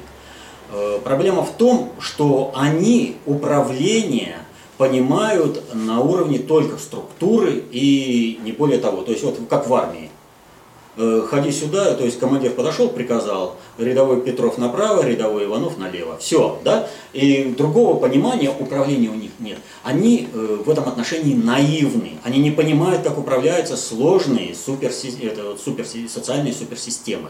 Проблема 1.04 1.44
в 1.44 1.52
том, 1.52 1.94
что 2.00 2.52
они 2.56 3.18
управление 3.28 4.40
понимают 4.78 5.64
на 5.74 6.02
уровне 6.02 6.40
только 6.40 6.78
структуры 6.78 7.64
и 7.72 8.40
не 8.44 8.52
более 8.52 8.80
того. 8.80 9.04
То 9.04 9.12
есть 9.12 9.24
вот 9.24 9.38
как 9.48 9.68
в 9.68 9.74
армии. 9.74 10.10
Э, 10.98 11.28
ходи 11.30 11.52
сюда, 11.52 11.94
то 11.94 12.06
есть 12.06 12.20
командир 12.20 12.52
подошел, 12.52 12.88
приказал, 12.88 13.58
рядовой 13.78 14.22
Петров 14.22 14.58
направо, 14.58 15.06
рядовой 15.06 15.44
Иванов 15.44 15.78
налево. 15.78 16.18
Все, 16.18 16.60
да? 16.64 16.88
И 17.12 17.54
другого 17.58 18.00
понимания 18.00 18.50
управления 18.50 19.10
у 19.10 19.16
них 19.16 19.32
нет. 19.40 19.58
Они 19.84 20.30
э, 20.32 20.58
в 20.66 20.70
этом 20.70 20.88
отношении 20.88 21.36
наивны. 21.36 22.14
Они 22.24 22.40
не 22.40 22.52
понимают, 22.52 23.04
как 23.04 23.18
управляются 23.18 23.76
сложные 23.76 24.56
супер, 24.56 24.92
это, 25.22 25.58
супер, 25.58 25.86
социальные 25.86 26.54
суперсистемы. 26.54 27.30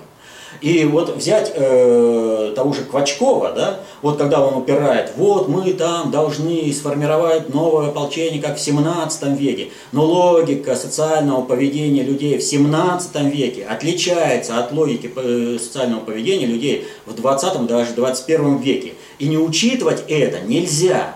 И 0.62 0.86
вот 0.86 1.16
взять 1.16 1.52
э, 1.56 2.54
того 2.56 2.74
же 2.74 2.84
Квачкова, 2.84 3.52
да, 3.52 3.80
вот 4.02 4.18
когда 4.18 4.46
он 4.46 4.56
упирает, 4.62 5.12
вот 5.18 5.48
мы 5.48 5.74
там 5.74 6.12
должны 6.12 6.72
сформировать 6.74 7.54
новое 7.54 7.90
ополчение, 7.90 8.42
как 8.42 8.58
в 8.58 8.62
17 8.62 9.40
веке, 9.40 9.70
но 9.92 10.06
логика 10.06 10.76
социального 10.76 11.42
поведения 11.42 12.04
людей 12.04 12.38
в 12.38 12.44
17 12.44 13.16
веке 13.34 13.66
отличается 13.66 14.58
от 14.58 14.72
логики 14.72 15.12
э, 15.16 15.58
социального 15.60 16.02
поведения 16.02 16.46
людей 16.46 16.88
в 17.06 17.16
20 17.16 17.66
даже 17.66 17.94
21 17.94 18.58
веке. 18.58 18.94
И 19.20 19.28
не 19.28 19.38
учитывать 19.38 20.04
это 20.08 20.42
нельзя. 20.42 21.16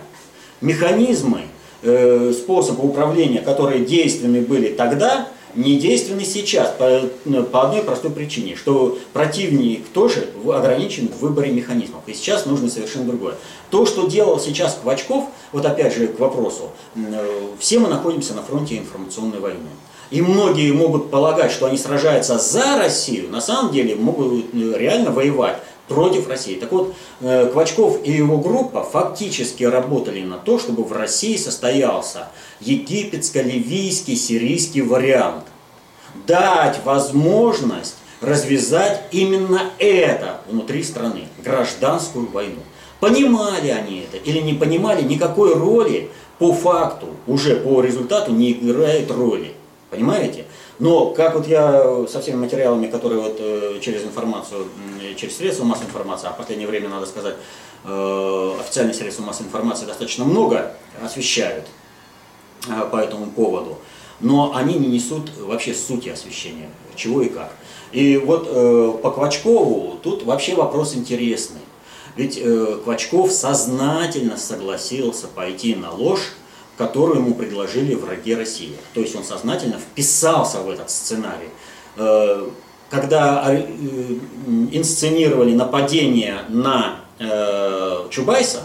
Механизмы, 0.61 1.41
э, 1.83 2.33
способы 2.33 2.87
управления, 2.87 3.39
которые 3.39 3.85
действенны 3.85 4.41
были 4.41 4.69
тогда, 4.69 5.27
недейственны 5.55 6.23
сейчас 6.23 6.73
по, 6.77 7.01
ну, 7.25 7.43
по 7.43 7.63
одной 7.63 7.81
простой 7.83 8.11
причине, 8.11 8.55
что 8.55 8.97
противник 9.13 9.87
тоже 9.89 10.29
ограничен 10.45 11.09
в 11.09 11.19
выборе 11.19 11.51
механизмов. 11.51 12.01
И 12.07 12.13
сейчас 12.13 12.45
нужно 12.45 12.69
совершенно 12.69 13.05
другое. 13.05 13.35
То, 13.69 13.85
что 13.85 14.07
делал 14.07 14.39
сейчас 14.39 14.79
Квачков, 14.81 15.25
вот 15.51 15.65
опять 15.65 15.95
же 15.95 16.07
к 16.07 16.19
вопросу, 16.19 16.71
э, 16.95 17.27
все 17.59 17.79
мы 17.79 17.87
находимся 17.87 18.33
на 18.33 18.43
фронте 18.43 18.77
информационной 18.77 19.39
войны. 19.39 19.69
И 20.11 20.21
многие 20.21 20.71
могут 20.71 21.11
полагать, 21.11 21.51
что 21.51 21.67
они 21.67 21.77
сражаются 21.77 22.39
за 22.39 22.77
Россию, 22.77 23.29
на 23.29 23.41
самом 23.41 23.71
деле 23.71 23.95
могут 23.95 24.45
э, 24.53 24.73
реально 24.77 25.11
воевать 25.11 25.61
против 25.89 26.29
России. 26.29 26.55
Так 26.55 26.71
вот, 26.71 26.93
э, 27.19 27.49
Квачков 27.51 27.99
и 28.05 28.11
его 28.11 28.37
группа 28.37 28.83
фактически 28.83 29.65
работали 29.65 30.21
на 30.21 30.37
то, 30.37 30.57
чтобы 30.57 30.83
в 30.83 30.93
России 30.93 31.35
состоялся 31.35 32.29
египетско-ливийский 32.61 34.15
сирийский 34.15 34.81
вариант. 34.81 35.43
Дать 36.25 36.79
возможность 36.85 37.95
развязать 38.21 39.01
именно 39.11 39.71
это 39.79 40.41
внутри 40.47 40.83
страны, 40.83 41.27
гражданскую 41.43 42.29
войну. 42.29 42.61
Понимали 42.99 43.69
они 43.69 44.01
это 44.01 44.17
или 44.17 44.39
не 44.39 44.53
понимали, 44.53 45.01
никакой 45.01 45.53
роли 45.53 46.09
по 46.37 46.53
факту, 46.53 47.07
уже 47.27 47.55
по 47.55 47.81
результату 47.81 48.31
не 48.31 48.51
играет 48.51 49.11
роли. 49.11 49.53
Понимаете? 49.89 50.45
Но 50.79 51.07
как 51.07 51.35
вот 51.35 51.45
я 51.45 52.07
со 52.07 52.21
всеми 52.21 52.37
материалами, 52.37 52.87
которые 52.87 53.21
вот 53.21 53.35
э, 53.39 53.79
через 53.81 54.03
информацию, 54.03 54.65
через 55.17 55.35
средства 55.35 55.65
массовой 55.65 55.87
информации, 55.87 56.27
а 56.27 56.31
в 56.31 56.37
последнее 56.37 56.69
время, 56.69 56.87
надо 56.87 57.05
сказать, 57.05 57.35
э, 57.83 58.55
официальные 58.61 58.93
средства 58.93 59.23
массовой 59.23 59.47
информации 59.47 59.85
достаточно 59.85 60.23
много 60.23 60.73
освещают 61.03 61.65
э, 62.69 62.89
по 62.89 62.95
этому 62.95 63.25
поводу, 63.27 63.77
но 64.21 64.55
они 64.55 64.75
не 64.75 64.87
несут 64.87 65.29
вообще 65.37 65.73
сути 65.73 66.07
освещения, 66.07 66.69
чего 66.95 67.21
и 67.23 67.29
как. 67.29 67.51
И 67.91 68.17
вот 68.17 69.01
по 69.01 69.11
Квачкову 69.11 69.97
тут 70.03 70.23
вообще 70.23 70.53
вопрос 70.53 70.93
интересный. 70.93 71.61
Ведь 72.15 72.39
Квачков 72.83 73.31
сознательно 73.31 74.37
согласился 74.37 75.27
пойти 75.27 75.73
на 75.73 75.91
ложь 75.91 76.33
которую 76.79 77.19
ему 77.19 77.33
предложили 77.33 77.93
враги 77.93 78.33
России. 78.33 78.71
То 78.93 79.01
есть 79.01 79.13
он 79.13 79.25
сознательно 79.25 79.77
вписался 79.77 80.59
в 80.61 80.69
этот 80.69 80.89
сценарий. 80.89 81.49
Э, 81.97 82.47
когда 82.89 83.43
э, 83.49 83.65
инсценировали 84.71 85.53
нападение 85.53 86.37
на 86.47 87.01
э, 87.19 88.07
Чубайса, 88.09 88.61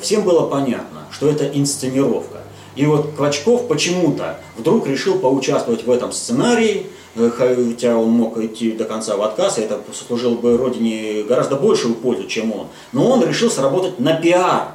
всем 0.00 0.22
было 0.22 0.46
понятно, 0.46 1.08
что 1.10 1.28
это 1.28 1.48
инсценировка. 1.48 2.38
И 2.76 2.86
вот 2.86 3.14
Клочков 3.16 3.66
почему-то 3.66 4.38
вдруг 4.56 4.86
решил 4.86 5.18
поучаствовать 5.18 5.84
в 5.84 5.90
этом 5.90 6.12
сценарии, 6.12 6.86
хотя 7.16 7.96
он 7.96 8.10
мог 8.10 8.38
идти 8.38 8.70
до 8.70 8.84
конца 8.84 9.16
в 9.16 9.22
отказ, 9.22 9.58
и 9.58 9.62
это 9.62 9.80
служило 9.92 10.36
бы 10.36 10.56
Родине 10.56 11.24
гораздо 11.24 11.56
большую 11.56 11.96
пользу, 11.96 12.28
чем 12.28 12.52
он. 12.52 12.68
Но 12.92 13.10
он 13.10 13.26
решил 13.26 13.50
сработать 13.50 13.98
на 13.98 14.14
пиар 14.14 14.68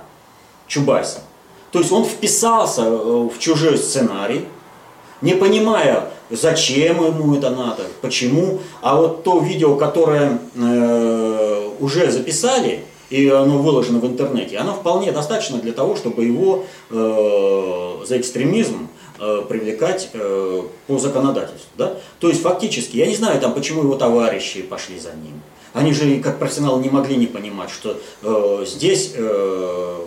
Чубайса. 0.67 1.21
То 1.71 1.79
есть 1.79 1.91
он 1.91 2.05
вписался 2.05 2.83
э, 2.83 3.29
в 3.33 3.39
чужой 3.39 3.77
сценарий, 3.77 4.45
не 5.21 5.33
понимая, 5.33 6.09
зачем 6.29 7.05
ему 7.05 7.35
это 7.35 7.49
надо, 7.49 7.83
почему. 8.01 8.59
А 8.81 8.95
вот 8.97 9.23
то 9.23 9.39
видео, 9.39 9.75
которое 9.75 10.39
э, 10.55 11.69
уже 11.79 12.11
записали, 12.11 12.83
и 13.09 13.27
оно 13.27 13.57
выложено 13.59 13.99
в 13.99 14.05
интернете, 14.05 14.57
оно 14.57 14.73
вполне 14.73 15.11
достаточно 15.11 15.57
для 15.57 15.73
того, 15.73 15.95
чтобы 15.95 16.23
его 16.23 16.65
э, 16.89 18.05
за 18.05 18.19
экстремизм 18.19 18.87
э, 19.19 19.41
привлекать 19.47 20.09
э, 20.13 20.61
по 20.87 20.97
законодательству. 20.97 21.69
Да? 21.77 21.93
То 22.19 22.29
есть 22.29 22.41
фактически, 22.41 22.97
я 22.97 23.05
не 23.05 23.15
знаю, 23.15 23.39
там, 23.39 23.53
почему 23.53 23.83
его 23.83 23.95
товарищи 23.95 24.61
пошли 24.61 24.97
за 24.97 25.09
ним. 25.09 25.41
Они 25.73 25.93
же 25.93 26.19
как 26.19 26.39
профессионалы 26.39 26.81
не 26.81 26.89
могли 26.89 27.15
не 27.15 27.27
понимать, 27.27 27.69
что 27.69 27.97
э, 28.23 28.65
здесь 28.65 29.13
э, 29.15 29.99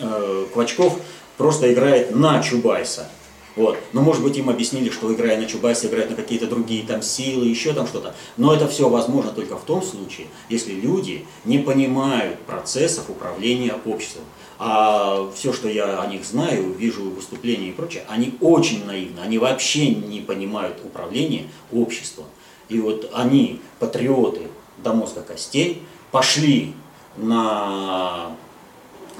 э, 0.00 0.46
Квачков 0.52 0.98
просто 1.36 1.72
играет 1.72 2.14
на 2.14 2.42
Чубайса. 2.42 3.08
Вот. 3.56 3.78
Но 3.92 4.00
может 4.00 4.22
быть 4.22 4.36
им 4.36 4.48
объяснили, 4.48 4.90
что 4.90 5.12
играя 5.12 5.38
на 5.38 5.46
Чубайса, 5.46 5.88
играет 5.88 6.10
на 6.10 6.16
какие-то 6.16 6.46
другие 6.46 6.86
там 6.86 7.02
силы, 7.02 7.46
еще 7.46 7.72
там 7.72 7.86
что-то. 7.86 8.14
Но 8.36 8.54
это 8.54 8.68
все 8.68 8.88
возможно 8.88 9.32
только 9.32 9.56
в 9.56 9.62
том 9.62 9.82
случае, 9.82 10.28
если 10.48 10.72
люди 10.72 11.26
не 11.44 11.58
понимают 11.58 12.38
процессов 12.40 13.10
управления 13.10 13.74
обществом. 13.84 14.24
А 14.58 15.30
все, 15.34 15.52
что 15.52 15.68
я 15.68 16.00
о 16.00 16.06
них 16.06 16.24
знаю, 16.24 16.72
вижу 16.72 17.10
выступления 17.10 17.70
и 17.70 17.72
прочее, 17.72 18.04
они 18.08 18.34
очень 18.40 18.84
наивны, 18.84 19.20
они 19.20 19.38
вообще 19.38 19.88
не 19.88 20.20
понимают 20.20 20.78
управления 20.84 21.46
обществом. 21.72 22.26
И 22.68 22.78
вот 22.78 23.10
они, 23.14 23.60
патриоты 23.78 24.42
до 24.78 24.92
мозга 24.92 25.22
костей, 25.22 25.82
пошли 26.12 26.74
на 27.16 28.36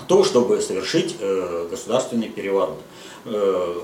то, 0.07 0.25
чтобы 0.25 0.61
совершить 0.61 1.17
э, 1.21 1.69
государственный 1.71 2.29
переворот. 2.29 2.79
Э, 3.25 3.75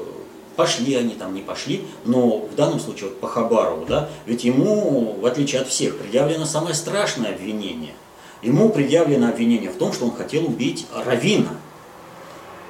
пошли 0.56 0.94
они 0.94 1.14
там, 1.14 1.34
не 1.34 1.42
пошли, 1.42 1.84
но 2.04 2.38
в 2.38 2.54
данном 2.54 2.80
случае 2.80 3.10
вот 3.10 3.20
по 3.20 3.28
Хабарову, 3.28 3.84
да, 3.86 4.08
ведь 4.24 4.44
ему, 4.44 5.16
в 5.20 5.26
отличие 5.26 5.60
от 5.60 5.68
всех, 5.68 5.98
предъявлено 5.98 6.46
самое 6.46 6.74
страшное 6.74 7.34
обвинение. 7.34 7.94
Ему 8.42 8.70
предъявлено 8.70 9.28
обвинение 9.28 9.70
в 9.70 9.76
том, 9.76 9.92
что 9.92 10.06
он 10.06 10.14
хотел 10.14 10.46
убить 10.46 10.86
Равина. 11.04 11.50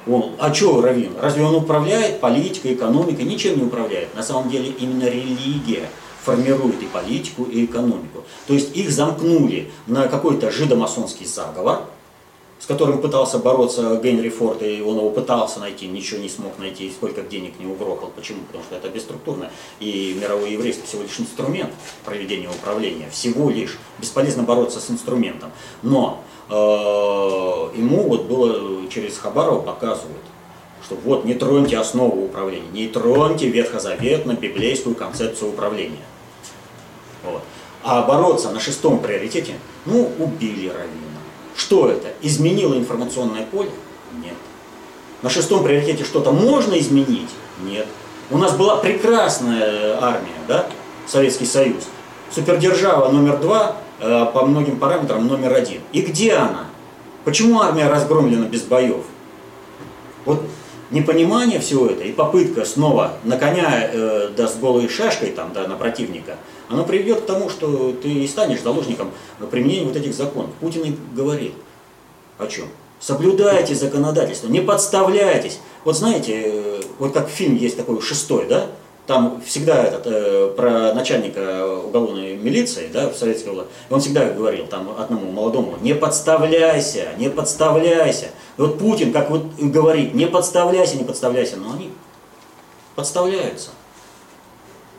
Он, 0.07 0.31
а 0.39 0.53
что 0.53 0.81
Равин? 0.81 1.13
Разве 1.19 1.43
он 1.43 1.55
управляет 1.55 2.21
политикой, 2.21 2.73
экономикой? 2.73 3.25
Ничем 3.25 3.57
не 3.57 3.65
управляет. 3.65 4.15
На 4.15 4.23
самом 4.23 4.49
деле 4.49 4.69
именно 4.69 5.03
религия 5.03 5.89
формирует 6.23 6.81
и 6.81 6.85
политику, 6.85 7.43
и 7.43 7.65
экономику. 7.65 8.23
То 8.47 8.53
есть 8.53 8.75
их 8.75 8.89
замкнули 8.91 9.69
на 9.85 10.07
какой-то 10.07 10.51
жидомасонский 10.51 11.25
заговор– 11.25 11.81
с 12.59 12.65
которым 12.65 13.01
пытался 13.01 13.37
бороться 13.37 13.99
Генри 14.03 14.29
Форд, 14.29 14.63
и 14.63 14.81
он 14.81 14.97
его 14.97 15.09
пытался 15.09 15.59
найти, 15.59 15.87
ничего 15.87 16.19
не 16.19 16.29
смог 16.29 16.57
найти, 16.57 16.91
сколько 16.91 17.21
денег 17.21 17.59
не 17.59 17.65
угрохал. 17.65 18.11
Почему? 18.15 18.41
Потому 18.47 18.63
что 18.63 18.75
это 18.75 18.89
бесструктурно. 18.89 19.51
И 19.79 20.17
мировое 20.19 20.49
еврейство 20.49 20.85
всего 20.85 21.03
лишь 21.03 21.19
инструмент 21.19 21.71
проведения 22.03 22.49
управления. 22.49 23.09
Всего 23.11 23.49
лишь. 23.49 23.77
Бесполезно 23.99 24.43
бороться 24.43 24.79
с 24.79 24.89
инструментом. 24.89 25.51
Но 25.83 26.23
э, 26.49 26.53
ему 26.53 28.03
вот 28.03 28.23
было 28.23 28.87
через 28.89 29.17
Хабарова 29.17 29.61
показывают, 29.61 30.23
что 30.83 30.95
вот 30.95 31.25
не 31.25 31.35
троньте 31.35 31.77
основу 31.77 32.25
управления, 32.25 32.69
не 32.71 32.87
троньте 32.87 33.49
ветхозаветно-библейскую 33.49 34.95
концепцию 34.95 35.51
управления. 35.51 36.05
Вот. 37.23 37.41
А 37.83 38.01
бороться 38.03 38.51
на 38.51 38.59
шестом 38.59 38.99
приоритете, 38.99 39.59
ну, 39.85 40.09
убили 40.19 40.67
Равина. 40.69 41.06
Что 41.57 41.89
это? 41.89 42.09
Изменило 42.21 42.75
информационное 42.75 43.45
поле? 43.45 43.71
Нет. 44.23 44.35
На 45.23 45.29
шестом 45.29 45.63
приоритете 45.63 46.03
что-то 46.03 46.31
можно 46.31 46.79
изменить? 46.79 47.31
Нет. 47.63 47.87
У 48.29 48.37
нас 48.37 48.55
была 48.55 48.77
прекрасная 48.77 49.97
армия, 49.99 50.37
да, 50.47 50.67
Советский 51.07 51.47
Союз. 51.47 51.83
Супердержава 52.29 53.11
номер 53.11 53.37
два, 53.39 53.77
э, 53.99 54.25
по 54.33 54.45
многим 54.45 54.77
параметрам 54.77 55.25
номер 55.25 55.53
один. 55.53 55.81
И 55.93 56.01
где 56.01 56.33
она? 56.33 56.65
Почему 57.25 57.59
армия 57.59 57.87
разгромлена 57.87 58.45
без 58.45 58.61
боев? 58.61 59.03
Вот 60.25 60.43
непонимание 60.91 61.59
всего 61.59 61.87
это 61.87 62.03
и 62.03 62.11
попытка 62.11 62.65
снова 62.65 63.13
на 63.23 63.37
коня 63.37 63.89
э, 63.91 64.29
да, 64.37 64.47
с 64.47 64.55
голой 64.57 64.87
шашкой 64.89 65.31
там, 65.31 65.53
да, 65.53 65.67
на 65.67 65.75
противника, 65.75 66.35
оно 66.69 66.83
приведет 66.83 67.21
к 67.21 67.25
тому, 67.25 67.49
что 67.49 67.93
ты 67.93 68.09
и 68.09 68.27
станешь 68.27 68.61
заложником 68.61 69.11
применения 69.51 69.85
вот 69.85 69.95
этих 69.95 70.13
законов. 70.13 70.51
Путин 70.59 70.83
и 70.83 70.95
говорит 71.15 71.53
о 72.37 72.47
чем? 72.47 72.65
Соблюдайте 72.99 73.75
законодательство, 73.75 74.47
не 74.47 74.59
подставляйтесь. 74.59 75.59
Вот 75.83 75.95
знаете, 75.95 76.43
э, 76.45 76.81
вот 76.97 77.13
как 77.13 77.29
фильм 77.29 77.55
есть 77.55 77.77
такой 77.77 78.01
шестой, 78.01 78.47
да, 78.47 78.67
там 79.05 79.41
всегда 79.45 79.83
этот, 79.83 80.03
э, 80.05 80.53
про 80.57 80.93
начальника 80.93 81.65
уголовной 81.65 82.35
милиции, 82.35 82.89
да, 82.91 83.09
в 83.09 83.15
советской 83.15 83.49
власти, 83.49 83.71
он 83.89 84.01
всегда 84.01 84.25
говорил 84.25 84.65
там 84.67 84.93
одному 84.99 85.31
молодому, 85.31 85.77
не 85.81 85.95
подставляйся, 85.95 87.09
не 87.17 87.29
подставляйся. 87.29 88.25
И 88.57 88.61
вот 88.61 88.79
Путин, 88.79 89.13
как 89.13 89.29
вот 89.29 89.43
говорит, 89.59 90.13
не 90.13 90.25
подставляйся, 90.25 90.97
не 90.97 91.05
подставляйся, 91.05 91.55
но 91.55 91.73
они 91.73 91.91
подставляются, 92.95 93.69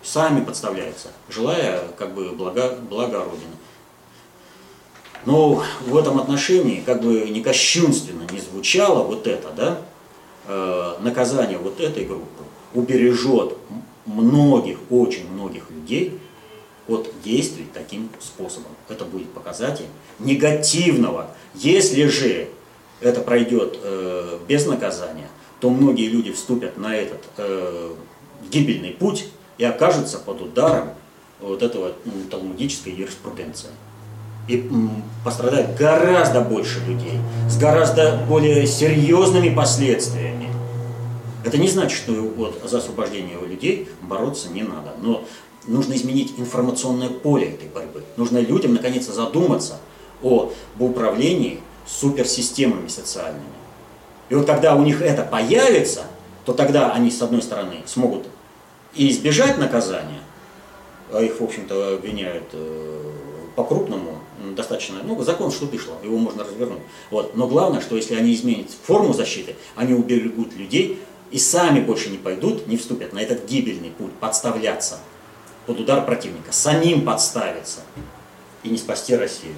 сами 0.09 0.43
подставляются, 0.45 1.09
желая 1.29 1.83
как 1.99 2.15
бы 2.15 2.31
блага, 2.31 2.79
блага 2.89 3.25
Родины. 3.25 3.57
Но 5.27 5.63
в 5.87 5.97
этом 5.97 6.19
отношении, 6.19 6.81
как 6.81 7.03
бы 7.03 7.29
не 7.29 7.43
кощунственно 7.43 8.25
не 8.31 8.41
звучало 8.41 9.03
вот 9.03 9.27
это, 9.27 9.51
да, 9.51 9.79
э, 10.47 10.95
наказание 11.01 11.59
вот 11.59 11.81
этой 11.81 12.05
группы 12.05 12.45
убережет 12.73 13.57
многих, 14.07 14.79
очень 14.91 15.31
многих 15.31 15.71
людей 15.71 16.19
от 16.87 17.13
действий 17.23 17.67
таким 17.75 18.09
способом. 18.19 18.73
Это 18.89 19.05
будет 19.05 19.29
показатель 19.31 19.87
негативного. 20.19 21.31
Если 21.55 22.07
же 22.07 22.49
это 23.01 23.21
пройдет 23.21 23.79
э, 23.83 24.39
без 24.49 24.65
наказания, 24.65 25.29
то 25.61 25.69
многие 25.69 26.09
люди 26.09 26.33
вступят 26.33 26.79
на 26.79 26.97
этот 26.97 27.21
э, 27.37 27.93
гибельный 28.51 28.93
путь 28.93 29.27
и 29.59 29.65
окажутся 29.65 30.19
под 30.19 30.41
ударом 30.41 30.91
вот 31.41 31.63
этого 31.63 31.93
ну, 32.05 32.13
талмудической 32.31 32.93
юриспруденции. 32.93 33.69
И 34.47 34.71
пострадает 35.25 35.77
гораздо 35.77 36.41
больше 36.41 36.81
людей, 36.87 37.21
с 37.51 37.59
гораздо 37.59 38.25
более 38.29 38.67
серьезными 38.67 39.55
последствиями. 39.55 40.49
Это 41.45 41.59
не 41.59 41.69
значит, 41.69 41.99
что 41.99 42.13
вот, 42.13 42.63
за 42.65 42.79
освобождение 42.79 43.39
людей 43.47 43.89
бороться 44.01 44.49
не 44.49 44.63
надо. 44.63 44.95
Но 45.03 45.25
нужно 45.67 45.95
изменить 45.95 46.35
информационное 46.39 47.11
поле 47.11 47.51
этой 47.51 47.69
борьбы. 47.69 48.03
Нужно 48.17 48.39
людям 48.39 48.73
наконец 48.73 49.07
задуматься 49.07 49.79
об 50.23 50.53
управлении 50.79 51.61
суперсистемами 51.87 52.89
социальными. 52.89 53.45
И 54.31 54.35
вот 54.35 54.47
когда 54.47 54.75
у 54.75 54.83
них 54.83 55.03
это 55.03 55.23
появится, 55.23 56.05
то 56.45 56.53
тогда 56.55 56.93
они, 56.93 57.11
с 57.11 57.21
одной 57.21 57.43
стороны, 57.43 57.83
смогут 57.87 58.27
и 58.95 59.11
избежать 59.11 59.59
наказания, 59.59 60.21
а 61.13 61.23
их, 61.23 61.41
в 61.41 61.45
общем-то, 61.45 61.95
обвиняют 61.95 62.45
э, 62.53 63.13
по-крупному, 63.57 64.21
достаточно, 64.55 65.03
ну, 65.03 65.21
закон 65.23 65.51
что 65.51 65.67
пришло, 65.67 65.97
его 66.05 66.17
можно 66.17 66.45
развернуть. 66.45 66.83
Вот. 67.11 67.35
Но 67.35 67.49
главное, 67.49 67.81
что 67.81 67.97
если 67.97 68.15
они 68.15 68.33
изменят 68.33 68.71
форму 68.71 69.13
защиты, 69.13 69.57
они 69.75 69.95
уберегут 69.95 70.55
людей 70.55 71.03
и 71.31 71.39
сами 71.39 71.81
больше 71.81 72.11
не 72.11 72.19
пойдут, 72.19 72.67
не 72.67 72.77
вступят 72.77 73.13
на 73.13 73.19
этот 73.19 73.47
гибельный 73.47 73.91
путь, 73.91 74.13
подставляться 74.21 75.01
под 75.67 75.81
удар 75.81 76.05
противника, 76.07 76.53
самим 76.53 77.05
подставиться 77.05 77.81
и 78.63 78.71
не 78.71 78.79
спасти 78.79 79.17
Россию. 79.17 79.57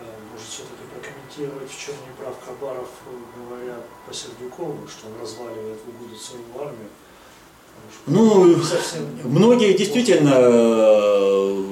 Э, 0.00 0.04
может, 0.32 0.48
все-таки 0.48 0.82
прокомментировать, 0.94 1.70
в 1.70 1.78
чем 1.78 1.94
не 1.94 2.16
прав 2.18 2.34
Хабаров, 2.44 2.88
говоря 3.36 3.76
по 4.06 4.14
Сердюкову, 4.14 4.88
что 4.88 5.08
он 5.08 5.20
разваливает 5.20 5.78
в 5.84 5.88
угоду 5.88 6.18
свою 6.18 6.44
армию? 6.58 6.88
Ну, 8.06 8.56
многие 9.24 9.76
действительно 9.76 10.32
э, 10.32 11.64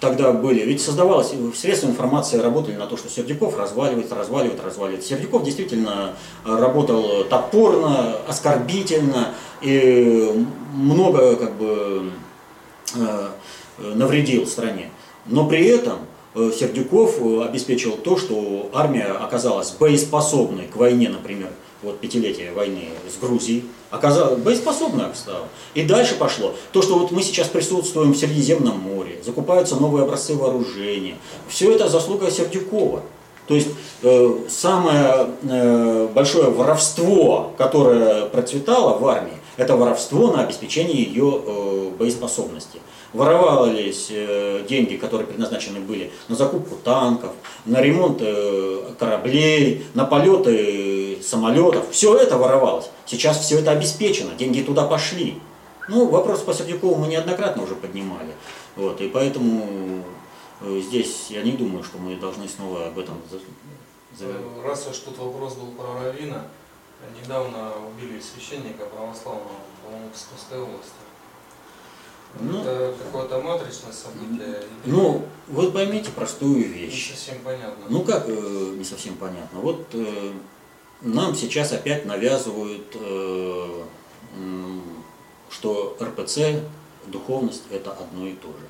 тогда 0.00 0.32
были, 0.32 0.62
ведь 0.62 0.80
создавалось, 0.80 1.34
средства 1.54 1.88
информации 1.88 2.38
работали 2.38 2.76
на 2.76 2.86
то, 2.86 2.96
что 2.96 3.10
Сердюков 3.10 3.58
разваливает, 3.58 4.10
разваливает, 4.10 4.64
разваливает. 4.64 5.04
Сердюков 5.04 5.44
действительно 5.44 6.14
работал 6.44 7.24
топорно, 7.24 8.16
оскорбительно 8.26 9.34
и 9.60 10.46
много 10.72 11.36
как 11.36 11.54
бы 11.56 12.10
э, 12.94 13.28
навредил 13.78 14.46
стране. 14.46 14.90
Но 15.26 15.46
при 15.46 15.66
этом 15.66 15.98
э, 16.34 16.50
Сердюков 16.58 17.20
обеспечил 17.20 17.92
то, 17.98 18.16
что 18.16 18.70
армия 18.72 19.04
оказалась 19.04 19.70
боеспособной 19.72 20.66
к 20.66 20.76
войне, 20.76 21.10
например, 21.10 21.50
вот 21.84 22.00
пятилетие 22.00 22.52
войны 22.52 22.88
с 23.08 23.20
Грузией, 23.20 23.64
оказалась 23.90 24.40
боеспособна 24.40 25.12
стала. 25.14 25.46
И 25.74 25.82
дальше 25.82 26.16
пошло. 26.16 26.54
То, 26.72 26.82
что 26.82 26.98
вот 26.98 27.10
мы 27.10 27.22
сейчас 27.22 27.48
присутствуем 27.48 28.12
в 28.12 28.16
Средиземном 28.16 28.78
море, 28.78 29.20
закупаются 29.24 29.76
новые 29.76 30.04
образцы 30.04 30.34
вооружения, 30.34 31.16
все 31.48 31.72
это 31.72 31.88
заслуга 31.88 32.30
Сердюкова. 32.30 33.02
То 33.46 33.54
есть 33.54 33.68
э, 34.02 34.38
самое 34.48 35.28
э, 35.42 36.08
большое 36.14 36.50
воровство, 36.50 37.52
которое 37.58 38.26
процветало 38.26 38.98
в 38.98 39.06
армии, 39.06 39.34
это 39.56 39.76
воровство 39.76 40.32
на 40.32 40.42
обеспечение 40.42 41.02
ее 41.02 41.42
э, 41.44 41.90
боеспособности. 41.98 42.80
Воровались 43.12 44.08
э, 44.10 44.64
деньги, 44.68 44.96
которые 44.96 45.26
предназначены 45.26 45.80
были 45.80 46.10
на 46.28 46.34
закупку 46.34 46.76
танков, 46.76 47.32
на 47.64 47.80
ремонт 47.80 48.18
э, 48.20 48.94
кораблей, 48.98 49.86
на 49.94 50.04
полеты 50.04 51.18
самолетов. 51.22 51.90
Все 51.90 52.16
это 52.16 52.36
воровалось. 52.36 52.90
Сейчас 53.06 53.38
все 53.40 53.60
это 53.60 53.70
обеспечено, 53.70 54.34
деньги 54.36 54.60
туда 54.60 54.86
пошли. 54.86 55.38
Ну, 55.88 56.08
вопрос 56.08 56.40
по 56.40 56.54
Сердюкову 56.54 56.96
мы 56.96 57.08
неоднократно 57.08 57.62
уже 57.62 57.74
поднимали. 57.74 58.32
Вот, 58.74 59.00
и 59.00 59.08
поэтому 59.08 60.02
здесь 60.62 61.26
я 61.28 61.42
не 61.42 61.52
думаю, 61.52 61.84
что 61.84 61.98
мы 61.98 62.16
должны 62.16 62.48
снова 62.48 62.86
об 62.86 62.98
этом 62.98 63.16
Раз 64.64 64.86
уж 64.90 64.98
тут 64.98 65.18
вопрос 65.18 65.54
был 65.54 65.72
про 65.72 66.04
Равина, 66.04 66.46
недавно 67.22 67.72
убили 67.88 68.20
священника 68.20 68.86
православного, 68.86 69.60
по-моему, 69.84 70.08
в 70.08 70.12
Псковской 70.12 70.60
области. 70.60 70.92
Ну, 72.40 72.60
это 72.60 72.94
какое-то 73.04 73.40
матричное 73.40 73.92
событие? 73.92 74.60
Ну, 74.84 75.24
вот 75.46 75.72
поймите 75.72 76.10
простую 76.10 76.56
Не 76.56 76.64
вещь. 76.64 77.10
совсем 77.10 77.40
понятно. 77.44 77.86
Ну 77.88 78.02
как 78.02 78.24
э, 78.28 78.74
не 78.76 78.84
совсем 78.84 79.14
понятно? 79.14 79.60
Вот 79.60 79.86
э, 79.92 80.32
нам 81.02 81.34
сейчас 81.34 81.72
опять 81.72 82.06
навязывают, 82.06 82.86
э, 82.94 83.82
что 85.48 85.96
РПЦ, 86.00 86.60
духовность 87.06 87.62
это 87.70 87.92
одно 87.92 88.26
и 88.26 88.32
то 88.34 88.48
же. 88.48 88.66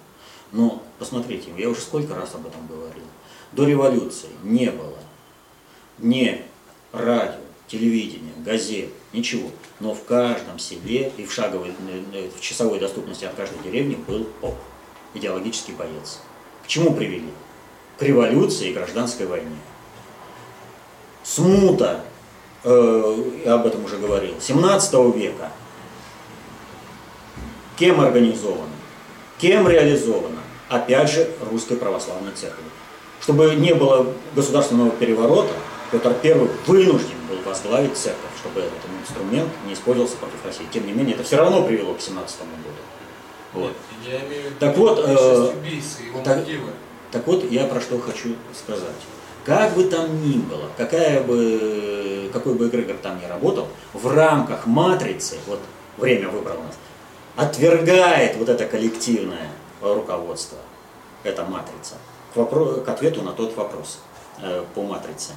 Но 0.52 0.82
посмотрите, 0.98 1.50
я 1.56 1.68
уже 1.70 1.80
сколько 1.80 2.14
раз 2.14 2.34
об 2.34 2.46
этом 2.46 2.66
говорил. 2.66 3.04
До 3.52 3.64
революции 3.64 4.28
не 4.42 4.70
было 4.70 4.98
ни 5.98 6.44
радио, 6.92 7.40
телевидения, 7.66 8.32
газет, 8.38 8.90
ничего. 9.12 9.50
Но 9.80 9.94
в 9.94 10.04
каждом 10.04 10.58
селе 10.58 11.12
и 11.16 11.24
в 11.24 11.32
шаговой, 11.32 11.72
э, 12.12 12.28
в 12.36 12.40
часовой 12.40 12.78
доступности 12.78 13.24
от 13.24 13.34
каждой 13.34 13.58
деревни 13.62 13.96
был 13.96 14.24
поп, 14.40 14.56
идеологический 15.14 15.72
боец. 15.72 16.20
К 16.64 16.66
чему 16.66 16.94
привели? 16.94 17.28
К 17.98 18.02
революции 18.02 18.70
и 18.70 18.72
гражданской 18.72 19.26
войне. 19.26 19.56
Смута, 21.22 22.04
э, 22.64 23.16
я 23.44 23.54
об 23.54 23.66
этом 23.66 23.84
уже 23.84 23.96
говорил, 23.98 24.34
17 24.40 25.12
века. 25.12 25.50
Кем 27.78 28.00
организована? 28.00 28.68
Кем 29.38 29.68
реализована? 29.68 30.38
Опять 30.68 31.10
же, 31.10 31.30
Русской 31.50 31.76
Православной 31.76 32.32
Церковью. 32.32 32.70
Чтобы 33.20 33.54
не 33.54 33.74
было 33.74 34.06
государственного 34.34 34.90
переворота, 34.90 35.52
Петр 35.90 36.14
I 36.22 36.48
вынужден 36.66 37.16
был 37.34 37.42
возглавить 37.44 37.96
церковь, 37.96 38.30
чтобы 38.38 38.60
этот 38.60 38.78
инструмент 39.00 39.50
не 39.66 39.74
использовался 39.74 40.16
против 40.16 40.44
России. 40.44 40.66
Тем 40.72 40.86
не 40.86 40.92
менее, 40.92 41.14
это 41.14 41.24
все 41.24 41.36
равно 41.36 41.62
привело 41.64 41.94
к 41.94 42.00
17 42.00 42.38
году. 42.40 42.76
Вот. 43.52 43.72
Я 44.04 44.18
имею 44.20 44.42
в 44.42 44.44
виду 44.46 44.56
Так 44.58 44.76
вот, 44.76 44.98
э, 44.98 45.52
убийцы, 45.56 46.02
его 46.02 46.20
так- 46.22 46.38
мотивы. 46.38 46.70
Так 47.10 47.26
вот, 47.26 47.50
я 47.50 47.64
про 47.66 47.80
что 47.80 47.98
хочу 48.00 48.34
сказать. 48.52 48.88
Как 49.44 49.74
бы 49.74 49.84
там 49.84 50.26
ни 50.26 50.38
было, 50.38 50.70
какая 50.76 51.22
бы, 51.22 52.30
какой 52.32 52.54
бы 52.54 52.68
эгрегор 52.68 52.96
там 52.96 53.20
ни 53.20 53.26
работал, 53.26 53.68
в 53.92 54.08
рамках 54.08 54.66
матрицы, 54.66 55.36
вот 55.46 55.60
время 55.98 56.28
выбрано, 56.30 56.70
отвергает 57.36 58.36
вот 58.36 58.48
это 58.48 58.64
коллективное 58.66 59.48
руководство, 59.80 60.58
эта 61.24 61.44
матрица, 61.44 61.96
к, 62.32 62.36
вопро- 62.38 62.82
к 62.82 62.88
ответу 62.88 63.22
на 63.22 63.32
тот 63.32 63.54
вопрос 63.54 64.00
э, 64.42 64.64
по 64.74 64.82
матрице. 64.82 65.32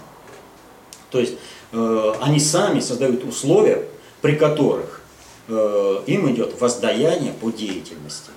То 1.11 1.19
есть 1.19 1.35
э, 1.71 2.13
они 2.21 2.39
сами 2.39 2.79
создают 2.79 3.23
условия, 3.23 3.87
при 4.21 4.35
которых 4.35 5.01
э, 5.47 6.03
им 6.07 6.29
идет 6.31 6.59
воздаяние 6.59 7.33
по 7.33 7.51
деятельности. 7.51 8.31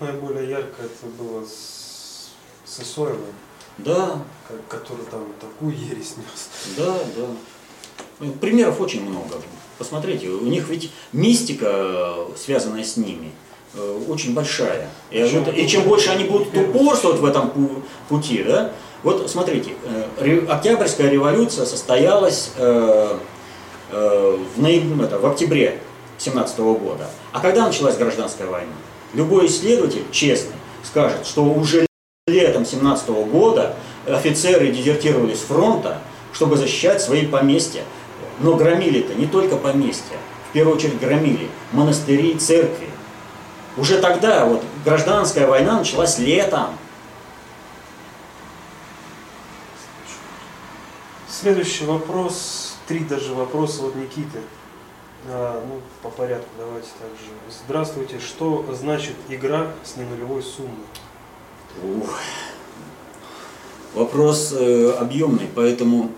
Наиболее 0.00 0.48
ярко 0.50 0.82
это 0.82 1.06
было 1.18 1.44
с, 1.44 2.30
с 2.64 2.80
Исоевым, 2.80 3.20
Да, 3.78 4.22
ко- 4.46 4.76
который 4.76 5.04
там 5.10 5.26
такую 5.40 5.74
ересь 5.76 6.14
нес. 6.16 6.76
Да, 6.76 6.94
да. 7.16 7.26
Ну, 8.20 8.32
Примеров 8.32 8.80
очень 8.80 9.02
много. 9.08 9.36
Посмотрите, 9.78 10.28
у 10.28 10.44
них 10.46 10.68
ведь 10.68 10.90
мистика, 11.12 11.66
э, 11.70 12.26
связанная 12.36 12.84
с 12.84 12.96
ними, 12.96 13.30
э, 13.74 14.02
очень 14.08 14.34
большая. 14.34 14.88
И, 15.10 15.22
вот- 15.24 15.54
и 15.56 15.66
чем 15.68 15.82
больше 15.84 16.10
они 16.10 16.24
будут 16.24 16.48
упорствовать 16.56 17.20
в 17.20 17.24
этом 17.24 17.48
пу- 17.48 17.82
пути, 18.08 18.42
да, 18.44 18.72
вот 19.02 19.30
смотрите, 19.30 19.72
э, 20.18 20.46
Октябрьская 20.48 21.10
революция 21.10 21.66
состоялась 21.66 22.50
э, 22.56 23.18
э, 23.92 24.38
в, 24.56 24.60
нояб- 24.60 25.04
это, 25.04 25.16
октябре 25.26 25.80
17 26.18 26.58
года. 26.58 27.06
А 27.32 27.40
когда 27.40 27.66
началась 27.66 27.96
гражданская 27.96 28.48
война? 28.48 28.72
Любой 29.14 29.46
исследователь, 29.46 30.04
честный, 30.10 30.56
скажет, 30.84 31.26
что 31.26 31.44
уже 31.44 31.86
летом 32.26 32.66
17 32.66 33.08
года 33.08 33.74
офицеры 34.06 34.68
дезертировали 34.68 35.34
с 35.34 35.40
фронта, 35.40 35.98
чтобы 36.32 36.56
защищать 36.56 37.00
свои 37.00 37.26
поместья. 37.26 37.82
Но 38.40 38.54
громили-то 38.54 39.14
не 39.14 39.26
только 39.26 39.56
поместья, 39.56 40.16
в 40.50 40.52
первую 40.52 40.76
очередь 40.76 41.00
громили 41.00 41.48
монастыри 41.72 42.34
церкви. 42.34 42.88
Уже 43.76 43.98
тогда 43.98 44.44
вот 44.44 44.62
гражданская 44.84 45.46
война 45.46 45.78
началась 45.78 46.18
летом. 46.18 46.66
Следующий 51.40 51.84
вопрос, 51.84 52.74
три 52.88 52.98
даже 52.98 53.32
вопроса 53.32 53.86
от 53.86 53.94
Никиты. 53.94 54.40
А, 55.28 55.62
ну, 55.68 55.80
по 56.02 56.08
порядку 56.08 56.48
давайте 56.58 56.88
также. 56.98 57.30
Здравствуйте, 57.64 58.18
что 58.18 58.66
значит 58.76 59.14
игра 59.28 59.70
с 59.84 59.96
ненулевой 59.96 60.42
суммой? 60.42 60.72
Ух. 62.02 62.18
Вопрос 63.94 64.52
э, 64.52 64.90
объемный, 64.98 65.48
поэтому 65.54 66.10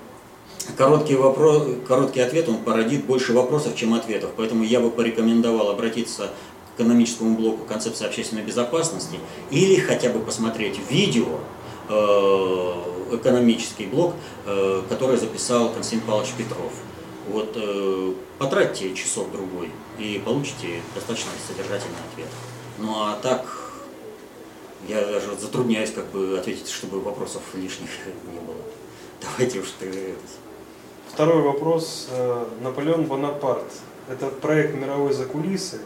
короткий, 0.78 1.16
вопрос, 1.16 1.68
короткий 1.86 2.20
ответ 2.20 2.48
он 2.48 2.56
породит 2.56 3.04
больше 3.04 3.34
вопросов, 3.34 3.76
чем 3.76 3.92
ответов. 3.92 4.30
Поэтому 4.38 4.64
я 4.64 4.80
бы 4.80 4.90
порекомендовал 4.90 5.68
обратиться 5.68 6.28
к 6.28 6.80
экономическому 6.80 7.36
блоку 7.36 7.66
концепции 7.66 8.06
общественной 8.06 8.42
безопасности 8.42 9.18
или 9.50 9.78
хотя 9.80 10.08
бы 10.08 10.20
посмотреть 10.20 10.80
видео 10.88 11.40
э, 11.90 12.90
экономический 13.12 13.86
блок, 13.86 14.14
э, 14.46 14.82
который 14.88 15.16
записал 15.16 15.72
Константин 15.72 16.06
Павлович 16.06 16.32
Петров. 16.36 16.72
Вот 17.28 17.52
э, 17.56 18.14
потратьте 18.38 18.94
часок 18.94 19.30
другой 19.30 19.70
и 19.98 20.20
получите 20.24 20.80
достаточно 20.94 21.30
содержательный 21.46 21.98
ответ. 22.12 22.28
Ну 22.78 22.92
а 22.96 23.18
так 23.22 23.44
я 24.88 25.04
даже 25.04 25.36
затрудняюсь 25.38 25.90
как 25.90 26.06
бы 26.06 26.38
ответить, 26.38 26.68
чтобы 26.68 27.00
вопросов 27.00 27.42
лишних 27.54 27.90
не 28.32 28.40
было. 28.40 28.56
Давайте 29.20 29.60
уж 29.60 29.68
ты... 29.78 30.14
Второй 31.12 31.42
вопрос. 31.42 32.08
Э, 32.10 32.46
Наполеон 32.62 33.04
Бонапарт. 33.04 33.64
Это 34.08 34.26
проект 34.26 34.74
мировой 34.74 35.12
закулисы, 35.12 35.80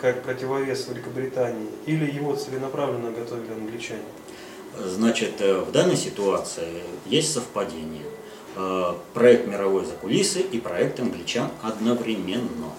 как 0.00 0.22
противовес 0.22 0.88
Великобритании, 0.88 1.68
или 1.86 2.10
его 2.10 2.34
целенаправленно 2.34 3.10
готовили 3.10 3.52
англичане? 3.52 4.02
Значит, 4.78 5.40
э, 5.40 5.60
в 5.60 5.72
данной 5.72 5.96
ситуации 5.96 6.82
есть 7.06 7.32
совпадение. 7.32 8.04
Э, 8.56 8.94
Проект 9.14 9.46
мировой 9.46 9.84
закулисы 9.84 10.40
и 10.40 10.58
проект 10.58 11.00
англичан 11.00 11.48
одновременно. 11.62 12.70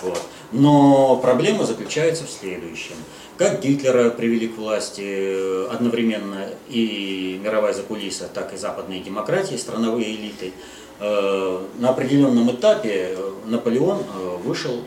Вот. 0.00 0.20
Но 0.52 1.16
проблема 1.16 1.66
заключается 1.66 2.24
в 2.24 2.30
следующем. 2.30 2.94
Как 3.36 3.60
Гитлера 3.60 4.10
привели 4.10 4.48
к 4.48 4.56
власти 4.56 5.02
э, 5.04 5.68
одновременно 5.70 6.48
и 6.68 7.38
мировая 7.42 7.74
закулиса, 7.74 8.28
так 8.32 8.54
и 8.54 8.56
западные 8.56 9.00
демократии, 9.00 9.56
страновые 9.56 10.14
элиты, 10.14 10.52
на 11.00 11.90
определенном 11.90 12.50
этапе 12.50 13.16
Наполеон 13.46 14.02
вышел 14.42 14.82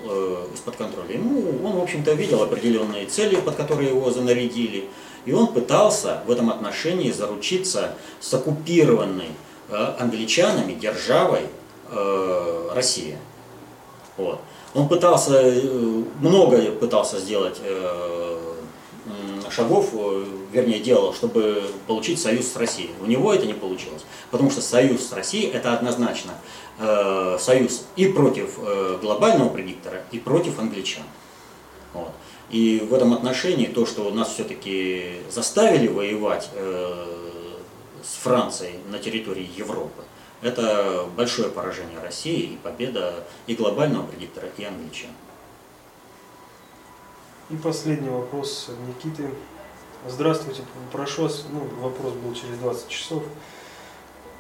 из-под 0.54 0.76
контроля. 0.76 1.14
Ему, 1.14 1.66
он, 1.66 1.78
в 1.78 1.82
общем-то, 1.82 2.12
видел 2.12 2.44
определенные 2.44 3.06
цели, 3.06 3.38
под 3.38 3.56
которые 3.56 3.92
его 3.92 4.12
занарядили, 4.12 4.90
и 5.26 5.34
он 5.34 5.48
пытался 5.48 6.22
в 6.26 6.32
этом 6.32 6.50
отношении 6.50 7.12
заручиться 7.12 7.96
с 8.20 8.34
оккупированной 8.34 9.32
э, 9.70 9.94
англичанами 10.00 10.74
державой 10.74 11.44
э, 11.90 12.70
Россия. 12.74 13.18
Вот. 14.18 14.40
Он 14.74 14.88
пытался, 14.88 15.42
э, 15.42 16.04
многое 16.22 16.72
пытался 16.72 17.20
сделать 17.20 17.60
э, 17.62 18.22
шагов, 19.52 19.90
э, 19.94 20.26
вернее 20.52 20.80
делал, 20.80 21.14
чтобы 21.14 21.64
получить 21.88 22.20
союз 22.20 22.48
с 22.48 22.56
Россией. 22.56 22.92
У 23.02 23.06
него 23.06 23.34
это 23.34 23.46
не 23.46 23.54
получилось, 23.54 24.04
потому 24.32 24.50
что 24.50 24.62
союз 24.62 25.08
с 25.08 25.14
Россией 25.14 25.52
это 25.52 25.74
однозначно 25.74 26.32
э, 26.80 27.38
союз 27.40 27.86
и 27.96 28.08
против 28.08 28.58
э, 28.58 28.98
глобального 29.02 29.50
предиктора, 29.50 30.02
и 30.12 30.20
против 30.20 30.60
англичан. 30.60 31.04
Вот. 31.94 32.12
И 32.52 32.80
в 32.80 32.94
этом 32.94 33.14
отношении 33.14 33.66
то, 33.68 33.86
что 33.86 34.12
нас 34.12 34.34
все-таки 34.34 35.22
заставили 35.30 35.88
воевать 35.88 36.50
э, 36.54 37.06
с 38.04 38.16
Францией 38.24 38.76
на 38.90 39.00
территории 39.00 39.50
Европы, 39.56 40.04
это 40.42 41.08
большое 41.16 41.50
поражение 41.50 42.00
России 42.00 42.54
и 42.54 42.58
победа 42.58 43.24
и 43.48 43.56
глобального 43.56 44.06
предиктора, 44.06 44.50
и 44.58 44.66
англичан. 44.66 45.12
И 47.50 47.56
последний 47.56 48.10
вопрос 48.10 48.70
Никиты. 48.88 49.30
Здравствуйте, 50.08 50.64
прошу, 50.92 51.30
ну, 51.52 51.70
вопрос 51.80 52.14
был 52.14 52.34
через 52.34 52.58
20 52.58 52.90
часов. 52.90 53.24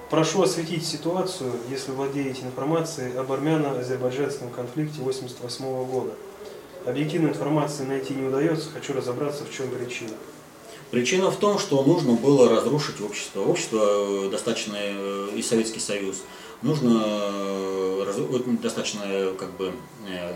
Прошу 0.09 0.41
осветить 0.41 0.85
ситуацию, 0.85 1.53
если 1.69 1.91
владеете 1.91 2.41
информацией 2.41 3.15
об 3.15 3.31
армяно-азербайджанском 3.31 4.49
конфликте 4.49 5.01
88 5.01 5.85
года. 5.85 6.13
Объективной 6.85 7.29
информации 7.29 7.83
найти 7.83 8.13
не 8.13 8.27
удается, 8.27 8.69
хочу 8.73 8.93
разобраться, 8.93 9.45
в 9.45 9.51
чем 9.55 9.69
причина. 9.69 10.11
Причина 10.89 11.31
в 11.31 11.37
том, 11.37 11.59
что 11.59 11.83
нужно 11.83 12.13
было 12.13 12.49
разрушить 12.49 12.99
общество. 13.01 13.41
Общество 13.41 13.79
э, 13.81 14.29
достаточно, 14.29 14.75
э, 14.77 15.29
и 15.35 15.41
Советский 15.41 15.79
Союз, 15.79 16.17
нужно 16.61 17.01
э, 17.05 18.13
достаточно 18.61 19.31
как 19.39 19.51
бы 19.55 19.71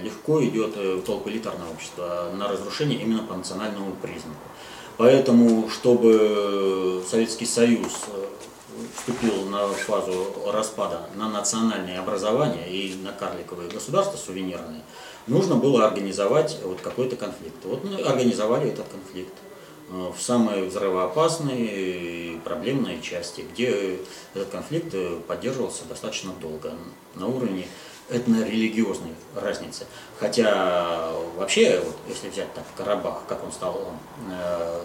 легко 0.01 0.43
идет 0.45 1.03
толк 1.03 1.27
элитарного 1.27 1.71
общества 1.71 2.31
на 2.33 2.47
разрушение 2.47 3.01
именно 3.01 3.23
по 3.23 3.35
национальному 3.35 3.93
признаку. 4.01 4.39
Поэтому, 4.97 5.69
чтобы 5.69 7.03
Советский 7.09 7.45
Союз 7.45 7.91
вступил 8.95 9.49
на 9.49 9.67
фазу 9.67 10.27
распада 10.53 11.09
на 11.15 11.29
национальные 11.29 11.99
образования 11.99 12.69
и 12.69 12.95
на 13.03 13.11
карликовые 13.11 13.69
государства 13.69 14.17
сувенирные, 14.17 14.81
нужно 15.27 15.55
было 15.55 15.85
организовать 15.85 16.57
вот 16.63 16.81
какой-то 16.81 17.15
конфликт. 17.15 17.63
Вот 17.63 17.83
мы 17.83 18.01
организовали 18.01 18.69
этот 18.69 18.87
конфликт 18.87 19.33
э, 19.89 20.11
в 20.15 20.21
самой 20.21 20.67
взрывоопасной 20.67 21.61
и 21.61 22.39
проблемной 22.43 23.01
части, 23.01 23.45
где 23.51 23.99
этот 24.33 24.49
конфликт 24.49 24.93
э, 24.93 25.19
поддерживался 25.27 25.85
достаточно 25.85 26.31
долго 26.41 26.73
на 27.15 27.27
уровне 27.27 27.67
этно-религиозной 28.09 29.15
разницы. 29.35 29.85
Хотя 30.19 31.11
вообще, 31.37 31.81
вот, 31.83 31.95
если 32.07 32.29
взять 32.29 32.53
так 32.53 32.63
Карабах, 32.77 33.23
как 33.27 33.43
он 33.43 33.51
стал 33.51 33.93
э, 34.29 34.79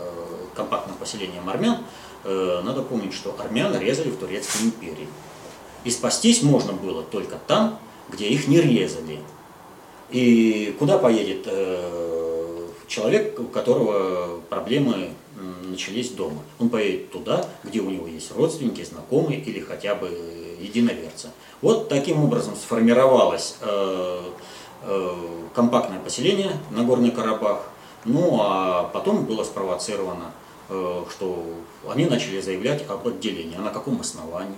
компактным 0.55 0.97
поселением 0.97 1.49
армян, 1.49 1.84
э, 2.24 2.61
надо 2.64 2.82
помнить, 2.82 3.12
что 3.12 3.36
армян 3.38 3.78
резали 3.78 4.11
в 4.11 4.16
Турецкой 4.16 4.62
империи. 4.62 5.09
И 5.84 5.91
спастись 5.91 6.43
можно 6.43 6.72
было 6.72 7.03
только 7.03 7.38
там, 7.47 7.78
где 8.09 8.28
их 8.28 8.49
не 8.49 8.61
резали. 8.61 9.20
И 10.11 10.74
куда 10.78 10.98
поедет 10.98 11.46
э, 11.46 12.66
человек, 12.88 13.38
у 13.38 13.44
которого 13.44 14.40
проблемы 14.48 15.11
начались 15.64 16.11
дома. 16.11 16.42
Он 16.58 16.68
поедет 16.68 17.12
туда, 17.12 17.46
где 17.62 17.80
у 17.80 17.90
него 17.90 18.06
есть 18.08 18.34
родственники, 18.34 18.82
знакомые 18.82 19.40
или 19.40 19.61
хотя 19.61 19.94
бы 19.94 20.08
единоверцы. 20.61 21.30
Вот 21.62 21.88
таким 21.88 22.22
образом 22.24 22.56
сформировалось 22.56 23.56
э, 23.61 24.20
э, 24.82 25.14
компактное 25.54 26.00
поселение 26.00 26.52
на 26.70 26.82
Горный 26.82 27.12
Карабах. 27.12 27.68
Ну 28.04 28.38
а 28.40 28.90
потом 28.92 29.26
было 29.26 29.44
спровоцировано, 29.44 30.32
что 30.68 31.44
они 31.86 32.06
начали 32.06 32.40
заявлять 32.40 32.88
об 32.88 33.06
отделении. 33.06 33.56
А 33.58 33.61
на 33.61 33.70
каком 33.70 34.00
основании? 34.00 34.54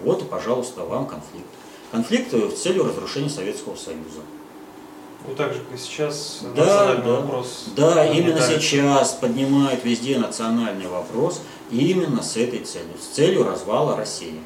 Вот 0.00 0.30
пожалуйста, 0.30 0.84
вам 0.84 1.06
конфликт. 1.06 1.48
Конфликт 1.90 2.32
с 2.32 2.60
целью 2.62 2.84
разрушения 2.84 3.30
Советского 3.30 3.76
Союза. 3.76 4.20
Ну, 5.26 5.34
так 5.34 5.52
же, 5.52 5.60
как 5.60 5.74
и 5.74 5.80
сейчас, 5.80 6.40
Да, 6.54 6.64
национальный 6.64 7.04
да. 7.04 7.20
вопрос. 7.20 7.64
Да, 7.76 8.06
именно 8.06 8.40
сейчас 8.40 9.12
поднимают 9.14 9.84
везде 9.84 10.18
национальный 10.18 10.86
вопрос 10.86 11.42
именно 11.70 12.22
с 12.22 12.36
этой 12.36 12.60
целью, 12.60 12.94
с 13.00 13.14
целью 13.14 13.44
развала 13.44 13.96
России. 13.96 14.40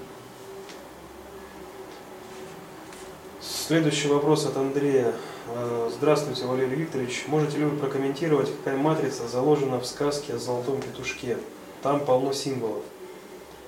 Следующий 3.40 4.08
вопрос 4.08 4.46
от 4.46 4.56
Андрея. 4.56 5.12
Э, 5.48 5.90
Здравствуйте, 5.92 6.46
Валерий 6.46 6.76
Викторович. 6.76 7.24
Можете 7.26 7.58
ли 7.58 7.64
вы 7.64 7.76
прокомментировать, 7.76 8.50
какая 8.56 8.76
матрица 8.76 9.28
заложена 9.28 9.78
в 9.80 9.86
сказке 9.86 10.34
о 10.34 10.38
золотом 10.38 10.80
петушке? 10.80 11.38
Там 11.82 12.00
полно 12.00 12.32
символов. 12.32 12.82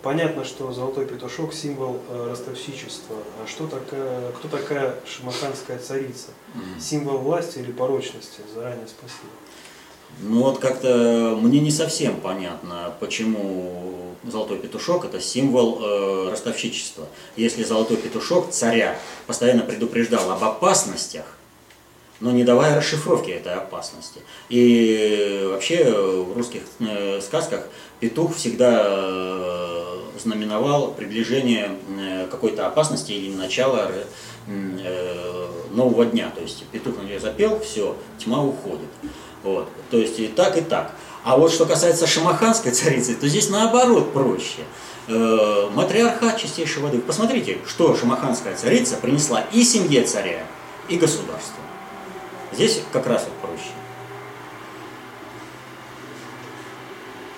Понятно, 0.05 0.45
что 0.45 0.71
золотой 0.71 1.07
петушок– 1.07 1.55
символ 1.55 1.99
э, 2.11 2.27
ростовщичества. 2.29 3.17
А 3.43 3.49
что 3.49 3.67
такая, 3.67 4.33
кто 4.33 4.49
такая 4.49 4.97
шамаханская 5.07 5.79
царица? 5.79 6.29
Символ 6.79 7.17
власти 7.19 7.61
или 7.61 7.73
порочности? 7.73 8.43
Заранее 8.55 8.87
спасибо. 8.87 9.33
Ну 10.21 10.43
вот 10.43 10.59
как-то 10.59 11.39
мне 11.41 11.59
не 11.59 11.71
совсем 11.71 12.21
понятно, 12.21 12.93
почему 13.01 14.15
золотой 14.23 14.59
петушок 14.59 15.07
это 15.07 15.23
символ 15.23 15.79
э, 15.81 16.29
ростовщичества. 16.31 17.07
Если 17.37 17.65
золотой 17.65 17.97
петушок 17.97 18.51
царя 18.51 18.99
постоянно 19.27 19.63
предупреждал 19.63 20.31
об 20.31 20.45
опасностях, 20.45 21.25
но 22.25 22.33
не 22.33 22.43
давая 22.43 22.75
расшифровки 22.75 23.31
этой 23.31 23.53
опасности. 23.53 24.23
И 24.49 25.47
вообще 25.51 25.93
в 25.93 26.35
русских 26.35 26.63
э, 26.81 27.21
сказках 27.21 27.67
петух 28.01 28.35
всегда 28.35 28.83
э, 28.87 29.99
знаменовал 30.19 30.93
приближение 30.93 31.73
э, 32.01 32.27
какой-то 32.31 32.67
опасности 32.67 33.13
или 33.13 33.35
начало 33.35 33.91
нового 35.71 36.07
дня. 36.07 36.33
То 36.35 36.41
есть 36.41 36.65
петух 36.73 36.97
на 36.97 37.03
нее 37.03 37.21
запел, 37.21 37.61
все, 37.61 37.95
тьма 38.17 38.43
уходит. 38.43 38.89
Вот. 39.43 39.69
То 39.91 39.99
есть 39.99 40.19
и 40.19 40.29
так, 40.29 40.57
и 40.57 40.63
так. 40.63 40.93
А 41.25 41.37
вот 41.37 41.53
что 41.53 41.67
касается 41.67 42.07
шамаханской 42.07 42.73
царицы, 42.73 43.17
то 43.17 43.29
здесь 43.29 43.51
наоборот 43.51 44.15
проще. 44.15 44.63
Матриархат 45.09 46.39
чистейшей 46.39 46.83
воды. 46.83 47.01
Посмотрите, 47.01 47.59
что 47.67 47.95
шамаханская 47.95 48.57
царица 48.57 48.97
принесла 48.97 49.45
и 49.53 49.63
семье 49.63 50.05
царя, 50.05 50.47
и 50.89 50.97
государству. 50.97 51.65
Здесь 52.55 52.83
как 52.93 53.07
раз 53.09 53.25
вот 53.25 53.51
проще. 53.51 53.71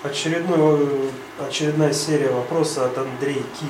Очередной, 0.02 1.10
очередная 1.40 1.92
серия 1.94 2.30
вопросов 2.30 2.84
от 2.84 2.98
Андрея 2.98 3.42
Ки. 3.42 3.66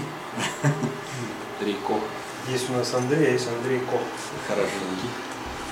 Трико. 1.61 2.01
Есть 2.49 2.69
у 2.69 2.73
нас 2.73 2.93
Андрей, 2.95 3.29
а 3.29 3.31
есть 3.31 3.49
Андрей 3.49 3.79
Ко. 3.79 3.99
Хорошо. 4.49 4.71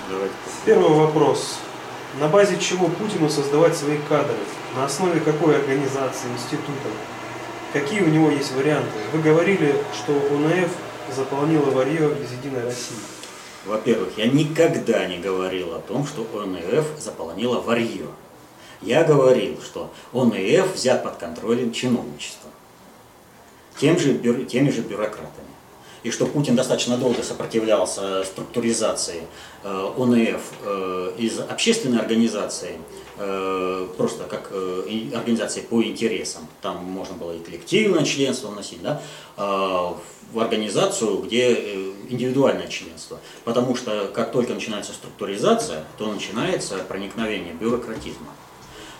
Давайте. 0.09 0.35
Первый 0.64 0.91
вопрос. 0.91 1.59
На 2.20 2.29
базе 2.29 2.57
чего 2.59 2.87
Путину 2.87 3.29
создавать 3.29 3.77
свои 3.77 3.99
кадры? 4.09 4.37
На 4.77 4.85
основе 4.85 5.20
какой 5.20 5.57
организации, 5.57 6.29
института? 6.33 6.89
Какие 7.72 8.03
у 8.03 8.09
него 8.09 8.31
есть 8.31 8.53
варианты? 8.53 8.93
Вы 9.12 9.20
говорили, 9.20 9.75
что 9.93 10.12
ОНФ 10.12 10.70
заполнила 11.12 11.70
варье 11.70 12.16
из 12.22 12.31
Единой 12.31 12.62
России. 12.62 12.97
Во-первых, 13.67 14.19
я 14.19 14.27
никогда 14.27 15.07
не 15.07 15.19
говорил 15.19 15.75
о 15.75 15.81
том, 15.81 16.07
что 16.07 16.27
ОНФ 16.35 16.99
заполонила 16.99 17.61
варье. 17.61 18.09
Я 18.83 19.05
говорил, 19.05 19.61
что 19.62 19.91
ОНФ 20.12 20.75
взят 20.75 21.03
под 21.03 21.17
контролем 21.17 21.73
чиновничества. 21.73 22.51
Тем 23.79 23.99
же, 23.99 24.19
теми 24.45 24.71
же 24.71 24.83
бюрократами. 24.83 25.49
И 26.05 26.11
что 26.11 26.27
Путин 26.27 26.55
достаточно 26.55 26.99
долго 26.99 27.23
сопротивлялся 27.23 28.25
структуризации 28.25 29.23
э, 29.62 29.93
ОНФ 29.97 30.41
э, 30.62 31.12
из 31.17 31.41
общественной 31.41 31.99
организации, 31.99 32.79
э, 33.17 33.89
просто 33.97 34.25
как 34.25 34.53
организации 34.53 35.62
по 35.62 35.83
интересам, 35.83 36.47
там 36.61 36.85
можно 36.85 37.17
было 37.17 37.33
и 37.33 37.39
коллективное 37.39 38.05
членство 38.05 38.49
вносить, 38.49 38.83
да, 38.83 39.01
а 39.39 39.97
в 40.35 40.41
организацию, 40.41 41.18
где 41.18 41.55
э, 41.55 41.93
индивидуальное 42.09 42.66
членство. 42.66 43.18
Потому 43.45 43.76
что 43.76 44.11
как 44.12 44.32
только 44.32 44.53
начинается 44.53 44.93
структуризация, 44.93 45.85
то 45.97 46.12
начинается 46.12 46.78
проникновение 46.78 47.55
бюрократизма. 47.55 48.32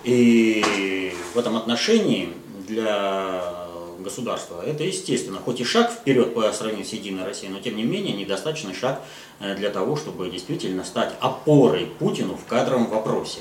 И 0.05 1.13
в 1.35 1.39
этом 1.39 1.57
отношении 1.57 2.33
для 2.67 3.65
государства 3.99 4.63
это 4.65 4.85
естественно, 4.85 5.39
хоть 5.39 5.61
и 5.61 5.65
шаг 5.65 5.91
вперед 5.91 6.35
по 6.35 6.53
сравнению 6.53 6.87
с 6.87 6.93
Единой 6.93 7.25
Россией, 7.25 7.53
но 7.53 7.59
тем 7.59 7.77
не 7.77 7.85
менее 7.85 8.15
недостаточный 8.15 8.75
шаг 8.75 9.03
э, 9.41 9.57
для 9.57 9.71
того, 9.71 9.97
чтобы 9.97 10.31
действительно 10.31 10.85
стать 10.85 11.15
опорой 11.21 11.87
Путину 11.99 12.37
в 12.37 12.45
кадровом 12.47 12.87
вопросе. 12.87 13.41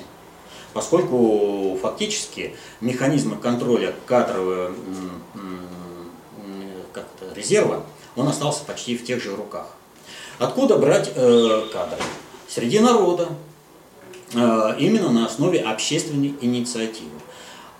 Поскольку 0.73 1.77
фактически 1.79 2.55
механизмы 2.81 3.35
контроля 3.35 3.93
кадрового 4.07 4.73
как-то 6.93 7.33
резерва, 7.35 7.83
он 8.15 8.27
остался 8.27 8.63
почти 8.63 8.95
в 8.95 9.03
тех 9.03 9.21
же 9.21 9.35
руках. 9.35 9.67
Откуда 10.39 10.77
брать 10.77 11.11
э, 11.15 11.63
кадры? 11.71 11.99
Среди 12.47 12.79
народа, 12.79 13.29
э, 14.33 14.75
именно 14.79 15.11
на 15.11 15.25
основе 15.25 15.59
общественной 15.59 16.35
инициативы. 16.41 17.09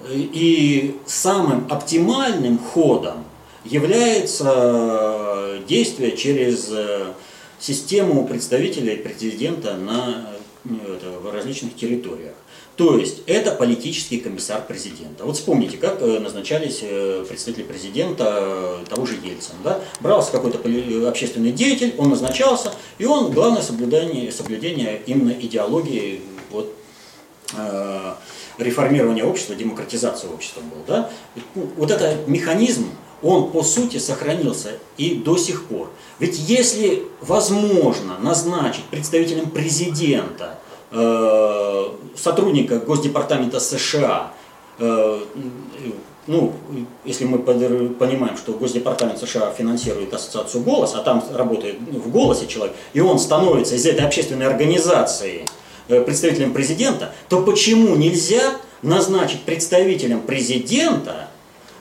И 0.10 1.00
самым 1.06 1.68
оптимальным 1.70 2.60
ходом 2.60 3.24
является 3.64 5.62
действие 5.68 6.18
через 6.18 6.70
э, 6.72 7.14
систему 7.60 8.28
представителей 8.28 8.98
президента 8.98 9.76
на 9.76 10.28
э, 10.66 10.70
это, 10.96 11.20
в 11.20 11.32
различных 11.32 11.76
территориях. 11.76 12.34
То 12.76 12.98
есть 12.98 13.22
это 13.28 13.52
политический 13.52 14.18
комиссар 14.18 14.66
президента. 14.66 15.26
Вот 15.26 15.36
вспомните, 15.36 15.78
как 15.78 16.02
э, 16.02 16.20
назначались 16.20 16.80
э, 16.82 17.24
представители 17.28 17.64
президента 17.64 18.40
э, 18.40 18.86
того 18.90 19.06
же 19.06 19.14
Ельцина. 19.14 19.58
Да? 19.64 19.80
Брался 20.00 20.32
какой-то 20.32 20.58
общественный 21.08 21.52
деятель, 21.52 21.94
он 22.00 22.10
назначался, 22.10 22.74
и 22.98 23.06
он 23.06 23.32
главное 23.32 23.62
соблюдение, 23.62 24.32
соблюдение 24.32 25.02
именно 25.06 25.32
идеологии 25.32 26.22
вот, 26.50 26.74
э, 27.56 28.14
реформирования 28.58 29.24
общества, 29.24 29.54
демократизации 29.54 30.28
общества 30.28 30.62
был. 30.62 30.84
Да? 30.88 31.12
И, 31.36 31.42
ну, 31.54 31.70
Вот 31.78 31.92
этот 31.92 32.28
механизм, 32.28 32.90
он 33.22 33.52
по 33.52 33.62
сути 33.62 33.98
сохранился 33.98 34.72
и 34.98 35.16
до 35.16 35.38
сих 35.38 35.66
пор. 35.66 35.92
Ведь 36.18 36.40
если 36.40 37.04
возможно 37.22 38.18
назначить 38.20 38.84
представителем 38.86 39.52
президента 39.52 40.60
сотрудника 40.94 42.80
Госдепартамента 42.80 43.60
США, 43.60 44.32
э, 44.80 45.20
ну, 46.28 46.54
если 47.04 47.26
мы 47.26 47.40
понимаем, 47.40 48.38
что 48.38 48.54
Госдепартамент 48.54 49.20
США 49.20 49.52
финансирует 49.52 50.14
ассоциацию 50.14 50.64
«Голос», 50.64 50.94
а 50.96 51.00
там 51.00 51.24
работает 51.34 51.80
в 51.80 52.10
«Голосе» 52.10 52.48
человек, 52.48 52.76
и 52.94 53.02
он 53.02 53.20
становится 53.20 53.76
из 53.76 53.86
этой 53.86 54.06
общественной 54.06 54.48
организации 54.48 55.46
э, 55.90 56.02
представителем 56.02 56.54
президента, 56.54 57.14
то 57.28 57.42
почему 57.42 57.96
нельзя 57.96 58.56
назначить 58.82 59.42
представителем 59.42 60.22
президента 60.22 61.28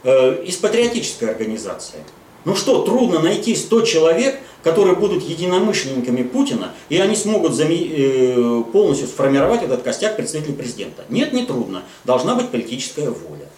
э, 0.02 0.42
из 0.44 0.56
патриотической 0.56 1.30
организации? 1.30 2.00
Ну 2.45 2.57
что, 2.57 2.82
трудно 2.82 3.20
найти 3.20 3.55
100 3.55 3.82
человек, 3.82 4.40
которые 4.64 4.97
будут 4.97 5.22
единомышленниками 5.22 6.22
Путина, 6.22 6.72
и 6.88 6.99
они 6.99 7.16
смогут 7.16 7.53
заме- 7.53 7.90
э, 7.90 8.62
полностью 8.72 9.09
сформировать 9.09 9.62
этот 9.62 9.82
костяк 9.82 10.16
представителей 10.16 10.55
президента. 10.55 11.05
Нет, 11.09 11.32
не 11.32 11.45
трудно. 11.47 11.82
Должна 12.05 12.34
быть 12.34 12.49
политическая 12.51 13.11
воля. 13.11 13.49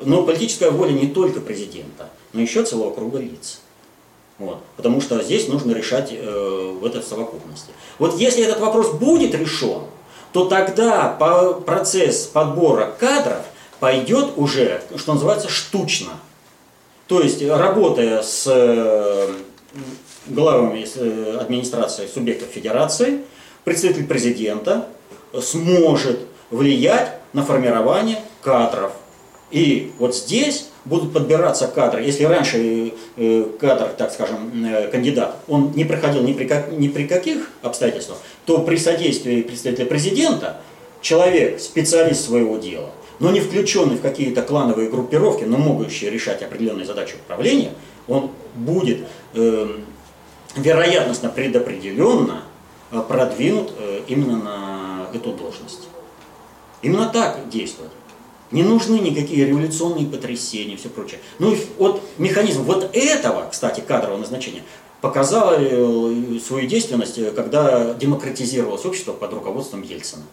Но 0.00 0.22
политическая 0.24 0.70
воля 0.70 0.92
не 0.92 1.06
только 1.06 1.40
президента, 1.40 2.10
но 2.32 2.40
еще 2.40 2.64
целого 2.64 2.92
круга 2.92 3.18
лиц. 3.18 3.60
Вот. 4.38 4.58
Потому 4.76 5.00
что 5.00 5.22
здесь 5.22 5.46
нужно 5.46 5.72
решать 5.72 6.08
э, 6.12 6.76
в 6.80 6.84
этой 6.84 7.02
совокупности. 7.02 7.70
Вот 7.98 8.18
если 8.18 8.42
этот 8.44 8.60
вопрос 8.60 8.92
будет 8.92 9.34
решен, 9.34 9.82
то 10.32 10.46
тогда 10.46 11.08
по- 11.08 11.54
процесс 11.54 12.24
подбора 12.26 12.92
кадров 12.98 13.42
пойдет 13.78 14.30
уже, 14.36 14.82
что 14.96 15.14
называется, 15.14 15.48
штучно. 15.48 16.12
То 17.06 17.20
есть, 17.20 17.42
работая 17.46 18.22
с 18.22 18.44
э, 18.46 19.34
главами 20.28 20.86
э, 20.94 21.38
администрации 21.40 22.06
субъектов 22.06 22.48
федерации, 22.48 23.20
представитель 23.64 24.06
президента 24.06 24.88
сможет 25.40 26.20
влиять 26.50 27.14
на 27.32 27.44
формирование 27.44 28.18
кадров. 28.40 28.92
И 29.50 29.92
вот 29.98 30.16
здесь 30.16 30.68
будут 30.84 31.12
подбираться 31.12 31.68
кадры. 31.68 32.02
Если 32.02 32.24
раньше 32.24 32.92
э, 33.16 33.46
кадр, 33.60 33.90
так 33.96 34.12
скажем, 34.12 34.66
кандидат, 34.90 35.36
он 35.48 35.72
не 35.74 35.84
проходил 35.84 36.22
ни 36.22 36.32
при, 36.32 36.46
как, 36.46 36.72
ни 36.72 36.88
при 36.88 37.06
каких 37.06 37.50
обстоятельствах, 37.62 38.18
то 38.46 38.58
при 38.62 38.76
содействии 38.76 39.42
представителя 39.42 39.86
президента 39.86 40.60
человек, 41.00 41.60
специалист 41.60 42.24
своего 42.24 42.56
дела, 42.56 42.90
но 43.22 43.30
не 43.30 43.38
включенный 43.38 43.94
в 43.94 44.00
какие-то 44.00 44.42
клановые 44.42 44.90
группировки, 44.90 45.44
но 45.44 45.56
могущий 45.56 46.10
решать 46.10 46.42
определенные 46.42 46.84
задачи 46.84 47.14
управления, 47.14 47.72
он 48.08 48.32
будет 48.56 49.06
э, 49.34 49.78
вероятностно 50.56 51.28
предопределенно 51.28 52.42
э, 52.90 53.00
продвинут 53.08 53.74
э, 53.78 54.00
именно 54.08 54.42
на 54.42 55.06
эту 55.14 55.32
должность. 55.34 55.86
Именно 56.82 57.10
так 57.10 57.48
действует. 57.48 57.92
Не 58.50 58.64
нужны 58.64 58.96
никакие 58.96 59.46
революционные 59.46 60.06
потрясения 60.06 60.74
и 60.74 60.76
все 60.76 60.88
прочее. 60.88 61.20
Ну 61.38 61.52
и 61.52 61.58
вот 61.78 62.02
механизм 62.18 62.64
вот 62.64 62.90
этого, 62.92 63.48
кстати, 63.48 63.82
кадрового 63.86 64.18
назначения, 64.18 64.64
показал 65.00 65.52
э, 65.60 66.40
свою 66.44 66.66
действенность, 66.66 67.34
когда 67.36 67.94
демократизировалось 67.94 68.84
общество 68.84 69.12
под 69.12 69.32
руководством 69.32 69.82
Ельцина. 69.82 70.24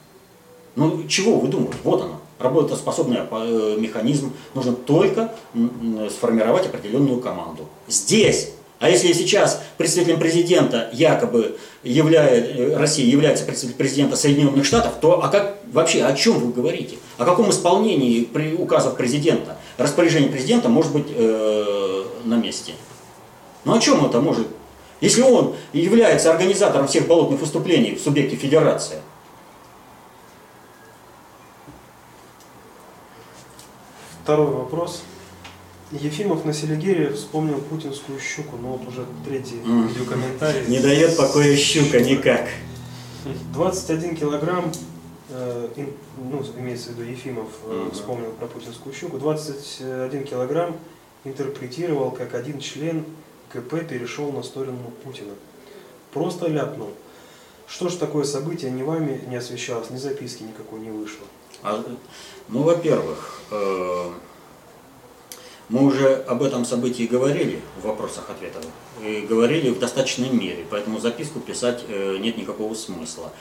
Ну, 0.76 1.08
чего 1.08 1.40
вы 1.40 1.50
думаете? 1.50 1.78
Вот 1.84 2.02
оно. 2.02 2.20
Работоспособный 2.40 3.20
э, 3.30 3.76
механизм. 3.80 4.34
Нужно 4.56 4.74
только 4.74 5.34
сформировать 6.10 6.68
определенную 6.68 7.20
команду. 7.20 7.68
Здесь. 7.88 8.52
А 8.80 8.90
если 8.90 9.12
сейчас 9.12 9.62
представителем 9.78 10.20
президента 10.20 10.90
якобы 10.94 11.58
являет, 11.84 12.58
э, 12.58 12.78
Россия 12.78 13.06
является 13.06 13.44
представителем 13.44 13.78
президента 13.78 14.16
Соединенных 14.16 14.66
Штатов, 14.66 14.94
то 15.02 15.22
а 15.22 15.28
как 15.28 15.58
вообще 15.72 16.04
о 16.04 16.14
чем 16.16 16.40
вы 16.40 16.54
говорите? 16.54 16.96
О 17.18 17.26
каком 17.26 17.50
исполнении 17.50 18.24
при 18.24 18.54
указов 18.54 18.96
президента, 18.96 19.58
распоряжение 19.78 20.30
президента 20.30 20.70
может 20.70 20.94
быть 20.94 21.08
э, 21.14 22.04
на 22.24 22.36
месте? 22.36 22.74
Ну 23.66 23.76
о 23.76 23.80
чем 23.80 24.06
это 24.06 24.22
может? 24.22 24.48
Если 25.02 25.22
он 25.22 25.56
является 25.74 26.32
организатором 26.32 26.88
всех 26.88 27.06
болотных 27.06 27.42
выступлений 27.42 27.96
в 27.96 28.02
субъекте 28.02 28.38
федерации, 28.38 28.98
Второй 34.30 34.46
вопрос. 34.52 35.02
Ефимов 35.92 36.46
на 36.46 36.54
Селигере 36.54 37.10
вспомнил 37.14 37.60
путинскую 37.62 38.20
щуку, 38.20 38.58
но 38.58 38.74
вот 38.74 38.88
уже 38.88 39.04
третий 39.26 39.60
М. 39.66 39.88
видеокомментарий. 39.88 40.68
не 40.68 40.78
дает 40.78 41.18
покоя 41.18 41.56
щука 41.58 42.00
никак. 42.00 42.48
21 43.54 44.16
килограмм, 44.16 44.72
э, 45.32 45.68
ну, 46.32 46.46
имеется 46.60 46.90
в 46.92 47.00
виду 47.00 47.10
Ефимов, 47.10 47.48
э, 47.66 47.74
Мгм. 47.74 47.92
вспомнил 47.92 48.30
про 48.34 48.46
путинскую 48.46 48.94
щуку, 48.94 49.18
21 49.18 50.24
килограмм 50.26 50.78
интерпретировал, 51.24 52.12
как 52.12 52.36
один 52.36 52.60
член 52.60 53.06
КП 53.52 53.84
перешел 53.90 54.32
на 54.32 54.44
сторону 54.44 54.92
Путина. 55.04 55.34
Просто 56.14 56.50
ляпнул. 56.50 56.92
Что 57.66 57.90
ж 57.90 57.96
такое 57.96 58.26
событие 58.26 58.70
ни 58.70 58.84
вами 58.84 59.22
не 59.28 59.38
освещалось, 59.38 59.90
ни 59.90 59.98
записки 59.98 60.44
никакой 60.44 60.82
не 60.82 60.92
вышло. 60.92 61.26
А, 61.62 61.84
ну, 62.48 62.64
во-первых, 62.64 63.42
э, 63.52 64.12
мы 65.68 65.86
уже 65.86 66.16
об 66.16 66.42
этом 66.42 66.66
событии 66.66 67.04
говорили 67.04 67.62
в 67.78 67.86
вопросах-ответах, 67.86 68.64
и 69.02 69.22
говорили 69.22 69.70
в 69.70 69.80
достаточной 69.80 70.30
мере, 70.30 70.66
поэтому 70.70 71.00
записку 71.00 71.40
писать 71.40 71.84
э, 71.88 72.18
нет 72.18 72.38
никакого 72.38 72.74
смысла. 72.74 73.32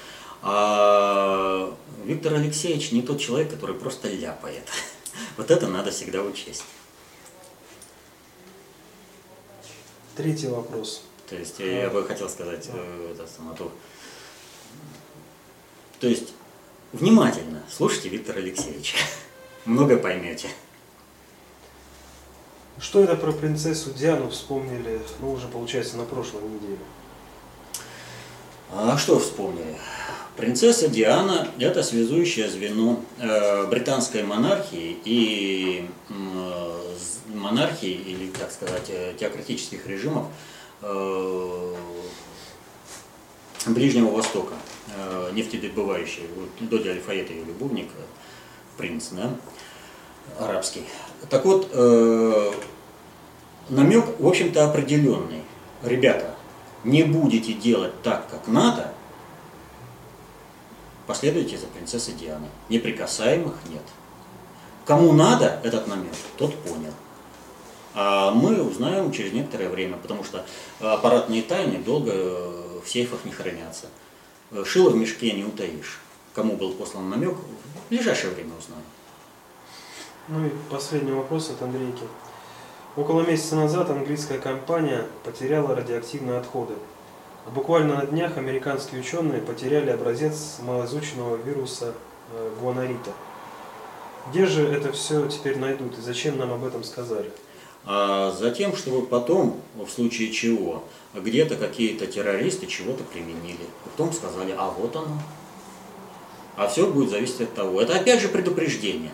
А 0.42 1.74
Виктор 2.04 2.34
Алексеевич 2.34 2.92
не 2.92 3.02
тот 3.02 3.20
человек, 3.20 3.50
который 3.50 3.76
просто 3.76 4.08
ляпает. 4.08 4.64
Вот 5.36 5.50
это 5.50 5.66
надо 5.66 5.90
всегда 5.90 6.22
учесть. 6.22 6.64
Третий 10.16 10.48
вопрос. 10.48 11.02
То 11.28 11.36
есть 11.36 11.60
э, 11.60 11.82
я 11.82 11.90
бы 11.90 12.04
хотел 12.04 12.28
сказать, 12.28 12.68
это 12.68 13.26
самое 13.26 13.56
то. 13.56 13.72
То 16.00 16.08
есть 16.08 16.34
внимательно 16.92 17.62
слушайте 17.70 18.08
Виктора 18.08 18.38
Алексеевича. 18.38 18.96
Много 19.64 19.96
поймете. 19.96 20.48
Что 22.80 23.02
это 23.02 23.16
про 23.16 23.32
принцессу 23.32 23.92
Диану 23.92 24.30
вспомнили, 24.30 25.00
ну, 25.20 25.32
уже, 25.32 25.48
получается, 25.48 25.96
на 25.96 26.04
прошлой 26.04 26.42
неделе? 26.42 26.78
А 28.72 28.96
что 28.96 29.18
вспомнили? 29.18 29.76
Принцесса 30.36 30.86
Диана– 30.88 31.48
это 31.58 31.82
связующее 31.82 32.48
звено 32.48 33.02
э, 33.18 33.66
британской 33.66 34.22
монархии 34.22 34.96
и 35.04 35.90
э, 36.08 36.94
монархии, 37.34 37.90
или, 37.90 38.30
так 38.30 38.52
сказать, 38.52 38.88
э, 38.88 39.14
теократических 39.18 39.84
режимов 39.88 40.26
э, 40.82 41.74
Ближнего 43.66 44.10
Востока, 44.10 44.54
э, 44.96 45.30
нефтедобывающие. 45.34 46.26
Вот 46.36 46.48
Доди 46.68 46.88
Альфаэт 46.88 47.30
ее 47.30 47.44
любовник, 47.44 47.88
э, 47.96 48.02
принц, 48.76 49.08
да, 49.10 49.30
арабский. 50.38 50.84
Так 51.28 51.44
вот, 51.44 51.68
э, 51.72 52.52
намек, 53.68 54.18
в 54.18 54.26
общем-то, 54.26 54.64
определенный. 54.64 55.42
Ребята, 55.82 56.34
не 56.84 57.02
будете 57.02 57.52
делать 57.52 58.02
так, 58.02 58.28
как 58.30 58.46
надо, 58.46 58.92
последуйте 61.06 61.58
за 61.58 61.66
принцессой 61.66 62.14
Дианой. 62.14 62.48
Неприкасаемых 62.68 63.54
нет. 63.70 63.82
Кому 64.84 65.12
надо 65.12 65.60
этот 65.64 65.86
намек, 65.86 66.14
тот 66.36 66.54
понял. 66.62 66.92
А 67.94 68.30
мы 68.30 68.62
узнаем 68.62 69.10
через 69.12 69.32
некоторое 69.32 69.68
время, 69.68 69.96
потому 69.96 70.22
что 70.22 70.46
аппаратные 70.80 71.42
тайны 71.42 71.78
долго 71.78 72.67
в 72.84 72.88
сейфах 72.88 73.24
не 73.24 73.32
хранятся. 73.32 73.86
Э, 74.50 74.64
Шило 74.64 74.90
в 74.90 74.96
мешке 74.96 75.32
не 75.32 75.44
утаишь. 75.44 75.98
Кому 76.34 76.56
был 76.56 76.72
послан 76.72 77.10
намек, 77.10 77.34
в 77.34 77.88
ближайшее 77.90 78.32
время 78.32 78.52
узнаем. 78.58 78.84
Ну 80.28 80.46
и 80.46 80.50
последний 80.70 81.12
вопрос 81.12 81.50
от 81.50 81.62
Андрейки. 81.62 82.04
Около 82.96 83.22
месяца 83.22 83.56
назад 83.56 83.90
английская 83.90 84.38
компания 84.38 85.06
потеряла 85.24 85.74
радиоактивные 85.74 86.38
отходы. 86.38 86.74
А 87.46 87.50
буквально 87.50 87.96
на 87.96 88.06
днях 88.06 88.36
американские 88.36 89.00
ученые 89.00 89.40
потеряли 89.40 89.90
образец 89.90 90.58
малоизученного 90.60 91.36
вируса 91.36 91.94
э, 92.32 92.50
гуанорита. 92.60 93.12
Где 94.30 94.44
же 94.46 94.66
это 94.66 94.92
все 94.92 95.26
теперь 95.28 95.58
найдут 95.58 95.96
и 95.96 96.02
зачем 96.02 96.36
нам 96.36 96.52
об 96.52 96.64
этом 96.64 96.84
сказали? 96.84 97.30
А 97.90 98.30
затем, 98.32 98.76
чтобы 98.76 99.06
потом, 99.06 99.62
в 99.74 99.88
случае 99.88 100.30
чего, 100.30 100.84
где-то 101.14 101.56
какие-то 101.56 102.06
террористы 102.06 102.66
чего-то 102.66 103.02
применили. 103.02 103.64
Потом 103.82 104.12
сказали, 104.12 104.54
а 104.58 104.68
вот 104.68 104.94
оно. 104.94 105.18
А 106.56 106.68
все 106.68 106.86
будет 106.86 107.08
зависеть 107.08 107.40
от 107.40 107.54
того. 107.54 107.80
Это 107.80 107.96
опять 107.98 108.20
же 108.20 108.28
предупреждение. 108.28 109.12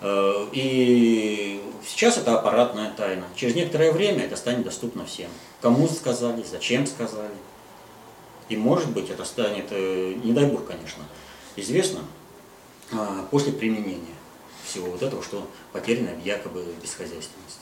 Э, 0.00 0.46
И 0.52 1.62
сейчас 1.86 2.16
это 2.16 2.38
аппаратная 2.38 2.90
тайна. 2.92 3.26
Через 3.36 3.54
некоторое 3.54 3.92
время 3.92 4.24
это 4.24 4.36
станет 4.36 4.64
доступно 4.64 5.04
всем. 5.04 5.28
Кому 5.60 5.86
сказали, 5.86 6.42
зачем 6.50 6.86
сказали. 6.86 7.36
И 8.48 8.56
может 8.56 8.88
быть 8.88 9.10
это 9.10 9.26
станет, 9.26 9.66
э, 9.68 10.14
не 10.24 10.32
дай 10.32 10.46
бог, 10.46 10.64
конечно, 10.66 11.04
известно 11.56 12.00
а, 12.90 13.26
после 13.30 13.52
применения 13.52 14.16
всего 14.70 14.90
вот 14.90 15.02
этого, 15.02 15.22
что 15.22 15.46
потеряна 15.72 16.10
якобы 16.24 16.64
бесхозяйственность. 16.80 17.60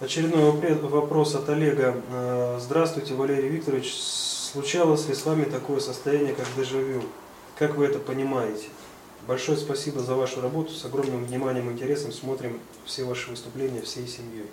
Очередной 0.00 0.74
вопрос 0.82 1.34
от 1.34 1.48
Олега. 1.48 1.96
Э, 2.10 2.58
Здравствуйте, 2.60 3.14
Валерий 3.14 3.48
Викторович. 3.48 3.94
Случалось 3.94 5.08
ли 5.08 5.14
с 5.14 5.24
вами 5.24 5.44
такое 5.44 5.80
состояние, 5.80 6.34
как 6.34 6.46
дежавю? 6.56 7.02
Как 7.58 7.76
вы 7.76 7.86
это 7.86 7.98
понимаете? 7.98 8.66
Большое 9.26 9.56
спасибо 9.56 10.00
за 10.00 10.14
вашу 10.14 10.40
работу. 10.40 10.72
С 10.72 10.84
огромным 10.84 11.24
вниманием 11.24 11.70
и 11.70 11.72
интересом 11.72 12.12
смотрим 12.12 12.60
все 12.84 13.04
ваши 13.04 13.30
выступления 13.30 13.80
всей 13.80 14.06
семьей. 14.08 14.46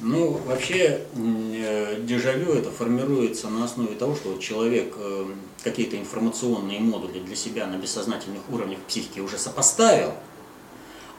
Ну, 0.00 0.40
вообще, 0.46 1.02
э, 1.14 2.00
дежавю 2.00 2.52
это 2.52 2.70
формируется 2.70 3.48
на 3.48 3.64
основе 3.64 3.94
того, 3.94 4.16
что 4.16 4.36
человек 4.38 4.92
э, 4.96 5.26
какие-то 5.62 5.96
информационные 5.96 6.80
модули 6.80 7.20
для 7.20 7.36
себя 7.36 7.66
на 7.66 7.76
бессознательных 7.76 8.42
уровнях 8.50 8.80
психики 8.88 9.20
уже 9.20 9.38
сопоставил, 9.38 10.14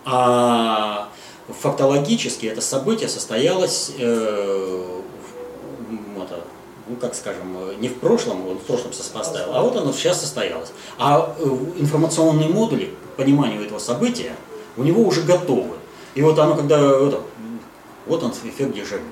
а 0.04 1.10
фактологически 1.48 2.48
это 2.48 2.60
событие 2.60 3.08
состоялось, 3.08 3.92
э, 3.98 5.02
это, 6.18 6.44
ну, 6.90 6.98
как 6.98 7.16
скажем, 7.16 7.58
э, 7.58 7.76
не 7.80 7.88
в 7.88 7.96
прошлом, 8.00 8.46
он 8.46 8.58
в 8.58 8.64
прошлом 8.64 8.92
сопоставил, 8.92 9.56
а 9.56 9.62
вот 9.62 9.78
оно 9.78 9.94
сейчас 9.94 10.20
состоялось. 10.20 10.72
А 10.98 11.34
информационные 11.78 12.50
модули 12.50 12.94
к 13.14 13.18
пониманию 13.18 13.64
этого 13.64 13.80
события 13.80 14.36
у 14.76 14.84
него 14.84 15.02
уже 15.04 15.22
готовы. 15.22 15.76
И 16.16 16.22
вот 16.22 16.40
оно, 16.40 16.56
когда 16.56 16.78
это, 16.80 17.22
вот 18.06 18.24
он 18.24 18.32
эффект 18.32 18.74
дежавю. 18.74 19.04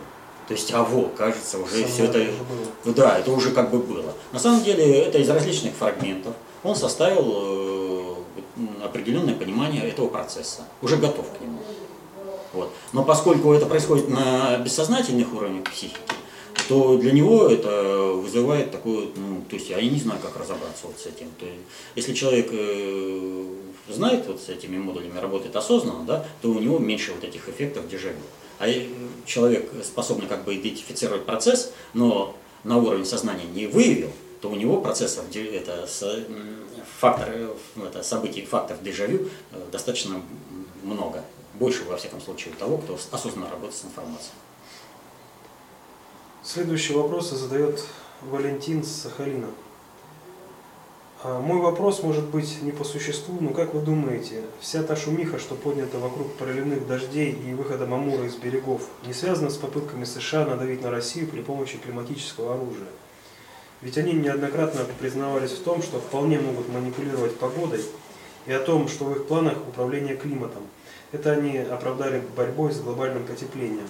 То 0.48 0.53
есть, 0.53 0.74
а 0.74 0.84
во, 0.84 1.03
кажется, 1.10 1.57
уже 1.57 1.72
Самое 1.72 1.88
все 1.88 2.03
это... 2.06 2.20
уже 2.20 2.32
было. 2.32 2.68
Ну 2.84 2.94
Да, 2.94 3.18
это 3.18 3.32
уже 3.32 3.52
как 3.52 3.72
бы 3.72 3.80
было. 3.80 4.14
На 4.32 4.40
самом 4.40 4.64
деле, 4.64 4.99
это 4.99 5.18
из 5.18 5.30
различных 5.30 5.74
фрагментов. 5.74 6.34
Он 6.64 6.76
составил 6.76 8.26
э, 8.57 8.84
определенное 8.84 9.36
понимание 9.36 9.84
этого 9.84 10.07
процесса, 10.07 10.64
уже 10.82 10.98
готов 10.98 11.26
к 11.38 11.41
нему. 11.41 11.60
Вот. 12.53 12.72
Но 12.91 13.03
поскольку 13.03 13.53
это 13.53 13.65
происходит 13.65 14.10
на 14.10 14.57
бессознательных 14.57 15.34
уровнях 15.34 15.64
психики, 15.64 15.98
то 16.68 16.98
для 16.98 17.11
него 17.11 17.48
это 17.48 18.14
вызывает 18.14 18.72
такое, 18.72 19.07
ну, 19.15 19.44
то 19.49 19.56
есть 19.56 19.69
я 19.69 19.81
не 19.81 19.99
знаю, 19.99 20.19
как 20.22 20.38
разобраться 20.38 20.88
вот 20.88 20.98
с 20.98 21.06
этим. 21.06 21.30
То 21.40 21.45
есть, 21.45 21.57
если 21.95 22.14
человек 22.14 22.49
э, 22.52 23.45
знает 23.90 24.27
вот 24.27 24.41
с 24.41 24.49
этими 24.49 24.77
модулями, 24.77 25.18
работает 25.19 25.56
осознанно, 25.56 26.06
да, 26.06 26.26
то 26.41 26.49
у 26.49 26.60
него 26.60 26.80
меньше 26.80 27.14
вот 27.14 27.23
этих 27.23 27.48
эффектов 27.49 27.88
дежавю. 27.88 28.18
А 28.60 28.68
э, 28.68 28.85
человек 29.26 29.69
способный 29.84 30.27
как 30.27 30.44
бы 30.44 30.56
идентифицировать 30.56 31.26
процесс, 31.26 31.73
но 31.94 32.35
на 32.64 32.77
уровне 32.77 33.06
сознания 33.06 33.45
не 33.45 33.68
выявил, 33.68 34.11
то 34.41 34.49
у 34.49 34.56
него 34.56 34.81
процессов, 34.81 35.26
это, 35.35 35.88
фактор, 36.99 37.30
э, 37.30 37.53
это 37.77 38.03
событий, 38.03 38.45
фактов 38.45 38.77
дежавю 38.84 39.30
достаточно 39.72 40.22
много. 40.84 41.23
Больше, 41.56 41.84
во 41.84 41.98
всяком 41.98 42.19
случае, 42.22 42.53
у 42.53 42.57
того, 42.57 42.77
кто 42.77 42.98
осознанно 43.11 43.49
работает 43.49 43.76
с 43.76 43.85
информацией. 43.85 44.34
Следующий 46.45 46.94
вопрос 46.94 47.30
задает 47.30 47.82
Валентин 48.22 48.84
Сахалина. 48.84 49.48
А, 51.24 51.40
Мой 51.40 51.61
вопрос 51.61 52.03
может 52.03 52.26
быть 52.26 52.61
не 52.61 52.74
по 52.74 52.84
существу, 52.84 53.38
но 53.40 53.52
как 53.52 53.74
вы 53.74 53.80
думаете, 53.80 54.41
вся 54.60 54.84
та 54.84 54.98
шумиха, 54.98 55.40
что 55.40 55.56
поднята 55.56 55.99
вокруг 55.99 56.34
проливных 56.34 56.86
дождей 56.86 57.32
и 57.32 57.53
выходом 57.53 57.94
Амура 57.94 58.26
из 58.26 58.36
берегов, 58.36 58.82
не 59.07 59.14
связана 59.14 59.49
с 59.49 59.56
попытками 59.56 60.03
США 60.03 60.45
надавить 60.45 60.82
на 60.82 60.91
Россию 60.91 61.30
при 61.30 61.40
помощи 61.40 61.78
климатического 61.78 62.56
оружия? 62.56 62.90
Ведь 63.80 63.98
они 63.98 64.11
неоднократно 64.11 64.82
признавались 64.99 65.52
в 65.52 65.64
том, 65.64 65.82
что 65.82 65.99
вполне 65.99 66.40
могут 66.40 66.68
манипулировать 66.68 67.38
погодой 67.38 67.86
и 68.48 68.52
о 68.52 68.60
том, 68.60 68.90
что 68.90 69.06
в 69.06 69.14
их 69.14 69.28
планах 69.28 69.57
управление 69.65 70.18
климатом. 70.18 70.64
Это 71.14 71.32
они 71.32 71.57
оправдали 71.57 72.22
борьбой 72.36 72.74
с 72.74 72.82
глобальным 72.82 73.26
потеплением. 73.26 73.88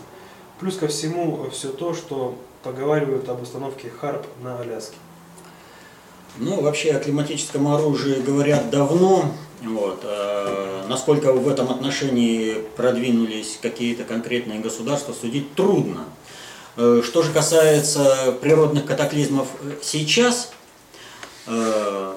Плюс 0.64 0.77
ко 0.77 0.88
всему 0.88 1.49
все 1.52 1.68
то, 1.73 1.94
что 1.94 2.38
поговаривают 2.64 3.27
об 3.27 3.41
установке 3.41 3.90
ХАРП 3.99 4.26
на 4.41 4.61
Аляске. 4.61 4.95
Ну, 6.38 6.61
вообще 6.61 6.91
о 6.91 7.02
климатическом 7.02 7.68
оружии 7.68 8.22
говорят 8.22 8.69
давно. 8.69 9.30
Вот. 9.61 9.99
э, 10.03 10.85
насколько 10.88 11.34
в 11.34 11.49
этом 11.49 11.69
отношении 11.69 12.60
продвинулись 12.77 13.60
какие-то 13.61 14.06
конкретные 14.06 14.61
государства, 14.61 15.11
судить 15.11 15.53
трудно. 15.53 16.06
Э, 16.77 17.02
что 17.03 17.23
же 17.23 17.34
касается 17.34 18.34
природных 18.41 18.85
катаклизмов 18.85 19.49
э, 19.64 19.73
сейчас, 19.81 20.53
э, 21.45 22.15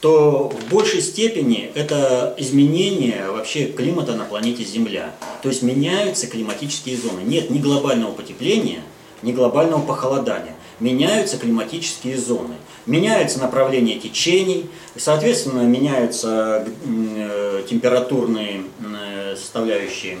то 0.00 0.48
в 0.48 0.68
большей 0.68 1.02
степени 1.02 1.70
это 1.74 2.34
изменение 2.38 3.30
вообще 3.30 3.66
климата 3.66 4.14
на 4.14 4.24
планете 4.24 4.62
Земля. 4.62 5.14
То 5.42 5.48
есть 5.48 5.62
меняются 5.62 6.28
климатические 6.28 6.96
зоны. 6.96 7.22
Нет 7.24 7.50
ни 7.50 7.58
глобального 7.58 8.12
потепления, 8.12 8.82
ни 9.22 9.32
глобального 9.32 9.82
похолодания. 9.82 10.54
Меняются 10.78 11.36
климатические 11.38 12.16
зоны. 12.16 12.54
Меняются 12.86 13.40
направления 13.40 13.98
течений, 13.98 14.66
соответственно, 14.96 15.62
меняются 15.62 16.66
э, 16.86 17.64
температурные 17.68 18.62
э, 18.80 19.34
составляющие 19.36 20.18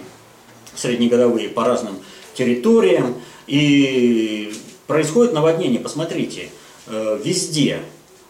среднегодовые 0.74 1.48
по 1.48 1.64
разным 1.64 1.98
территориям. 2.34 3.14
И 3.46 4.52
происходит 4.88 5.32
наводнение, 5.32 5.78
посмотрите, 5.80 6.50
э, 6.88 7.20
везде, 7.24 7.80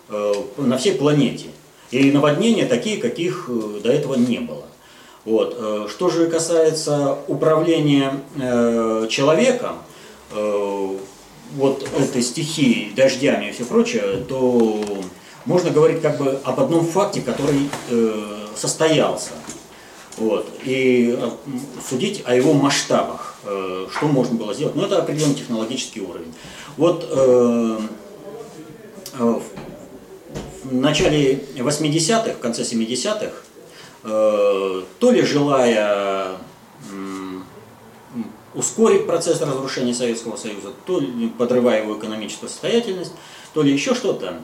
на 0.09 0.79
всей 0.79 0.93
планете. 0.93 1.47
И 1.91 2.11
наводнения 2.13 2.67
такие, 2.67 2.99
каких 2.99 3.49
э, 3.49 3.81
до 3.83 3.91
этого 3.91 4.15
не 4.15 4.39
было. 4.41 4.65
Вот. 5.25 5.57
э, 5.59 5.87
Что 5.91 6.11
же 6.11 6.27
касается 6.27 7.19
управления 7.27 8.21
э, 8.37 9.07
человеком, 9.09 9.77
э, 10.33 10.97
вот 11.55 11.89
этой 11.99 12.23
стихией, 12.23 12.93
дождями 12.95 13.49
и 13.49 13.53
все 13.53 13.65
прочее, 13.65 14.25
то 14.29 14.83
можно 15.47 15.71
говорить 15.71 16.03
как 16.03 16.19
бы 16.19 16.39
об 16.45 16.61
одном 16.61 16.85
факте, 16.85 17.23
который 17.23 17.71
э, 17.89 18.47
состоялся. 18.55 19.31
Вот. 20.19 20.47
И 20.65 21.17
э, 21.19 21.31
судить 21.89 22.23
о 22.27 22.35
его 22.35 22.53
масштабах, 22.53 23.39
э, 23.45 23.87
что 23.91 24.07
можно 24.09 24.35
было 24.35 24.53
сделать. 24.53 24.75
Но 24.75 24.85
это 24.85 24.99
определенный 24.99 25.37
технологический 25.37 26.03
уровень. 26.03 26.35
Вот 26.77 27.09
э, 27.11 27.79
э, 29.19 29.41
в 30.71 30.75
начале 30.75 31.45
80-х, 31.57 32.35
в 32.35 32.39
конце 32.39 32.63
70-х, 32.63 33.33
э, 34.05 34.83
то 34.99 35.11
ли 35.11 35.23
желая 35.23 36.37
ускорить 38.55 39.07
процесс 39.07 39.41
разрушения 39.41 39.95
Советского 39.95 40.37
Союза, 40.37 40.73
то 40.87 41.01
ли 41.01 41.29
подрывая 41.29 41.83
его 41.83 41.99
экономическую 41.99 42.49
состоятельность, 42.49 43.13
то 43.55 43.63
ли 43.63 43.73
еще 43.73 43.95
что-то, 43.95 44.41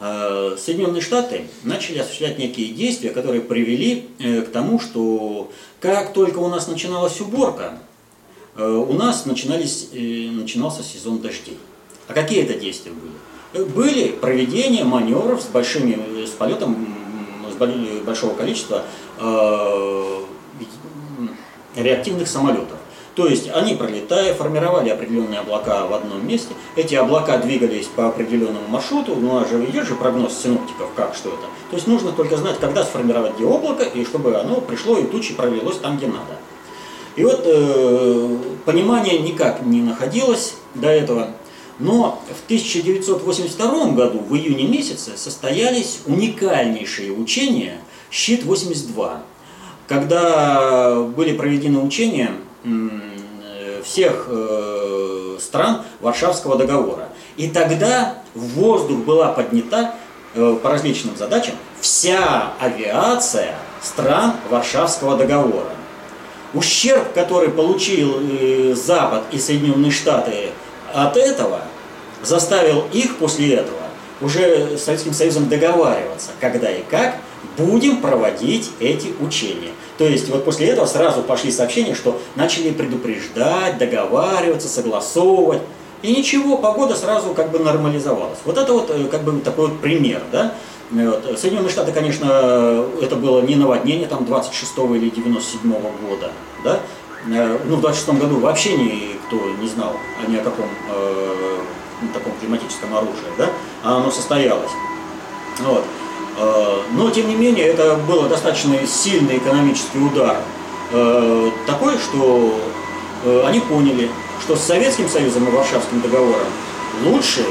э, 0.00 0.56
Соединенные 0.58 1.02
Штаты 1.02 1.48
начали 1.62 1.98
осуществлять 1.98 2.38
некие 2.38 2.68
действия, 2.68 3.10
которые 3.10 3.42
привели 3.42 4.08
э, 4.18 4.42
к 4.42 4.50
тому, 4.50 4.80
что 4.80 5.50
как 5.80 6.12
только 6.12 6.38
у 6.38 6.48
нас 6.48 6.68
начиналась 6.68 7.20
уборка, 7.20 7.78
у 8.58 8.94
нас 8.94 9.26
начинались, 9.26 9.90
начинался 9.92 10.82
сезон 10.82 11.18
дождей. 11.18 11.58
А 12.08 12.14
какие 12.14 12.42
это 12.42 12.58
действия 12.58 12.90
были? 12.90 13.12
Были 13.64 14.08
проведение 14.08 14.84
маневров 14.84 15.40
с 15.40 15.46
большими, 15.46 16.24
с 16.24 16.30
полетом 16.30 16.76
с 17.50 17.56
бо- 17.56 18.04
большого 18.04 18.34
количества 18.34 18.82
э, 19.18 20.20
реактивных 21.76 22.28
самолетов. 22.28 22.78
То 23.14 23.26
есть 23.26 23.48
они, 23.50 23.74
пролетая, 23.74 24.34
формировали 24.34 24.90
определенные 24.90 25.40
облака 25.40 25.86
в 25.86 25.94
одном 25.94 26.26
месте. 26.28 26.52
Эти 26.76 26.94
облака 26.94 27.38
двигались 27.38 27.86
по 27.86 28.08
определенному 28.08 28.68
маршруту. 28.68 29.14
Ну, 29.14 29.38
а 29.38 29.46
же 29.48 29.64
идет 29.64 29.86
же 29.88 29.94
прогноз 29.94 30.36
синоптиков, 30.36 30.90
как, 30.94 31.14
что 31.14 31.30
это. 31.30 31.46
То 31.70 31.76
есть 31.76 31.86
нужно 31.86 32.12
только 32.12 32.36
знать, 32.36 32.58
когда 32.60 32.84
сформировать 32.84 33.36
где 33.36 33.44
облако, 33.44 33.84
и 33.84 34.04
чтобы 34.04 34.36
оно 34.36 34.60
пришло 34.60 34.98
и 34.98 35.04
тучи 35.04 35.32
пролилось 35.32 35.78
там, 35.78 35.96
где 35.96 36.08
надо. 36.08 36.36
И 37.16 37.24
вот 37.24 37.40
э, 37.46 38.36
понимания 38.66 39.18
никак 39.18 39.62
не 39.62 39.80
находилось 39.80 40.56
до 40.74 40.88
этого. 40.88 41.30
Но 41.78 42.22
в 42.28 42.44
1982 42.46 43.90
году, 43.92 44.20
в 44.20 44.34
июне 44.34 44.66
месяце, 44.66 45.16
состоялись 45.16 46.00
уникальнейшие 46.06 47.12
учения 47.12 47.80
«Щит-82», 48.10 49.18
когда 49.86 51.02
были 51.02 51.36
проведены 51.36 51.80
учения 51.80 52.30
э, 52.64 53.82
всех 53.84 54.26
э, 54.28 55.36
стран 55.38 55.82
Варшавского 56.00 56.56
договора. 56.56 57.10
И 57.36 57.48
тогда 57.48 58.22
в 58.34 58.40
воздух 58.54 59.00
была 59.00 59.28
поднята 59.32 59.94
э, 60.34 60.56
по 60.62 60.70
различным 60.70 61.14
задачам 61.14 61.54
вся 61.80 62.52
авиация 62.58 63.54
стран 63.82 64.32
Варшавского 64.48 65.16
договора. 65.18 65.70
Ущерб, 66.54 67.12
который 67.12 67.50
получил 67.50 68.74
Запад 68.74 69.24
и 69.30 69.38
Соединенные 69.38 69.90
Штаты 69.90 70.50
от 70.94 71.16
этого, 71.16 71.60
заставил 72.26 72.84
их 72.92 73.16
после 73.18 73.54
этого 73.54 73.78
уже 74.20 74.76
с 74.76 74.84
Советским 74.84 75.12
Союзом 75.12 75.48
договариваться, 75.48 76.30
когда 76.40 76.70
и 76.70 76.82
как 76.82 77.16
будем 77.58 78.00
проводить 78.00 78.70
эти 78.80 79.14
учения. 79.20 79.70
То 79.98 80.04
есть 80.04 80.28
вот 80.28 80.44
после 80.44 80.68
этого 80.68 80.86
сразу 80.86 81.22
пошли 81.22 81.50
сообщения, 81.50 81.94
что 81.94 82.20
начали 82.34 82.70
предупреждать, 82.70 83.78
договариваться, 83.78 84.68
согласовывать. 84.68 85.62
И 86.02 86.14
ничего, 86.14 86.58
погода 86.58 86.94
сразу 86.94 87.30
как 87.30 87.50
бы 87.50 87.58
нормализовалась. 87.58 88.38
Вот 88.44 88.58
это 88.58 88.72
вот 88.72 88.90
э, 88.90 89.04
как 89.10 89.22
бы 89.22 89.40
такой 89.40 89.68
вот 89.68 89.80
пример, 89.80 90.22
да. 90.30 90.52
Вот. 90.90 91.38
Соединенные 91.38 91.70
Штаты, 91.70 91.92
конечно, 91.92 92.84
это 93.00 93.16
было 93.16 93.40
не 93.40 93.56
наводнение 93.56 94.06
там 94.06 94.24
26 94.26 94.72
или 94.94 95.08
97 95.08 95.72
года, 95.72 96.30
да. 96.62 96.80
Э, 97.26 97.58
Ну, 97.64 97.76
в 97.76 97.80
26 97.80 98.20
году 98.20 98.38
вообще 98.38 98.76
никто 98.76 99.36
не 99.60 99.66
знал 99.66 99.92
ни 100.28 100.36
о 100.36 100.42
каком 100.44 100.66
э, 100.90 101.58
таком 102.12 102.32
климатическом 102.40 102.94
оружии, 102.94 103.32
да, 103.38 103.50
а 103.82 103.96
оно 103.96 104.10
состоялось. 104.10 104.70
Вот. 105.60 105.84
Э, 106.38 106.82
Но, 106.92 107.10
тем 107.10 107.28
не 107.28 107.34
менее, 107.34 107.66
это 107.66 107.96
был 107.96 108.22
достаточно 108.28 108.86
сильный 108.86 109.38
экономический 109.38 109.98
удар. 109.98 110.36
Э, 110.92 111.50
Такой, 111.66 111.94
что 111.98 112.60
э, 113.24 113.44
они 113.46 113.60
поняли, 113.60 114.10
что 114.42 114.56
с 114.56 114.60
Советским 114.60 115.08
Союзом 115.08 115.48
и 115.48 115.50
Варшавским 115.50 116.00
договором 116.00 116.46
лучше 117.04 117.44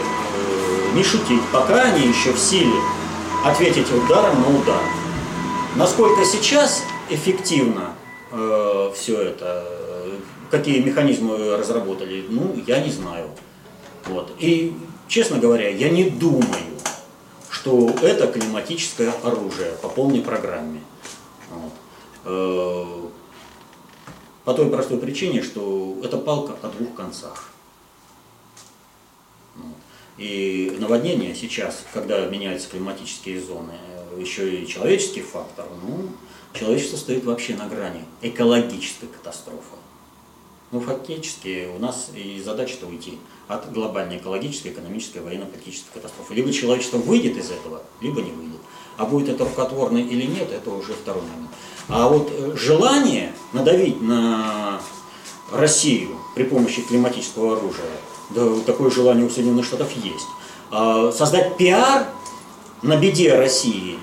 не 0.93 1.03
шутить, 1.03 1.41
пока 1.51 1.81
они 1.81 2.07
еще 2.07 2.31
в 2.31 2.39
силе 2.39 2.75
ответить 3.43 3.91
ударом 3.91 4.41
на 4.41 4.59
удар. 4.59 4.81
Насколько 5.75 6.23
сейчас 6.23 6.83
эффективно 7.09 7.95
все 8.95 9.21
это, 9.21 9.65
какие 10.49 10.79
механизмы 10.81 11.57
разработали, 11.57 12.25
ну, 12.29 12.55
я 12.65 12.79
не 12.79 12.89
знаю. 12.89 13.27
Вот. 14.05 14.33
И, 14.39 14.73
честно 15.07 15.39
говоря, 15.39 15.69
я 15.69 15.89
не 15.89 16.09
думаю, 16.09 16.79
что 17.49 17.89
это 18.01 18.27
климатическое 18.27 19.11
оружие 19.23 19.71
по 19.81 19.89
полной 19.89 20.21
программе. 20.21 20.81
Вот. 21.49 21.73
Э, 22.25 23.09
по 24.43 24.53
той 24.53 24.69
простой 24.69 24.99
причине, 24.99 25.41
что 25.41 25.97
это 26.03 26.17
палка 26.17 26.55
о 26.61 26.69
двух 26.69 26.93
концах. 26.95 27.51
И 30.17 30.77
наводнение 30.79 31.35
сейчас, 31.35 31.83
когда 31.93 32.25
меняются 32.27 32.69
климатические 32.69 33.41
зоны, 33.41 33.73
еще 34.17 34.61
и 34.61 34.67
человеческий 34.67 35.21
фактор, 35.21 35.65
ну, 35.83 36.09
человечество 36.53 36.95
стоит 36.95 37.25
вообще 37.25 37.55
на 37.55 37.67
грани 37.67 38.05
экологической 38.21 39.07
катастрофы. 39.07 39.75
Ну, 40.71 40.79
фактически 40.79 41.67
у 41.75 41.79
нас 41.79 42.11
и 42.15 42.41
задача-то 42.41 42.87
уйти 42.87 43.17
от 43.47 43.71
глобальной 43.71 44.17
экологической, 44.17 44.69
экономической, 44.69 45.19
военно-политической 45.19 45.91
катастрофы. 45.93 46.33
Либо 46.33 46.51
человечество 46.51 46.97
выйдет 46.97 47.37
из 47.37 47.51
этого, 47.51 47.81
либо 48.01 48.21
не 48.21 48.31
выйдет. 48.31 48.59
А 48.97 49.05
будет 49.05 49.29
это 49.29 49.43
рукотворно 49.43 49.97
или 49.97 50.25
нет, 50.25 50.51
это 50.51 50.69
уже 50.71 50.93
второй 50.93 51.21
момент. 51.21 51.49
А 51.87 52.07
вот 52.07 52.31
э, 52.31 52.55
желание 52.55 53.33
надавить 53.53 54.01
на 54.01 54.79
Россию 55.51 56.17
при 56.33 56.43
помощи 56.43 56.81
климатического 56.81 57.57
оружия, 57.57 57.85
да, 58.31 58.45
такое 58.65 58.89
желание 58.89 59.25
у 59.25 59.29
Соединенных 59.29 59.65
Штатов 59.65 59.91
есть. 59.91 60.27
А 60.71 61.11
создать 61.11 61.57
пиар 61.57 62.07
на 62.81 62.97
беде 62.97 63.35
России, 63.35 63.99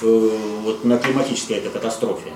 э, 0.00 0.38
вот 0.62 0.84
на 0.84 0.96
климатической 0.98 1.58
этой 1.58 1.70
катастрофе, 1.70 2.32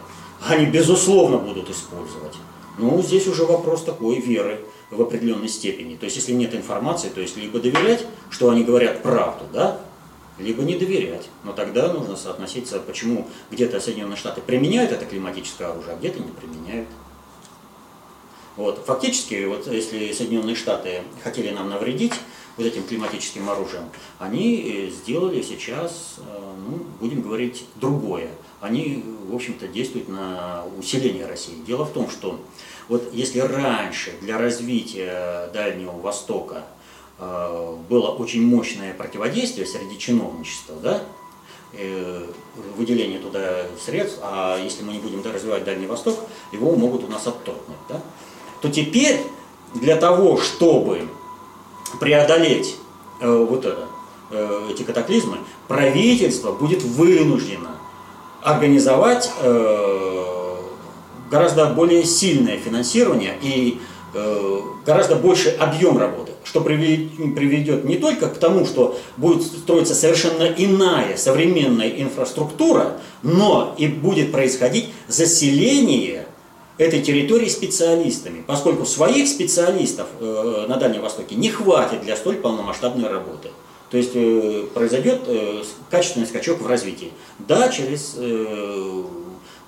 они 0.47 0.67
безусловно 0.67 1.39
будут 1.39 1.71
использовать. 1.71 2.35
Ну, 2.81 3.03
здесь 3.03 3.27
уже 3.27 3.45
вопрос 3.45 3.85
такой 3.85 4.21
веры 4.21 4.61
в 4.91 5.03
определенной 5.03 5.49
степени. 5.49 5.97
То 5.97 6.05
есть, 6.05 6.17
если 6.17 6.33
нет 6.33 6.55
информации, 6.55 7.11
то 7.11 7.21
есть 7.21 7.37
либо 7.37 7.61
доверять, 7.61 8.07
что 8.31 8.49
они 8.49 8.65
говорят 8.65 9.03
правду, 9.03 9.45
да, 9.53 9.81
либо 10.39 10.63
не 10.63 10.77
доверять. 10.77 11.29
Но 11.45 11.53
тогда 11.53 11.93
нужно 11.93 12.17
соотноситься, 12.17 12.81
почему 12.81 13.29
где-то 13.51 13.81
Соединенные 13.81 14.17
Штаты 14.17 14.41
применяют 14.41 14.93
это 14.93 15.05
климатическое 15.05 15.69
оружие, 15.69 15.93
а 15.93 15.99
где-то 15.99 16.21
не 16.21 16.31
применяют. 16.31 16.89
Вот. 18.57 18.83
Фактически, 18.87 19.45
вот 19.45 19.67
если 19.67 20.13
Соединенные 20.13 20.57
Штаты 20.57 21.03
хотели 21.23 21.51
нам 21.51 21.69
навредить 21.69 22.15
вот 22.57 22.67
этим 22.67 22.83
климатическим 22.85 23.49
оружием, 23.49 23.85
они 24.19 24.63
э, 24.63 24.91
сделали 24.91 25.43
сейчас, 25.43 26.17
э, 26.19 26.55
ну, 26.69 26.85
будем 26.99 27.21
говорить, 27.21 27.65
другое. 27.77 28.31
Они, 28.61 29.05
в 29.29 29.35
общем-то, 29.35 29.69
действуют 29.69 30.09
на 30.09 30.65
усиление 30.79 31.27
России. 31.27 31.55
Дело 31.67 31.85
в 31.85 31.93
том, 31.93 32.11
что 32.11 32.41
вот 32.91 33.11
если 33.13 33.39
раньше 33.39 34.13
для 34.21 34.37
развития 34.37 35.49
Дальнего 35.55 35.93
Востока 35.93 36.65
э, 37.21 37.77
было 37.89 38.09
очень 38.09 38.45
мощное 38.45 38.93
противодействие 38.95 39.65
среди 39.65 39.97
чиновничества, 39.97 40.75
да, 40.83 41.01
э, 41.73 42.27
выделение 42.77 43.21
туда 43.21 43.63
средств, 43.81 44.19
а 44.23 44.59
если 44.59 44.83
мы 44.83 44.95
не 44.95 44.99
будем 44.99 45.23
развивать 45.23 45.63
Дальний 45.63 45.87
Восток, 45.87 46.19
его 46.51 46.75
могут 46.75 47.05
у 47.05 47.07
нас 47.07 47.29
отторгнуть, 47.29 47.79
да, 47.89 48.01
то 48.61 48.69
теперь 48.69 49.21
для 49.75 49.95
того, 49.95 50.37
чтобы 50.37 51.09
преодолеть 52.01 52.75
э, 53.21 53.33
вот 53.33 53.65
это, 53.67 53.87
эти 54.69 54.83
катаклизмы, 54.83 55.39
правительство 55.67 56.53
будет 56.53 56.83
вынуждено 56.83 57.71
организовать 58.43 59.29
гораздо 61.31 61.67
более 61.67 62.05
сильное 62.05 62.59
финансирование 62.59 63.35
и 63.41 63.81
э, 64.15 64.61
гораздо 64.85 65.17
больше 65.17 65.51
объем 65.51 65.97
работы, 65.97 66.33
что 66.45 66.61
приведет 66.61 67.85
не 67.85 67.97
только 67.97 68.29
к 68.29 68.39
тому, 68.39 68.67
что 68.67 68.99
будет 69.17 69.43
строиться 69.43 69.95
совершенно 69.95 70.45
иная 70.45 71.17
современная 71.17 71.89
инфраструктура, 71.89 72.99
но 73.23 73.75
и 73.79 73.87
будет 73.87 74.33
происходить 74.33 74.89
заселение 75.09 76.27
этой 76.79 77.03
территории 77.03 77.49
специалистами, 77.49 78.43
поскольку 78.47 78.87
своих 78.87 79.29
специалистов 79.29 80.09
э, 80.19 80.67
на 80.69 80.77
Дальнем 80.77 81.03
Востоке 81.03 81.37
не 81.37 81.51
хватит 81.51 82.03
для 82.03 82.17
столь 82.17 82.37
полномасштабной 82.37 83.09
работы. 83.09 83.51
То 83.91 83.97
есть 83.97 84.13
э, 84.15 84.67
произойдет 84.73 85.21
качественный 85.91 86.27
скачок 86.27 86.61
в 86.61 86.67
развитии. 86.67 87.13
Да, 87.39 87.69
через 87.69 88.17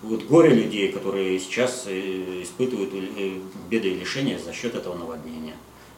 вот 0.02 0.24
горе 0.24 0.50
людей, 0.50 0.90
которые 0.90 1.38
сейчас 1.38 1.84
э, 1.86 2.42
испытывают 2.42 2.90
э, 2.92 3.38
беды 3.70 3.88
и 3.90 3.94
лишения 3.94 4.38
за 4.38 4.52
счет 4.52 4.74
этого 4.74 4.96
наводнения. 4.96 5.54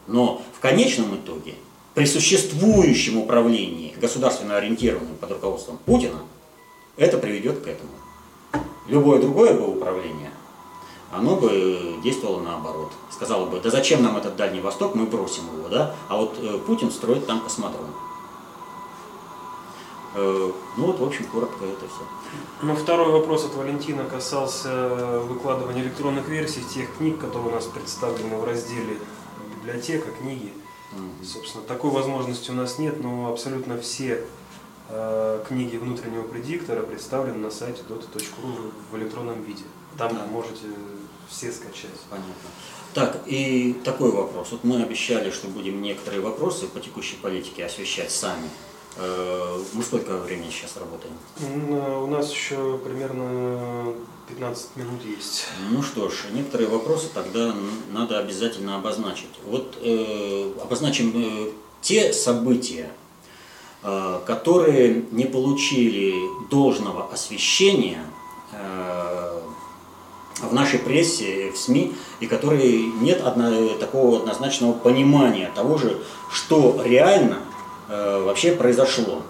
Но 0.06 0.42
в 0.56 0.60
конечном 0.60 1.16
итоге, 1.16 1.54
при 1.94 2.04
существующем 2.04 3.18
управлении, 3.18 3.94
государственно 3.98 4.56
ориентированном 4.56 5.16
под 5.16 5.32
руководством 5.32 5.78
Путина, 5.86 6.20
это 6.96 7.18
приведет 7.18 7.60
к 7.60 7.66
этому. 7.66 7.90
Любое 8.86 9.20
другое 9.20 9.54
бы 9.54 9.66
управление, 9.66 10.30
оно 11.10 11.36
бы 11.36 11.94
действовало 12.02 12.42
наоборот. 12.42 12.92
Сказало 13.10 13.46
бы, 13.46 13.60
да 13.60 13.70
зачем 13.70 14.02
нам 14.02 14.16
этот 14.16 14.36
Дальний 14.36 14.60
Восток, 14.60 14.94
мы 14.94 15.06
бросим 15.06 15.44
его, 15.56 15.68
да? 15.68 15.94
А 16.08 16.18
вот 16.18 16.36
э, 16.42 16.58
Путин 16.66 16.90
строит 16.90 17.26
там 17.26 17.40
космодром. 17.40 17.94
Ну 20.14 20.54
вот, 20.76 21.00
в 21.00 21.04
общем, 21.04 21.24
коротко 21.26 21.64
это 21.64 21.86
все. 21.88 22.02
Ну, 22.62 22.76
второй 22.76 23.10
вопрос 23.10 23.44
от 23.44 23.54
Валентина 23.54 24.04
касался 24.04 25.20
выкладывания 25.20 25.82
электронных 25.82 26.28
версий 26.28 26.62
тех 26.72 26.96
книг, 26.96 27.18
которые 27.18 27.48
у 27.48 27.54
нас 27.54 27.66
представлены 27.66 28.36
в 28.36 28.44
разделе 28.44 28.98
библиотека, 29.56 30.10
книги. 30.20 30.52
Mm-hmm. 30.92 31.24
Собственно, 31.24 31.64
такой 31.64 31.90
возможности 31.90 32.50
у 32.50 32.54
нас 32.54 32.78
нет, 32.78 33.02
но 33.02 33.32
абсолютно 33.32 33.78
все 33.78 34.24
э, 34.88 35.44
книги 35.48 35.76
внутреннего 35.76 36.22
предиктора 36.22 36.82
представлены 36.82 37.38
на 37.38 37.50
сайте 37.50 37.82
dota.ru 37.88 38.72
в 38.90 38.96
электронном 38.96 39.42
виде. 39.42 39.64
Там 39.98 40.14
да. 40.14 40.26
можете 40.26 40.66
все 41.28 41.50
скачать. 41.50 41.98
Понятно. 42.10 42.32
Так, 42.92 43.22
и 43.26 43.72
такой 43.84 44.12
вопрос. 44.12 44.52
Вот 44.52 44.62
мы 44.62 44.82
обещали, 44.82 45.30
что 45.30 45.48
будем 45.48 45.82
некоторые 45.82 46.20
вопросы 46.20 46.68
по 46.68 46.78
текущей 46.78 47.16
политике 47.16 47.64
освещать 47.64 48.10
сами. 48.10 48.48
Э, 48.96 49.58
мы 49.72 49.82
сколько 49.82 50.18
времени 50.18 50.50
сейчас 50.50 50.76
работаем? 50.76 51.14
У 52.02 52.06
нас 52.06 52.30
еще 52.30 52.78
примерно 52.78 53.92
15 54.28 54.76
минут 54.76 55.04
есть. 55.04 55.46
Ну 55.70 55.82
что 55.82 56.08
ж, 56.08 56.26
некоторые 56.32 56.68
вопросы 56.68 57.08
тогда 57.12 57.54
надо 57.90 58.18
обязательно 58.20 58.76
обозначить. 58.76 59.30
Вот 59.46 59.76
э, 59.82 60.50
обозначим 60.62 61.12
э, 61.16 61.50
те 61.80 62.12
события, 62.12 62.90
э, 63.82 64.20
которые 64.26 65.04
не 65.10 65.24
получили 65.24 66.14
должного 66.48 67.12
освещения 67.12 68.04
э, 68.52 69.40
в 70.40 70.54
нашей 70.54 70.78
прессе, 70.78 71.50
в 71.50 71.56
СМИ, 71.56 71.94
и 72.20 72.28
которые 72.28 72.78
нет 73.00 73.22
одно, 73.22 73.70
такого 73.74 74.18
однозначного 74.18 74.72
понимания 74.72 75.50
того 75.56 75.78
же, 75.78 75.98
что 76.30 76.80
реально 76.84 77.38
Э, 77.38 77.53
вообще 77.88 78.52
произошло. 78.52 79.22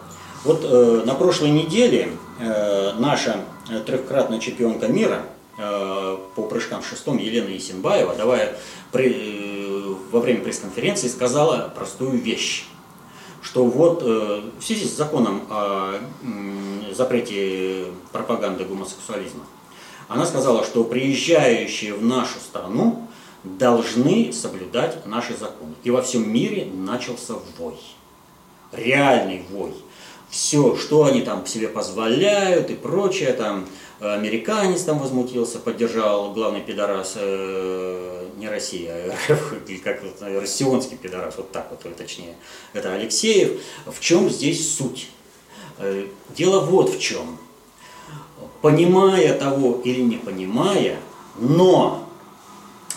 Вот 0.44 0.62
э, 0.62 1.02
на 1.06 1.14
прошлой 1.14 1.50
неделе 1.50 2.12
э, 2.38 2.92
наша 2.98 3.40
трехкратная 3.86 4.38
чемпионка 4.38 4.88
мира 4.88 5.22
по 5.56 6.42
прыжкам 6.50 6.82
в 6.82 6.86
шестом 6.86 7.16
Елена 7.16 7.56
Исенбаева, 7.56 8.16
давая 8.16 8.58
при, 8.90 9.86
во 10.10 10.18
время 10.18 10.42
пресс-конференции, 10.42 11.06
сказала 11.06 11.72
простую 11.72 12.18
вещь, 12.18 12.66
что 13.40 13.64
вот 13.64 14.02
в 14.02 14.60
связи 14.60 14.84
с 14.84 14.96
законом 14.96 15.42
о 15.48 16.00
запрете 16.92 17.84
пропаганды 18.10 18.64
гомосексуализма, 18.64 19.44
она 20.08 20.26
сказала, 20.26 20.64
что 20.64 20.82
приезжающие 20.82 21.94
в 21.94 22.04
нашу 22.04 22.40
страну 22.40 23.08
должны 23.44 24.32
соблюдать 24.32 25.06
наши 25.06 25.36
законы. 25.36 25.74
И 25.84 25.90
во 25.90 26.02
всем 26.02 26.28
мире 26.30 26.66
начался 26.66 27.34
вой 27.58 27.78
реальный 28.76 29.42
вой. 29.50 29.72
Все, 30.30 30.76
что 30.76 31.04
они 31.04 31.22
там 31.22 31.46
себе 31.46 31.68
позволяют 31.68 32.70
и 32.70 32.74
прочее, 32.74 33.32
там 33.32 33.66
американец 34.00 34.82
там 34.82 34.98
возмутился, 34.98 35.58
поддержал 35.58 36.32
главный 36.32 36.60
пидорас 36.60 37.14
э, 37.16 38.28
не 38.36 38.48
Россия, 38.48 39.16
а 39.28 39.34
как 39.84 40.02
россионский 40.20 40.96
пидорас, 40.96 41.36
вот 41.36 41.52
так 41.52 41.68
вот 41.70 41.96
точнее, 41.96 42.34
это 42.72 42.92
Алексеев. 42.92 43.60
В 43.86 44.00
чем 44.00 44.28
здесь 44.28 44.76
суть? 44.76 45.08
Э, 45.78 46.06
дело 46.36 46.60
вот 46.60 46.90
в 46.90 47.00
чем. 47.00 47.38
Понимая 48.60 49.38
того 49.38 49.80
или 49.84 50.00
не 50.00 50.16
понимая, 50.16 50.98
но 51.38 52.08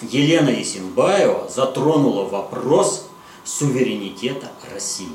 Елена 0.01 0.49
Есенбаева 0.49 1.49
затронула 1.49 2.23
вопрос 2.23 3.09
суверенитета 3.43 4.51
России 4.73 5.07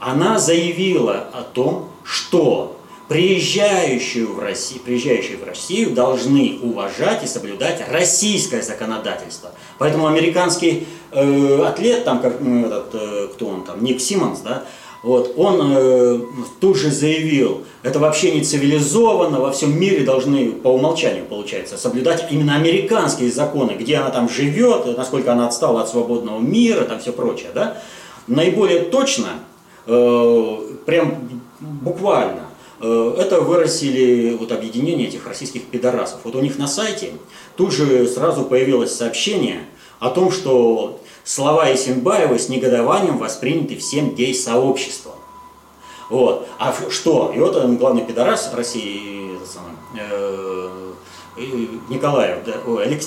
она 0.00 0.38
заявила 0.38 1.28
о 1.32 1.42
том, 1.42 1.88
что 2.04 2.76
приезжающие 3.08 4.24
в 4.24 4.38
Россию, 4.38 4.82
приезжающие 4.84 5.36
в 5.36 5.44
Россию 5.44 5.90
должны 5.90 6.58
уважать 6.62 7.24
и 7.24 7.26
соблюдать 7.26 7.82
российское 7.90 8.62
законодательство. 8.62 9.50
Поэтому 9.78 10.06
американский 10.06 10.86
э, 11.10 11.62
атлет, 11.66 12.04
там, 12.04 12.20
как, 12.20 12.40
ну, 12.40 12.66
этот, 12.66 12.94
э, 12.94 13.28
кто 13.32 13.46
он 13.48 13.64
там, 13.64 13.82
Ник 13.82 14.00
Симмонс, 14.00 14.40
да, 14.40 14.62
вот, 15.02 15.34
он 15.36 15.72
э, 15.74 16.20
тут 16.60 16.76
же 16.76 16.90
заявил, 16.90 17.64
это 17.82 17.98
вообще 17.98 18.30
не 18.30 18.44
цивилизованно, 18.44 19.40
во 19.40 19.50
всем 19.50 19.76
мире 19.76 20.04
должны 20.04 20.52
по 20.52 20.68
умолчанию, 20.68 21.24
получается, 21.24 21.78
соблюдать 21.78 22.26
именно 22.30 22.54
американские 22.54 23.32
законы, 23.32 23.72
где 23.72 23.96
она 23.96 24.10
там 24.10 24.28
живет, 24.28 24.96
насколько 24.96 25.32
она 25.32 25.48
отстала 25.48 25.82
от 25.82 25.88
свободного 25.88 26.38
мира, 26.38 26.84
там 26.84 27.00
все 27.00 27.12
прочее, 27.12 27.48
да. 27.54 27.78
Наиболее 28.28 28.82
точно, 28.82 29.30
прям 30.86 31.28
буквально, 31.60 32.46
э, 32.80 33.14
это 33.18 33.40
выразили 33.40 34.36
вот 34.38 34.52
объединение 34.52 35.08
этих 35.08 35.26
российских 35.26 35.64
пидорасов. 35.66 36.20
Вот 36.24 36.34
у 36.34 36.40
них 36.40 36.58
на 36.58 36.66
сайте 36.66 37.12
тут 37.56 37.72
же 37.72 38.06
сразу 38.06 38.44
появилось 38.44 38.94
сообщение 38.94 39.64
о 39.98 40.10
том, 40.10 40.30
что 40.30 41.00
слова 41.24 41.72
Исенбаева 41.72 42.38
с 42.38 42.48
негодованием 42.48 43.18
восприняты 43.18 43.76
всем 43.76 44.14
гей-сообществом. 44.14 45.14
Вот. 46.08 46.48
А 46.58 46.74
что? 46.88 47.32
И 47.34 47.38
вот 47.38 47.56
он, 47.56 47.76
главный 47.76 48.04
пидорас 48.04 48.50
России, 48.54 49.30
э, 49.98 50.92
Николаев, 51.88 52.38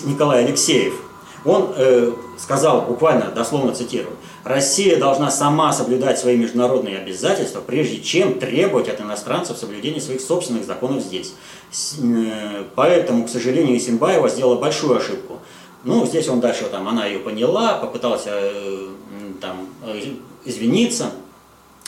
Николай 0.05 0.45
Алексеев, 0.45 0.93
он 1.45 1.73
э, 1.75 2.11
сказал, 2.37 2.83
буквально, 2.83 3.31
дословно 3.31 3.73
цитирую, 3.73 4.15
Россия 4.43 4.99
должна 4.99 5.31
сама 5.31 5.71
соблюдать 5.71 6.19
свои 6.19 6.35
международные 6.35 6.97
обязательства, 6.97 7.61
прежде 7.61 8.01
чем 8.01 8.39
требовать 8.39 8.89
от 8.89 8.99
иностранцев 8.99 9.57
соблюдения 9.57 10.01
своих 10.01 10.19
собственных 10.19 10.65
законов 10.65 11.01
здесь. 11.01 11.33
Э, 12.01 12.65
поэтому, 12.75 13.25
к 13.25 13.29
сожалению, 13.29 13.77
Исенбаева 13.77 14.27
сделала 14.27 14.55
большую 14.55 14.97
ошибку. 14.97 15.39
Ну, 15.85 16.05
здесь 16.05 16.27
он 16.27 16.41
дальше, 16.41 16.65
там, 16.65 16.87
она 16.87 17.05
ее 17.05 17.19
поняла, 17.19 17.75
попыталась 17.75 18.23
э, 18.25 18.89
там, 19.39 19.67
э, 19.85 20.01
извиниться. 20.43 21.11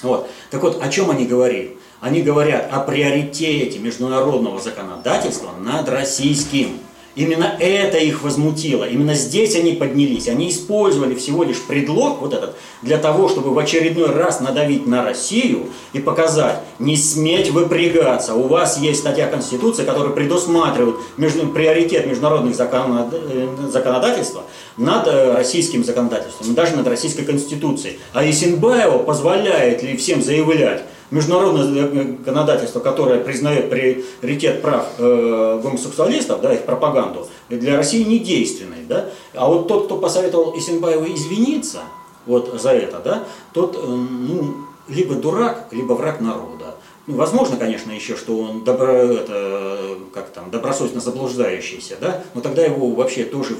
Вот. 0.02 0.30
Так 0.50 0.62
вот, 0.62 0.82
о 0.82 0.90
чем 0.90 1.10
они 1.12 1.26
говорили? 1.26 1.78
Они 2.00 2.22
говорят 2.22 2.70
о 2.72 2.80
приоритете 2.82 3.80
международного 3.80 4.60
законодательства 4.60 5.52
над 5.60 5.90
российским. 5.90 6.80
Именно 7.16 7.56
это 7.60 7.98
их 7.98 8.24
возмутило, 8.24 8.84
именно 8.84 9.14
здесь 9.14 9.56
они 9.56 9.72
поднялись, 9.72 10.28
они 10.28 10.50
использовали 10.50 11.16
всего 11.16 11.44
лишь 11.44 11.62
предлог 11.62 12.20
вот 12.22 12.34
этот 12.34 12.58
для 12.82 12.98
того, 12.98 13.30
чтобы 13.30 13.52
в 13.52 13.58
очередной 13.58 14.12
раз 14.12 14.42
надавить 14.42 14.86
на 14.86 15.02
Россию 15.02 15.68
и 15.94 16.00
показать, 16.00 16.60
не 16.78 16.98
сметь 16.98 17.52
выпрягаться, 17.52 18.36
у 18.36 18.48
вас 18.48 18.80
есть 18.80 19.00
статья 19.00 19.28
Конституции, 19.28 19.86
которая 19.86 20.12
предусматривает 20.12 20.98
между, 21.16 21.48
приоритет 21.48 22.06
международных 22.06 22.54
закон, 22.54 23.10
э, 23.12 23.48
законодательства 23.72 24.44
над 24.76 25.08
э, 25.08 25.34
российским 25.34 25.86
законодательством, 25.86 26.54
даже 26.54 26.76
над 26.76 26.88
Российской 26.88 27.24
Конституцией. 27.24 27.98
А 28.12 28.30
Исенбаева 28.30 29.00
позволяет 29.00 29.84
ли 29.84 29.96
всем 29.96 30.22
заявлять, 30.22 30.84
международное 31.16 31.64
законодательство, 31.64 32.82
которое 32.82 33.22
признает 33.22 33.70
приоритет 33.70 34.62
прав 34.62 34.86
э, 34.98 35.60
гомосексуалистов, 35.64 36.42
да, 36.42 36.54
их 36.54 36.64
пропаганду, 36.64 37.28
для 37.50 37.78
России 37.78 38.04
не 38.04 38.20
действенной. 38.20 38.84
Да? 38.88 39.10
А 39.34 39.48
вот 39.48 39.68
тот, 39.68 39.86
кто 39.86 39.98
посоветовал 39.98 40.58
Исенбаеву 40.58 41.06
извиниться 41.06 41.80
вот 42.26 42.60
за 42.62 42.72
это, 42.72 43.00
да, 43.00 43.24
тот 43.54 43.76
э, 43.76 43.88
ну, 43.88 44.56
либо 44.90 45.16
дурак, 45.16 45.68
либо 45.72 45.94
враг 45.94 46.20
народа. 46.20 46.76
Ну, 47.08 47.16
возможно, 47.16 47.56
конечно, 47.56 47.92
еще, 47.92 48.18
что 48.18 48.38
он 48.38 48.64
добро, 48.64 48.92
это, 48.92 49.98
как 50.14 50.30
там, 50.32 50.52
добросовестно 50.52 51.00
заблуждающийся, 51.00 51.98
да? 52.02 52.24
но 52.34 52.42
тогда 52.42 52.66
его 52.66 52.90
вообще 52.90 53.24
тоже 53.24 53.58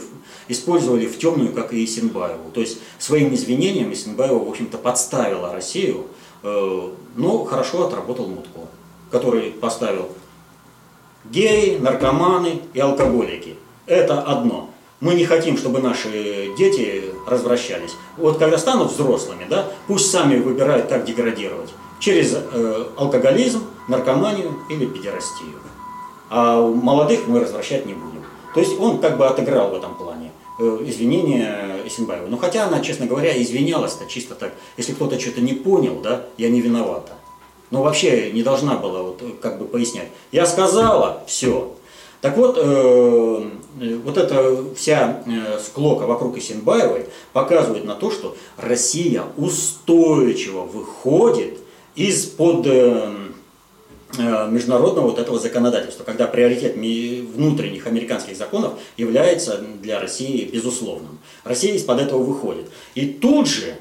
использовали 0.48 1.06
в 1.06 1.18
темную, 1.20 1.54
как 1.54 1.72
и 1.72 1.86
Исенбаеву. 1.86 2.50
То 2.54 2.62
есть 2.62 2.80
своим 2.98 3.34
извинением 3.34 3.94
Исенбаева, 3.94 4.44
в 4.44 4.50
общем-то, 4.50 4.80
подставила 4.80 5.54
Россию, 5.54 6.06
Э, 6.06 6.25
но 6.44 7.46
хорошо 7.46 7.88
отработал 7.88 8.28
Мутко, 8.28 8.60
который 9.12 9.52
поставил 9.52 10.10
геи, 11.26 11.78
наркоманы 11.78 12.62
и 12.74 12.80
алкоголики. 12.80 13.58
Это 13.86 14.22
одно. 14.22 14.70
Мы 15.02 15.16
не 15.16 15.26
хотим, 15.26 15.58
чтобы 15.58 15.80
наши 15.80 16.54
дети 16.58 17.06
развращались. 17.28 17.96
Вот 18.18 18.38
когда 18.38 18.58
станут 18.58 18.92
взрослыми, 18.92 19.46
да, 19.50 19.68
пусть 19.88 20.10
сами 20.10 20.38
выбирают, 20.40 20.88
как 20.88 21.06
деградировать. 21.06 21.70
Через 22.00 22.34
э, 22.34 22.86
алкоголизм, 22.98 23.64
наркоманию 23.88 24.58
или 24.70 24.86
педерастию. 24.86 25.60
А 26.30 26.62
молодых 26.62 27.28
мы 27.28 27.40
развращать 27.40 27.86
не 27.86 27.94
будем. 27.94 28.24
То 28.54 28.60
есть 28.62 28.80
он 28.80 29.00
как 29.00 29.18
бы 29.18 29.28
отыграл 29.28 29.72
в 29.72 29.76
этом 29.76 29.96
плане. 29.96 30.25
Э, 30.58 30.80
извинения 30.86 31.82
Исенбаева. 31.86 32.28
Но 32.28 32.38
хотя 32.38 32.66
она, 32.66 32.80
честно 32.80 33.08
говоря, 33.08 33.42
извинялась-то 33.42 34.06
чисто 34.06 34.36
так. 34.36 34.54
Если 34.78 34.94
кто-то 34.94 35.20
что-то 35.20 35.42
не 35.42 35.52
понял, 35.52 36.00
да, 36.02 36.28
я 36.38 36.50
не 36.50 36.62
виновата. 36.62 37.12
Но 37.72 37.84
вообще 37.84 38.32
не 38.32 38.42
должна 38.42 38.76
была 38.78 39.02
вот 39.02 39.22
как 39.42 39.60
бы 39.60 39.66
пояснять. 39.66 40.08
Я 40.32 40.46
сказала, 40.46 41.24
все. 41.28 41.76
Так 42.22 42.38
вот, 42.38 42.58
э, 42.58 43.50
вот 44.06 44.18
эта 44.18 44.64
вся 44.76 45.24
э, 45.26 45.60
склока 45.60 46.04
вокруг 46.04 46.38
Исенбаевой 46.38 47.08
показывает 47.34 47.84
на 47.84 47.96
то, 47.96 48.10
что 48.10 48.38
Россия 48.56 49.24
устойчиво 49.36 50.62
выходит 50.62 51.60
из-под 51.96 52.66
э, 52.68 53.25
Э, 53.25 53.25
международного 54.18 55.08
вот 55.08 55.20
этого 55.20 55.40
законодательства, 55.40 56.04
когда 56.04 56.28
приоритет 56.28 56.76
внутренних 56.76 57.88
американских 57.88 58.38
законов 58.38 58.74
является 58.98 59.58
для 59.82 60.00
России 60.00 60.46
безусловным. 60.46 61.20
Россия 61.44 61.74
из-под 61.76 62.02
этого 62.02 62.24
выходит. 62.24 62.66
И 62.96 63.06
тут 63.06 63.48
же 63.48 63.76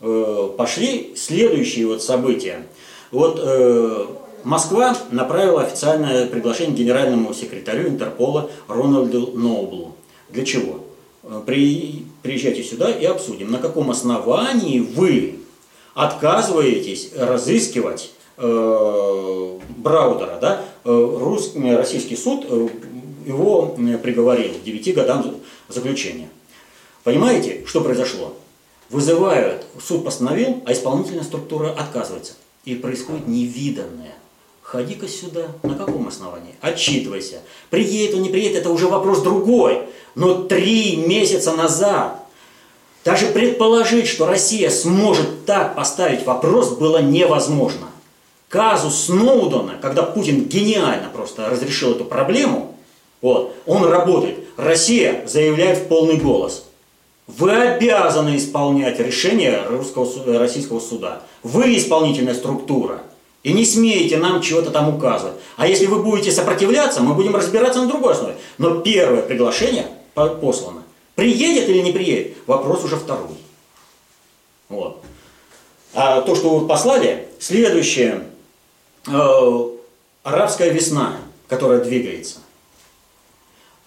э, 0.00 0.48
пошли 0.56 1.14
следующие 1.16 1.86
вот 1.86 2.02
события. 2.02 2.66
Вот 3.10 3.40
э, 3.42 4.06
Москва 4.44 4.96
направила 5.10 5.62
официальное 5.62 6.26
приглашение 6.26 6.76
генеральному 6.76 7.34
секретарю 7.34 7.88
Интерпола 7.88 8.50
Рональду 8.68 9.32
Ноублу. 9.34 9.96
Для 10.28 10.44
чего? 10.44 10.84
Э, 11.22 11.42
при, 11.44 12.06
приезжайте 12.22 12.62
сюда 12.62 12.90
и 12.90 13.04
обсудим, 13.04 13.50
на 13.50 13.58
каком 13.58 13.90
основании 13.90 14.80
вы 14.80 15.40
отказываетесь 15.94 17.10
разыскивать 17.16 18.12
Э, 18.12 18.19
Браудера, 18.40 20.38
да, 20.40 20.64
э, 20.84 21.16
русский, 21.20 21.74
российский 21.74 22.16
суд 22.16 22.44
э, 22.48 22.68
его 23.26 23.74
приговорил 24.02 24.54
к 24.54 24.62
9 24.62 24.94
годам 24.94 25.36
заключения. 25.68 26.28
Понимаете, 27.04 27.64
что 27.66 27.80
произошло? 27.80 28.34
Вызывают, 28.88 29.64
суд 29.82 30.04
постановил, 30.04 30.62
а 30.66 30.72
исполнительная 30.72 31.22
структура 31.22 31.70
отказывается. 31.70 32.34
И 32.64 32.74
происходит 32.74 33.28
невиданное. 33.28 34.14
Ходи-ка 34.62 35.08
сюда. 35.08 35.48
На 35.62 35.74
каком 35.74 36.08
основании? 36.08 36.54
Отчитывайся. 36.60 37.40
Приедет 37.70 38.16
он, 38.16 38.22
не 38.22 38.28
приедет, 38.28 38.58
это 38.58 38.70
уже 38.70 38.88
вопрос 38.88 39.22
другой. 39.22 39.82
Но 40.14 40.42
три 40.42 40.96
месяца 40.96 41.52
назад 41.52 42.20
даже 43.04 43.26
предположить, 43.26 44.06
что 44.06 44.26
Россия 44.26 44.70
сможет 44.70 45.46
так 45.46 45.74
поставить 45.74 46.26
вопрос, 46.26 46.76
было 46.76 47.00
невозможно 47.00 47.89
казус 48.50 49.04
Сноудена, 49.04 49.78
когда 49.80 50.02
Путин 50.02 50.44
гениально 50.44 51.08
просто 51.08 51.48
разрешил 51.48 51.92
эту 51.92 52.04
проблему, 52.04 52.74
вот, 53.22 53.54
он 53.64 53.84
работает. 53.84 54.38
Россия 54.56 55.26
заявляет 55.26 55.78
в 55.78 55.86
полный 55.86 56.16
голос. 56.16 56.64
Вы 57.28 57.52
обязаны 57.52 58.36
исполнять 58.36 58.98
решение 58.98 59.62
русского, 59.68 60.38
российского 60.38 60.80
суда. 60.80 61.22
Вы 61.44 61.76
исполнительная 61.76 62.34
структура. 62.34 63.02
И 63.44 63.52
не 63.52 63.64
смеете 63.64 64.18
нам 64.18 64.42
чего-то 64.42 64.70
там 64.70 64.94
указывать. 64.94 65.36
А 65.56 65.66
если 65.66 65.86
вы 65.86 66.02
будете 66.02 66.32
сопротивляться, 66.32 67.02
мы 67.02 67.14
будем 67.14 67.36
разбираться 67.36 67.80
на 67.80 67.86
другой 67.86 68.14
основе. 68.14 68.34
Но 68.58 68.80
первое 68.80 69.22
приглашение 69.22 69.86
послано. 70.14 70.82
Приедет 71.14 71.68
или 71.68 71.80
не 71.82 71.92
приедет, 71.92 72.36
вопрос 72.46 72.84
уже 72.84 72.96
второй. 72.96 73.28
Вот. 74.68 75.02
А 75.94 76.20
то, 76.22 76.34
что 76.34 76.58
вы 76.58 76.66
послали, 76.66 77.28
следующее– 77.38 78.24
арабская 79.06 80.70
весна, 80.70 81.16
которая 81.48 81.82
двигается. 81.82 82.38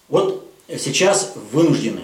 Вот 0.08 0.46
сейчас 0.68 1.34
вынуждены 1.52 2.02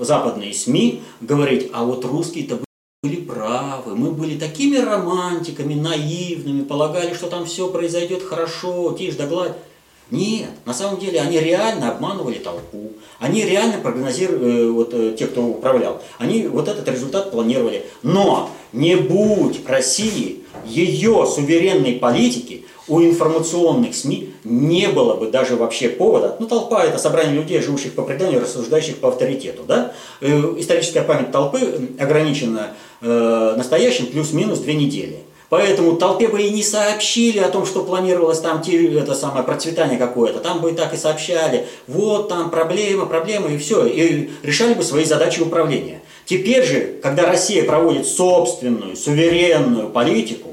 западные 0.00 0.52
СМИ 0.52 1.02
говорить, 1.20 1.70
а 1.72 1.84
вот 1.84 2.04
русские-то 2.04 2.58
были 3.02 3.16
правы, 3.16 3.96
мы 3.96 4.12
были 4.12 4.38
такими 4.38 4.76
романтиками, 4.76 5.74
наивными, 5.74 6.62
полагали, 6.62 7.14
что 7.14 7.28
там 7.28 7.46
все 7.46 7.68
произойдет 7.68 8.22
хорошо, 8.22 8.94
тишь 8.96 9.16
да 9.16 9.26
гладь. 9.26 9.54
Нет, 10.10 10.50
на 10.66 10.74
самом 10.74 11.00
деле 11.00 11.20
они 11.20 11.40
реально 11.40 11.90
обманывали 11.90 12.38
толпу, 12.38 12.92
они 13.18 13.44
реально 13.44 13.78
прогнозировали, 13.78 14.68
э, 14.68 14.70
вот 14.70 14.92
э, 14.92 15.16
те, 15.18 15.26
кто 15.26 15.42
управлял, 15.42 16.02
они 16.18 16.46
вот 16.46 16.68
этот 16.68 16.86
результат 16.86 17.30
планировали. 17.30 17.86
Но 18.02 18.50
не 18.72 18.94
будь 18.96 19.66
России 19.66 20.41
ее 20.64 21.26
суверенной 21.26 21.94
политики, 21.94 22.64
у 22.88 23.00
информационных 23.00 23.94
СМИ 23.94 24.34
не 24.44 24.88
было 24.88 25.14
бы 25.14 25.30
даже 25.30 25.56
вообще 25.56 25.88
повода, 25.88 26.36
ну 26.40 26.46
толпа 26.46 26.84
это 26.84 26.98
собрание 26.98 27.34
людей, 27.34 27.60
живущих 27.60 27.92
по 27.92 28.02
преданию, 28.02 28.40
рассуждающих 28.40 28.98
по 28.98 29.08
авторитету, 29.08 29.62
да? 29.66 29.92
Э, 30.20 30.54
историческая 30.58 31.02
память 31.02 31.30
толпы 31.30 31.90
ограничена 31.98 32.74
э, 33.00 33.54
настоящим 33.56 34.06
плюс-минус 34.06 34.58
две 34.58 34.74
недели. 34.74 35.20
Поэтому 35.52 35.96
толпе 35.96 36.28
бы 36.28 36.40
и 36.40 36.50
не 36.50 36.62
сообщили 36.62 37.38
о 37.38 37.50
том, 37.50 37.66
что 37.66 37.84
планировалось 37.84 38.40
там 38.40 38.62
это 38.62 39.14
самое 39.14 39.44
процветание 39.44 39.98
какое-то. 39.98 40.38
Там 40.38 40.62
бы 40.62 40.70
и 40.70 40.74
так 40.74 40.94
и 40.94 40.96
сообщали, 40.96 41.66
вот 41.86 42.30
там 42.30 42.48
проблема, 42.48 43.04
проблема 43.04 43.50
и 43.50 43.58
все. 43.58 43.84
И 43.84 44.30
решали 44.42 44.72
бы 44.72 44.82
свои 44.82 45.04
задачи 45.04 45.42
управления. 45.42 46.00
Теперь 46.24 46.64
же, 46.64 46.94
когда 47.02 47.26
Россия 47.26 47.64
проводит 47.64 48.06
собственную, 48.06 48.96
суверенную 48.96 49.90
политику, 49.90 50.51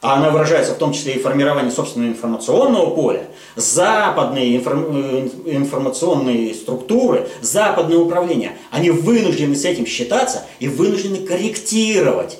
а 0.00 0.14
она 0.14 0.30
выражается 0.30 0.74
в 0.74 0.78
том 0.78 0.92
числе 0.92 1.14
и 1.14 1.18
формировании 1.18 1.70
собственного 1.70 2.10
информационного 2.10 2.90
поля, 2.90 3.26
западные 3.56 4.56
информ, 4.56 4.94
информационные 5.44 6.54
структуры, 6.54 7.28
западное 7.40 7.98
управление, 7.98 8.52
они 8.70 8.90
вынуждены 8.90 9.56
с 9.56 9.64
этим 9.64 9.86
считаться 9.86 10.44
и 10.60 10.68
вынуждены 10.68 11.26
корректировать. 11.26 12.38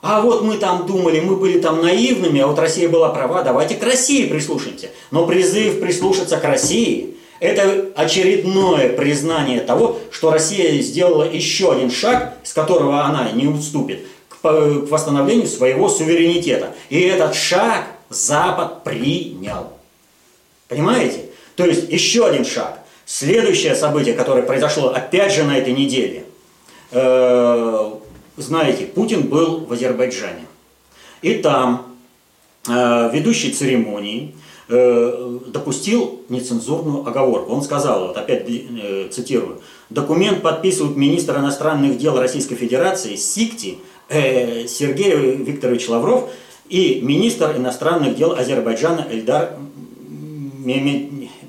А 0.00 0.20
вот 0.20 0.42
мы 0.42 0.56
там 0.56 0.86
думали, 0.86 1.20
мы 1.20 1.36
были 1.36 1.58
там 1.60 1.82
наивными, 1.82 2.40
а 2.40 2.46
вот 2.46 2.58
Россия 2.58 2.88
была 2.88 3.10
права, 3.10 3.42
давайте 3.42 3.74
к 3.74 3.82
России 3.82 4.26
прислушаемся. 4.26 4.88
Но 5.10 5.26
призыв 5.26 5.80
прислушаться 5.80 6.36
к 6.38 6.44
России– 6.44 7.16
это 7.40 7.90
очередное 7.96 8.90
признание 8.90 9.60
того, 9.60 9.98
что 10.10 10.30
Россия 10.30 10.80
сделала 10.82 11.24
еще 11.24 11.72
один 11.72 11.90
шаг, 11.90 12.36
с 12.42 12.52
которого 12.52 13.02
она 13.02 13.30
не 13.32 13.46
уступит– 13.46 14.00
к 14.44 14.90
восстановлению 14.90 15.46
своего 15.46 15.88
суверенитета. 15.88 16.74
И 16.90 17.00
этот 17.00 17.34
шаг 17.34 17.86
Запад 18.10 18.84
принял. 18.84 19.72
Понимаете? 20.68 21.30
То 21.56 21.64
есть 21.64 21.90
еще 21.90 22.26
один 22.26 22.44
шаг. 22.44 22.80
Следующее 23.06 23.74
событие, 23.74 24.14
которое 24.14 24.42
произошло 24.42 24.88
опять 24.88 25.32
же 25.32 25.44
на 25.44 25.56
этой 25.56 25.72
неделе. 25.72 26.24
Э, 26.90 27.92
знаете, 28.36 28.84
Путин 28.84 29.28
был 29.28 29.64
в 29.64 29.72
Азербайджане. 29.72 30.44
И 31.22 31.34
там 31.34 31.96
э, 32.68 33.10
ведущий 33.14 33.50
церемонии 33.50 34.34
э, 34.68 35.38
допустил 35.46 36.20
нецензурную 36.28 37.06
оговорку. 37.06 37.52
Он 37.52 37.62
сказал, 37.62 38.08
вот 38.08 38.16
опять 38.18 38.46
цитирую, 39.10 39.62
документ 39.88 40.42
подписывают 40.42 40.96
министр 40.96 41.38
иностранных 41.38 41.96
дел 41.96 42.18
Российской 42.18 42.56
Федерации 42.56 43.16
Сикти– 43.16 43.78
Сергей 44.08 45.36
Викторович 45.36 45.88
Лавров 45.88 46.30
и 46.68 47.00
министр 47.02 47.56
иностранных 47.56 48.16
дел 48.16 48.32
Азербайджана 48.32 49.06
Эльдар 49.10 49.56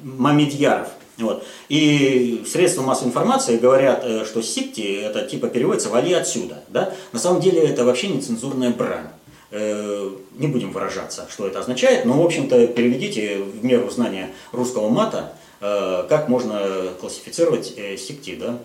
Мамедьяров. 0.03 0.89
Вот. 1.17 1.45
И 1.69 2.43
средства 2.45 2.81
массовой 2.81 3.09
информации 3.09 3.57
говорят, 3.57 4.01
э, 4.03 4.25
что 4.25 4.41
сикти 4.41 4.99
это 5.01 5.25
типа 5.25 5.47
переводится 5.47 5.89
«вали 5.89 6.13
отсюда». 6.13 6.63
Да? 6.67 6.93
На 7.13 7.19
самом 7.19 7.41
деле 7.41 7.61
это 7.61 7.85
вообще 7.85 8.09
нецензурная 8.09 8.71
брань. 8.71 9.07
Э, 9.51 10.11
не 10.37 10.47
будем 10.47 10.71
выражаться, 10.71 11.27
что 11.29 11.47
это 11.47 11.59
означает, 11.59 12.05
но, 12.05 12.21
в 12.21 12.25
общем-то, 12.25 12.67
переведите 12.67 13.37
в 13.37 13.63
меру 13.63 13.89
знания 13.89 14.31
русского 14.51 14.89
мата, 14.89 15.33
э, 15.61 16.05
как 16.09 16.27
можно 16.27 16.89
классифицировать 16.99 17.73
сикти. 17.97 18.35
Да? 18.35 18.59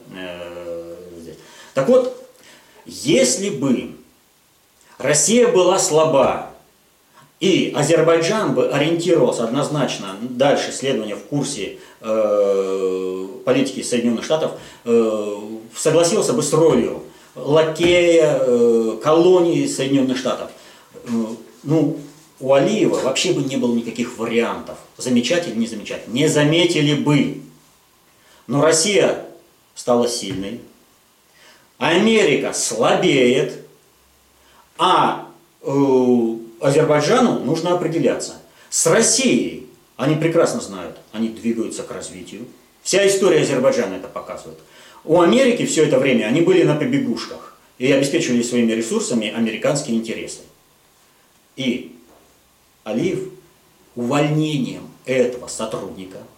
Так 1.74 1.88
вот, 1.88 2.16
если 2.86 3.50
бы 3.50 3.96
Россия 4.98 5.48
была 5.48 5.78
слаба, 5.78 6.50
и 7.40 7.72
Азербайджан 7.74 8.54
бы 8.54 8.68
ориентировался 8.68 9.44
однозначно 9.44 10.16
дальше 10.20 10.72
следования 10.72 11.16
в 11.16 11.24
курсе 11.24 11.78
э, 12.02 13.28
политики 13.46 13.82
Соединенных 13.82 14.24
Штатов, 14.24 14.52
э, 14.84 15.36
согласился 15.74 16.34
бы 16.34 16.42
с 16.42 16.52
ролью 16.52 17.02
лакея 17.34 18.38
э, 18.40 18.98
колонии 19.02 19.66
Соединенных 19.66 20.18
Штатов. 20.18 20.50
Э, 20.92 21.08
ну, 21.62 21.98
у 22.40 22.52
Алиева 22.52 23.00
вообще 23.00 23.32
бы 23.32 23.42
не 23.42 23.56
было 23.56 23.74
никаких 23.74 24.18
вариантов, 24.18 24.76
замечать 24.98 25.48
или 25.48 25.54
не 25.56 25.66
замечать. 25.66 26.08
Не 26.08 26.26
заметили 26.26 26.94
бы. 26.94 27.40
Но 28.46 28.62
Россия 28.62 29.26
стала 29.74 30.08
сильной, 30.08 30.60
Америка 31.80 32.52
слабеет, 32.52 33.54
а 34.76 35.30
э, 35.62 36.36
Азербайджану 36.60 37.40
нужно 37.40 37.72
определяться. 37.72 38.34
С 38.68 38.86
Россией 38.86 39.66
они 39.96 40.16
прекрасно 40.16 40.60
знают, 40.60 40.98
они 41.12 41.30
двигаются 41.30 41.82
к 41.82 41.90
развитию. 41.90 42.46
Вся 42.82 43.08
история 43.08 43.40
Азербайджана 43.40 43.94
это 43.94 44.08
показывает. 44.08 44.58
У 45.04 45.22
Америки 45.22 45.64
все 45.64 45.86
это 45.86 45.98
время 45.98 46.26
они 46.26 46.42
были 46.42 46.64
на 46.64 46.76
побегушках 46.76 47.56
и 47.78 47.90
обеспечивали 47.90 48.42
своими 48.42 48.72
ресурсами 48.72 49.30
американские 49.30 49.96
интересы. 49.96 50.40
И 51.56 51.96
Алиев 52.84 53.20
увольнением 53.96 54.90
этого 55.06 55.46
сотрудника– 55.46 56.18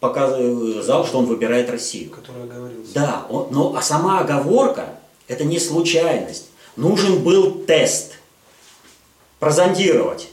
показал, 0.00 1.06
что 1.06 1.18
он 1.18 1.26
выбирает 1.26 1.70
Россию. 1.70 2.10
Который 2.10 2.44
оговорился. 2.44 2.94
Да, 2.94 3.26
он, 3.28 3.48
но 3.50 3.74
а 3.76 3.82
сама 3.82 4.20
оговорка– 4.20 4.94
это 5.28 5.44
не 5.44 5.58
случайность. 5.58 6.46
Нужен 6.76 7.22
был 7.22 7.52
тест. 7.66 8.14
Прозондировать 9.40 10.28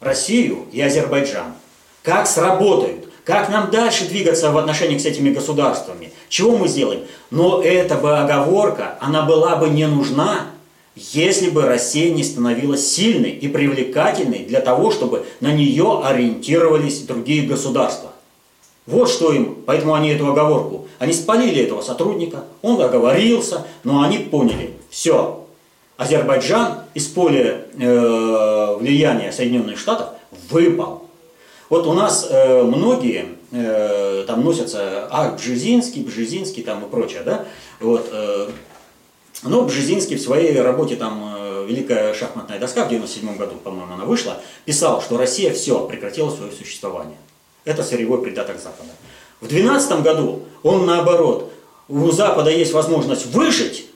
Россию 0.00 0.66
и 0.72 0.80
Азербайджан. 0.80 1.54
Как 2.02 2.26
сработают, 2.26 3.08
как 3.24 3.48
нам 3.48 3.70
дальше 3.70 4.06
двигаться 4.06 4.50
в 4.50 4.58
отношении 4.58 4.98
с 4.98 5.06
этими 5.06 5.30
государствами, 5.30 6.12
чего 6.28 6.56
мы 6.58 6.68
сделаем. 6.68 7.04
Но 7.30 7.62
эта 7.62 7.96
бы 7.96 8.18
оговорка, 8.18 8.98
она 9.00 9.22
была 9.22 9.56
бы 9.56 9.70
не 9.70 9.86
нужна, 9.86 10.46
если 10.94 11.50
бы 11.50 11.62
Россия 11.62 12.12
не 12.12 12.22
становилась 12.22 12.86
сильной 12.86 13.30
и 13.30 13.48
привлекательной 13.48 14.40
для 14.40 14.60
того, 14.60 14.90
чтобы 14.90 15.26
на 15.40 15.52
нее 15.52 16.02
ориентировались 16.04 17.00
другие 17.00 17.46
государства. 17.46 18.13
Вот 18.86 19.08
что 19.08 19.32
им, 19.32 19.56
поэтому 19.64 19.94
они 19.94 20.10
эту 20.10 20.30
оговорку, 20.30 20.86
они 20.98 21.12
спалили 21.12 21.62
этого 21.62 21.80
сотрудника, 21.80 22.44
он 22.60 22.80
оговорился, 22.80 23.66
но 23.82 24.02
они 24.02 24.18
поняли, 24.18 24.74
все, 24.90 25.44
Азербайджан 25.96 26.80
из 26.92 27.06
поля 27.06 27.62
э, 27.78 28.76
влияния 28.78 29.32
Соединенных 29.32 29.78
Штатов 29.78 30.08
выпал. 30.50 31.08
Вот 31.70 31.86
у 31.86 31.94
нас 31.94 32.26
э, 32.28 32.62
многие 32.62 33.26
э, 33.52 34.24
там 34.26 34.44
носятся, 34.44 35.08
а, 35.10 35.32
Бжезинский, 35.32 36.02
Бжезинский 36.02 36.62
там 36.62 36.84
и 36.84 36.88
прочее, 36.90 37.22
да, 37.24 37.46
вот, 37.80 38.08
э, 38.12 38.48
но 39.44 39.62
Бжезинский 39.62 40.16
в 40.16 40.20
своей 40.20 40.60
работе 40.60 40.96
там 40.96 41.34
э, 41.36 41.66
«Великая 41.68 42.12
шахматная 42.12 42.58
доска» 42.58 42.84
в 42.84 42.90
97 42.90 43.36
году, 43.36 43.54
по-моему, 43.62 43.94
она 43.94 44.04
вышла, 44.04 44.38
писал, 44.66 45.00
что 45.00 45.16
Россия 45.16 45.54
все, 45.54 45.86
прекратила 45.86 46.28
свое 46.30 46.52
существование. 46.52 47.16
Это 47.64 47.82
сырьевой 47.82 48.22
придаток 48.22 48.56
Запада. 48.56 48.90
В 49.40 49.48
2012 49.48 50.02
году 50.02 50.42
он 50.62 50.86
наоборот, 50.86 51.52
у 51.88 52.10
Запада 52.10 52.50
есть 52.50 52.72
возможность 52.72 53.26
выжить, 53.26 53.86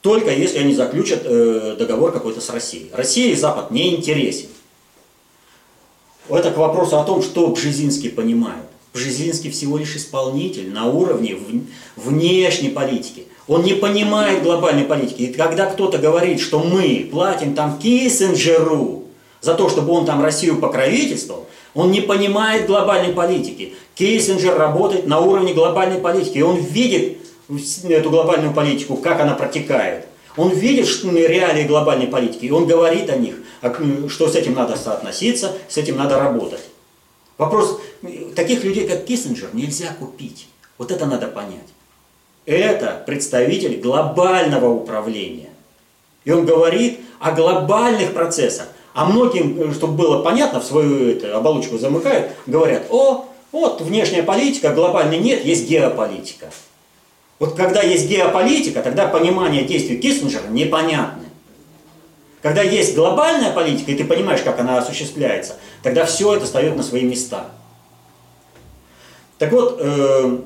только 0.00 0.32
если 0.32 0.58
они 0.58 0.74
заключат 0.74 1.22
э, 1.24 1.76
договор 1.78 2.12
какой-то 2.12 2.40
с 2.40 2.50
Россией. 2.50 2.90
Россия 2.92 3.32
и 3.32 3.36
Запад 3.36 3.70
не 3.70 3.94
интересен. 3.94 4.48
Это 6.28 6.50
к 6.50 6.56
вопросу 6.56 6.98
о 6.98 7.04
том, 7.04 7.22
что 7.22 7.48
Бжезинский 7.48 8.10
понимает. 8.10 8.64
Бжезинский 8.94 9.50
всего 9.50 9.78
лишь 9.78 9.96
исполнитель 9.96 10.70
на 10.70 10.86
уровне 10.86 11.36
внешней 11.96 12.70
политики. 12.70 13.26
Он 13.48 13.62
не 13.64 13.74
понимает 13.74 14.42
глобальной 14.42 14.84
политики. 14.84 15.22
И 15.22 15.32
когда 15.32 15.66
кто-то 15.66 15.98
говорит, 15.98 16.40
что 16.40 16.60
мы 16.60 17.08
платим 17.10 17.54
там 17.54 17.78
Киссинджеру 17.78 19.04
за 19.40 19.54
то, 19.54 19.68
чтобы 19.68 19.92
он 19.92 20.04
там 20.04 20.22
Россию 20.22 20.58
покровительствовал, 20.58 21.46
он 21.74 21.90
не 21.90 22.00
понимает 22.00 22.66
глобальной 22.66 23.14
политики. 23.14 23.74
Кейсинджер 23.94 24.56
работает 24.56 25.06
на 25.06 25.20
уровне 25.20 25.54
глобальной 25.54 26.00
политики, 26.00 26.38
и 26.38 26.42
он 26.42 26.56
видит 26.56 27.18
эту 27.84 28.10
глобальную 28.10 28.52
политику, 28.52 28.96
как 28.96 29.20
она 29.20 29.34
протекает. 29.34 30.06
Он 30.36 30.50
видит 30.50 30.86
реалии 31.04 31.64
глобальной 31.64 32.06
политики, 32.06 32.46
и 32.46 32.50
он 32.50 32.66
говорит 32.66 33.10
о 33.10 33.16
них, 33.16 33.36
что 34.08 34.28
с 34.28 34.34
этим 34.34 34.54
надо 34.54 34.76
соотноситься, 34.76 35.52
с 35.68 35.76
этим 35.76 35.96
надо 35.96 36.18
работать. 36.18 36.62
Вопрос, 37.38 37.80
таких 38.34 38.64
людей, 38.64 38.86
как 38.88 39.04
Киссинджер, 39.04 39.50
нельзя 39.52 39.94
купить. 39.98 40.48
Вот 40.78 40.90
это 40.90 41.06
надо 41.06 41.28
понять. 41.28 41.68
Это 42.44 43.02
представитель 43.06 43.80
глобального 43.80 44.68
управления. 44.68 45.50
И 46.24 46.30
он 46.30 46.44
говорит 46.44 47.00
о 47.20 47.32
глобальных 47.32 48.14
процессах, 48.14 48.68
а 48.94 49.04
многим, 49.04 49.60
э, 49.60 49.72
чтобы 49.72 49.94
было 49.94 50.22
понятно, 50.22 50.60
в 50.60 50.64
свою 50.64 51.08
это, 51.08 51.36
оболочку 51.36 51.78
замыкают, 51.78 52.32
говорят, 52.46 52.86
о, 52.90 53.26
вот 53.50 53.80
внешняя 53.80 54.22
политика, 54.22 54.72
глобальной 54.72 55.18
нет, 55.18 55.44
есть 55.44 55.68
геополитика. 55.68 56.50
Вот 57.38 57.54
когда 57.54 57.82
есть 57.82 58.08
геополитика, 58.08 58.82
тогда 58.82 59.08
понимание 59.08 59.64
действий 59.64 59.98
Киссинджера 59.98 60.46
непонятны. 60.48 61.24
Когда 62.40 62.62
есть 62.62 62.94
глобальная 62.94 63.52
политика, 63.52 63.92
и 63.92 63.94
ты 63.94 64.04
понимаешь, 64.04 64.42
как 64.42 64.58
она 64.58 64.78
осуществляется, 64.78 65.56
тогда 65.82 66.04
все 66.04 66.34
это 66.34 66.44
встает 66.44 66.76
на 66.76 66.82
свои 66.82 67.02
места. 67.02 67.46
Так 69.38 69.52
вот, 69.52 69.78
э, 69.80 70.38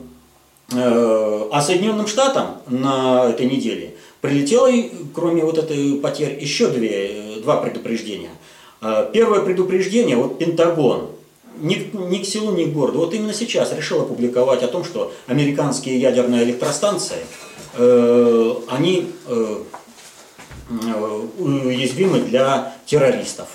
э, 0.73 1.48
а 1.52 1.60
Соединенным 1.60 2.06
Штатам 2.06 2.62
на 2.66 3.31
этой 3.31 3.47
неделе 3.47 3.94
прилетело, 4.20 4.70
кроме 5.14 5.44
вот 5.44 5.59
этой 5.59 5.97
потерь, 5.97 6.39
еще 6.40 6.68
две, 6.68 7.36
два 7.47 7.56
предупреждения. 7.59 8.31
Э, 8.82 9.09
первое 9.12 9.40
предупреждение, 9.40 10.16
вот 10.16 10.39
Пентагон, 10.39 11.10
ни, 11.59 11.90
ни 11.94 12.18
к 12.18 12.27
селу, 12.27 12.52
ни 12.52 12.64
к 12.64 12.73
городу, 12.73 12.98
вот 12.98 13.14
именно 13.14 13.32
сейчас 13.32 13.73
решил 13.73 14.02
опубликовать 14.02 14.62
о 14.62 14.68
том, 14.68 14.85
что 14.85 15.12
американские 15.27 15.98
ядерные 15.98 16.43
электростанции, 16.43 17.24
э, 17.74 18.55
они 18.68 19.10
э, 19.27 19.62
уязвимы 21.39 22.18
для 22.20 22.74
террористов. 22.85 23.47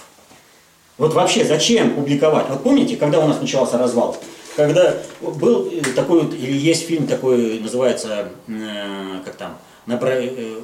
Вот 0.98 1.14
вообще 1.14 1.44
зачем 1.44 1.94
публиковать? 1.96 2.48
Вот 2.50 2.64
помните, 2.64 2.96
когда 2.96 3.20
у 3.20 3.28
нас 3.28 3.42
начался 3.42 3.78
развал? 3.78 4.18
Когда 4.56 4.96
был 5.22 5.70
такой 5.96 6.22
вот, 6.22 6.34
или 6.34 6.58
есть 6.58 6.88
фильм 6.88 7.08
такой, 7.08 7.60
называется, 7.60 8.30
э, 8.48 9.20
как 9.26 9.36
там, 9.36 9.58
на, 9.86 10.00
э, 10.02 10.62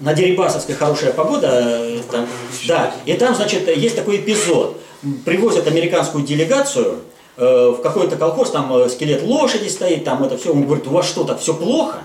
на 0.00 0.14
Дерибасовской 0.14 0.74
хорошая 0.74 1.12
погода, 1.12 1.48
э, 1.52 2.00
там, 2.10 2.26
да, 2.66 2.94
и 3.04 3.12
там, 3.14 3.34
значит, 3.34 3.68
есть 3.74 3.96
такой 3.96 4.16
эпизод. 4.16 4.80
Привозят 5.24 5.66
американскую 5.66 6.24
делегацию 6.24 7.00
э, 7.36 7.74
в 7.76 7.82
какой-то 7.82 8.16
колхоз, 8.16 8.50
там 8.50 8.74
э, 8.76 8.88
скелет 8.88 9.22
лошади 9.22 9.68
стоит, 9.68 10.04
там 10.04 10.24
это 10.24 10.36
все. 10.36 10.52
Он 10.52 10.64
говорит, 10.64 10.86
у 10.86 10.90
вас 10.90 11.06
что, 11.06 11.24
так 11.24 11.40
все 11.40 11.54
плохо? 11.54 11.98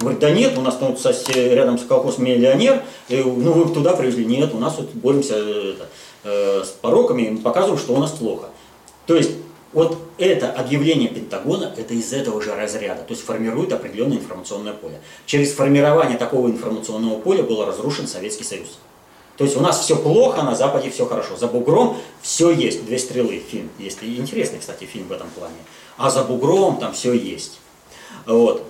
Говорит, 0.00 0.18
да 0.18 0.30
нет, 0.30 0.58
у 0.58 0.62
нас 0.62 0.76
там 0.76 0.96
вот 0.96 1.28
рядом 1.34 1.78
с 1.78 1.84
колхозом 1.84 2.24
миллионер, 2.24 2.82
и, 3.08 3.22
ну 3.22 3.52
вы 3.52 3.72
туда 3.72 3.92
привезли, 3.92 4.24
нет, 4.24 4.52
у 4.52 4.58
нас 4.58 4.74
вот 4.76 4.90
боремся 4.94 5.36
это, 5.36 5.88
э, 6.24 6.62
с 6.64 6.68
пороками, 6.70 7.30
мы 7.30 7.38
показываем, 7.38 7.78
что 7.78 7.94
у 7.94 7.98
нас 7.98 8.10
плохо. 8.10 8.46
То 9.06 9.14
есть 9.14 9.30
вот 9.72 9.98
это 10.18 10.50
объявление 10.52 11.08
Пентагона, 11.08 11.72
это 11.76 11.94
из 11.94 12.12
этого 12.12 12.42
же 12.42 12.54
разряда, 12.54 13.02
то 13.02 13.12
есть 13.12 13.24
формирует 13.24 13.72
определенное 13.72 14.18
информационное 14.18 14.74
поле. 14.74 15.00
Через 15.26 15.52
формирование 15.52 16.18
такого 16.18 16.48
информационного 16.48 17.18
поля 17.18 17.42
был 17.42 17.64
разрушен 17.64 18.06
Советский 18.06 18.44
Союз. 18.44 18.78
То 19.36 19.44
есть 19.44 19.56
у 19.56 19.60
нас 19.60 19.80
все 19.80 19.96
плохо, 19.96 20.42
на 20.42 20.54
Западе 20.54 20.90
все 20.90 21.06
хорошо. 21.06 21.36
За 21.36 21.46
бугром 21.46 21.96
все 22.20 22.50
есть. 22.50 22.84
Две 22.84 22.98
стрелы 22.98 23.38
фильм 23.38 23.70
есть. 23.78 23.98
Интересный, 24.02 24.58
кстати, 24.58 24.84
фильм 24.84 25.08
в 25.08 25.12
этом 25.12 25.28
плане. 25.30 25.56
А 25.96 26.10
за 26.10 26.22
бугром 26.22 26.76
там 26.76 26.92
все 26.92 27.14
есть. 27.14 27.58
Вот. 28.26 28.62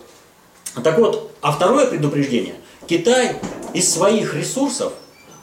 Так 0.83 0.99
вот, 0.99 1.33
а 1.41 1.53
второе 1.53 1.87
предупреждение. 1.87 2.55
Китай 2.87 3.37
из 3.75 3.93
своих 3.93 4.35
ресурсов 4.35 4.93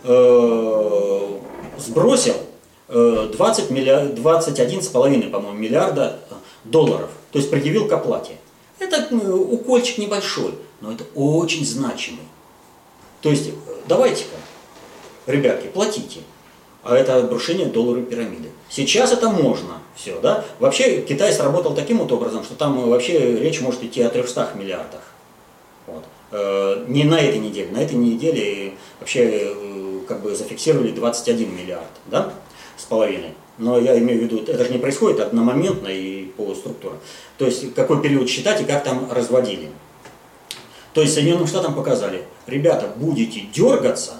э, 0.03 1.27
сбросил 1.77 2.35
20 2.89 3.69
миллиард, 3.69 4.17
21,5, 4.17 5.29
по-моему, 5.29 5.57
миллиарда 5.57 6.19
долларов. 6.63 7.09
То 7.31 7.39
есть 7.39 7.51
предъявил 7.51 7.87
к 7.87 7.93
оплате. 7.93 8.37
Это 8.79 9.07
э, 9.11 9.31
укольчик 9.31 9.97
небольшой, 9.97 10.55
но 10.81 10.91
это 10.91 11.03
очень 11.13 11.65
значимый. 11.65 12.23
То 13.21 13.29
есть 13.29 13.51
давайте-ка, 13.87 14.35
ребятки, 15.27 15.67
платите. 15.67 16.21
А 16.81 16.95
это 16.95 17.17
обрушение 17.17 17.67
долларовой 17.67 18.05
пирамиды. 18.05 18.49
Сейчас 18.69 19.11
это 19.11 19.29
можно 19.29 19.79
все, 19.95 20.17
да? 20.21 20.45
Вообще 20.59 21.01
Китай 21.01 21.33
сработал 21.33 21.75
таким 21.75 21.97
вот 21.97 22.11
образом, 22.11 22.43
что 22.45 22.55
там 22.55 22.89
вообще 22.89 23.37
речь 23.37 23.59
может 23.59 23.83
идти 23.83 24.01
о 24.01 24.09
300 24.09 24.51
миллиардах. 24.55 25.01
Вот. 25.87 26.05
Э, 26.31 26.85
не 26.87 27.03
на 27.03 27.19
этой 27.19 27.39
неделе, 27.39 27.69
на 27.71 27.79
этой 27.79 27.95
неделе 27.95 28.73
вообще 28.99 29.51
э, 29.53 29.99
как 30.07 30.21
бы 30.21 30.33
зафиксировали 30.35 30.91
21 30.91 31.55
миллиард, 31.55 31.91
да, 32.05 32.31
с 32.79 32.85
половиной. 32.85 33.33
Но 33.57 33.77
я 33.77 33.97
имею 33.99 34.21
в 34.21 34.23
виду, 34.23 34.41
это 34.41 34.63
же 34.63 34.71
не 34.71 34.79
происходит 34.79 35.19
одномоментно 35.19 35.89
и 35.89 36.25
по 36.37 36.55
структуре. 36.55 36.95
То 37.37 37.45
есть 37.45 37.73
какой 37.73 38.01
период 38.01 38.29
считать 38.29 38.61
и 38.61 38.63
как 38.63 38.83
там 38.83 39.11
разводили. 39.11 39.69
То 40.93 41.01
есть 41.01 41.13
Соединенным 41.13 41.45
Штатам 41.45 41.75
показали, 41.75 42.23
ребята, 42.47 42.89
будете 42.95 43.41
дергаться, 43.53 44.13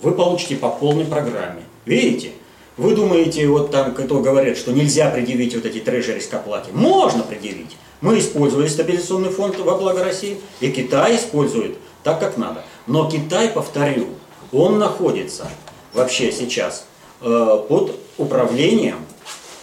вы 0.00 0.12
получите 0.12 0.56
по 0.56 0.70
полной 0.70 1.04
программе. 1.04 1.62
Видите? 1.84 2.32
Вы 2.78 2.94
думаете, 2.94 3.46
вот 3.48 3.70
там 3.70 3.92
кто 3.92 4.20
говорит, 4.20 4.56
что 4.56 4.72
нельзя 4.72 5.10
предъявить 5.10 5.54
вот 5.54 5.66
эти 5.66 5.78
трежерис 5.78 6.26
к 6.26 6.34
оплате. 6.34 6.70
Можно 6.72 7.24
предъявить. 7.24 7.76
Мы 8.00 8.18
использовали 8.18 8.68
стабилизационный 8.68 9.30
фонд 9.30 9.58
во 9.58 9.76
благо 9.76 10.04
России, 10.04 10.38
и 10.60 10.70
Китай 10.70 11.16
использует 11.16 11.76
так, 12.04 12.20
как 12.20 12.36
надо. 12.36 12.64
Но 12.86 13.10
Китай, 13.10 13.48
повторю, 13.48 14.06
он 14.52 14.78
находится 14.78 15.48
вообще 15.92 16.30
сейчас 16.30 16.86
под 17.20 17.98
управлением 18.18 18.98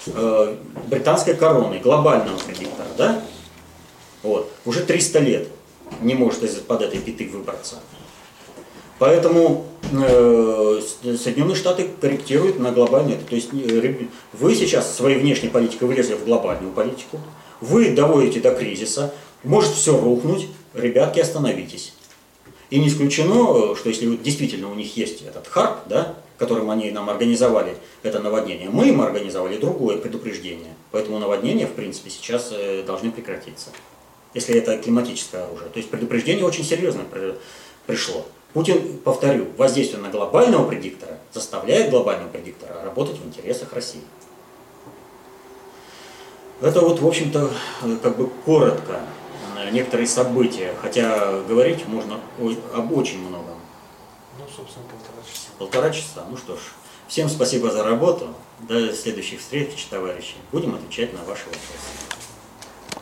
э, 0.07 0.56
британской 0.88 1.36
короны, 1.36 1.80
глобального 1.80 2.38
предиктора, 2.38 2.88
да? 2.98 3.22
Вот, 4.23 4.52
уже 4.65 4.82
300 4.82 5.19
лет 5.19 5.48
не 6.02 6.15
может 6.15 6.44
из-под 6.44 6.82
этой 6.82 6.99
пяты 6.99 7.27
выбраться. 7.27 7.76
Поэтому 8.98 9.65
э, 9.91 10.82
Соединенные 11.02 11.56
Штаты 11.56 11.90
корректируют 11.99 12.60
на 12.60 12.72
глобальное. 12.72 13.18
То 13.18 13.36
есть 13.36 13.49
э, 13.53 14.07
вы 14.34 14.56
сейчас 14.56 14.95
своей 14.95 15.18
внешней 15.19 15.49
политикой 15.49 15.88
влезли 15.88 16.15
в 16.15 16.26
глобальную 16.26 16.72
политику, 16.72 17.19
вы 17.61 17.91
доводите 17.91 18.40
до 18.40 18.56
кризиса, 18.56 19.14
может 19.44 19.72
все 19.72 19.99
рухнуть, 19.99 20.48
ребятки, 20.73 21.19
остановитесь. 21.19 21.94
И 22.69 22.80
не 22.80 22.88
исключено, 22.88 23.76
что 23.76 23.90
если 23.90 24.15
действительно 24.15 24.72
у 24.72 24.76
них 24.76 24.98
есть 24.98 25.22
этот 25.22 25.48
харп, 25.48 25.88
да, 25.88 26.15
которым 26.38 26.70
они 26.70 26.91
нам 26.91 27.10
организовали 27.10 27.78
это 28.03 28.20
наводнение, 28.20 28.70
мы 28.70 28.90
им 28.90 29.02
организовали 29.02 29.57
другое 29.57 29.98
предупреждение. 29.98 30.74
Поэтому 30.91 31.20
наводнения, 31.20 31.68
в 31.68 31.74
принципе, 31.74 32.10
сейчас 32.10 32.52
э, 32.52 32.84
должны 32.84 33.12
прекратиться. 33.12 33.70
Если 34.34 34.56
это 34.56 34.78
климатическое 34.78 35.45
оружие. 35.45 35.70
То 35.70 35.78
есть 35.78 35.90
предупреждение 35.90 36.45
очень 36.45 36.64
серьезно 36.64 37.03
пришло. 37.86 38.26
Путин, 38.53 38.99
повторю, 38.99 39.48
воздействие 39.57 40.02
на 40.02 40.10
глобального 40.10 40.68
предиктора 40.68 41.18
заставляет 41.34 41.90
глобального 41.90 42.30
предиктора 42.30 42.82
работать 42.84 43.18
в 43.18 43.26
интересах 43.26 43.74
России. 43.74 44.02
Это 46.62 46.80
вот, 46.80 47.02
в 47.02 47.07
общем-то, 47.07 47.49
как 48.02 48.18
бы 48.18 48.30
коротко 48.45 49.02
некоторые 49.72 50.07
события, 50.07 50.74
хотя 50.82 51.41
говорить 51.48 51.86
можно 51.88 52.20
об 52.74 52.91
очень 52.94 53.20
многом. 53.20 53.60
Ну, 54.40 54.45
собственно, 54.56 54.86
часа. 54.88 55.14
Полтора 55.57 55.90
часа. 55.91 56.26
Ну 56.30 56.38
что 56.38 56.56
ж, 56.56 56.60
всем 57.07 57.30
спасибо 57.30 57.72
за 57.72 57.84
работу. 57.84 58.34
До 58.61 58.94
следующих 58.94 59.40
встреч, 59.40 59.86
товарищи. 59.90 60.36
Будем 60.52 60.76
отвечать 60.76 61.14
на 61.14 61.23
ваши 61.23 61.45
вопросы. 61.45 62.05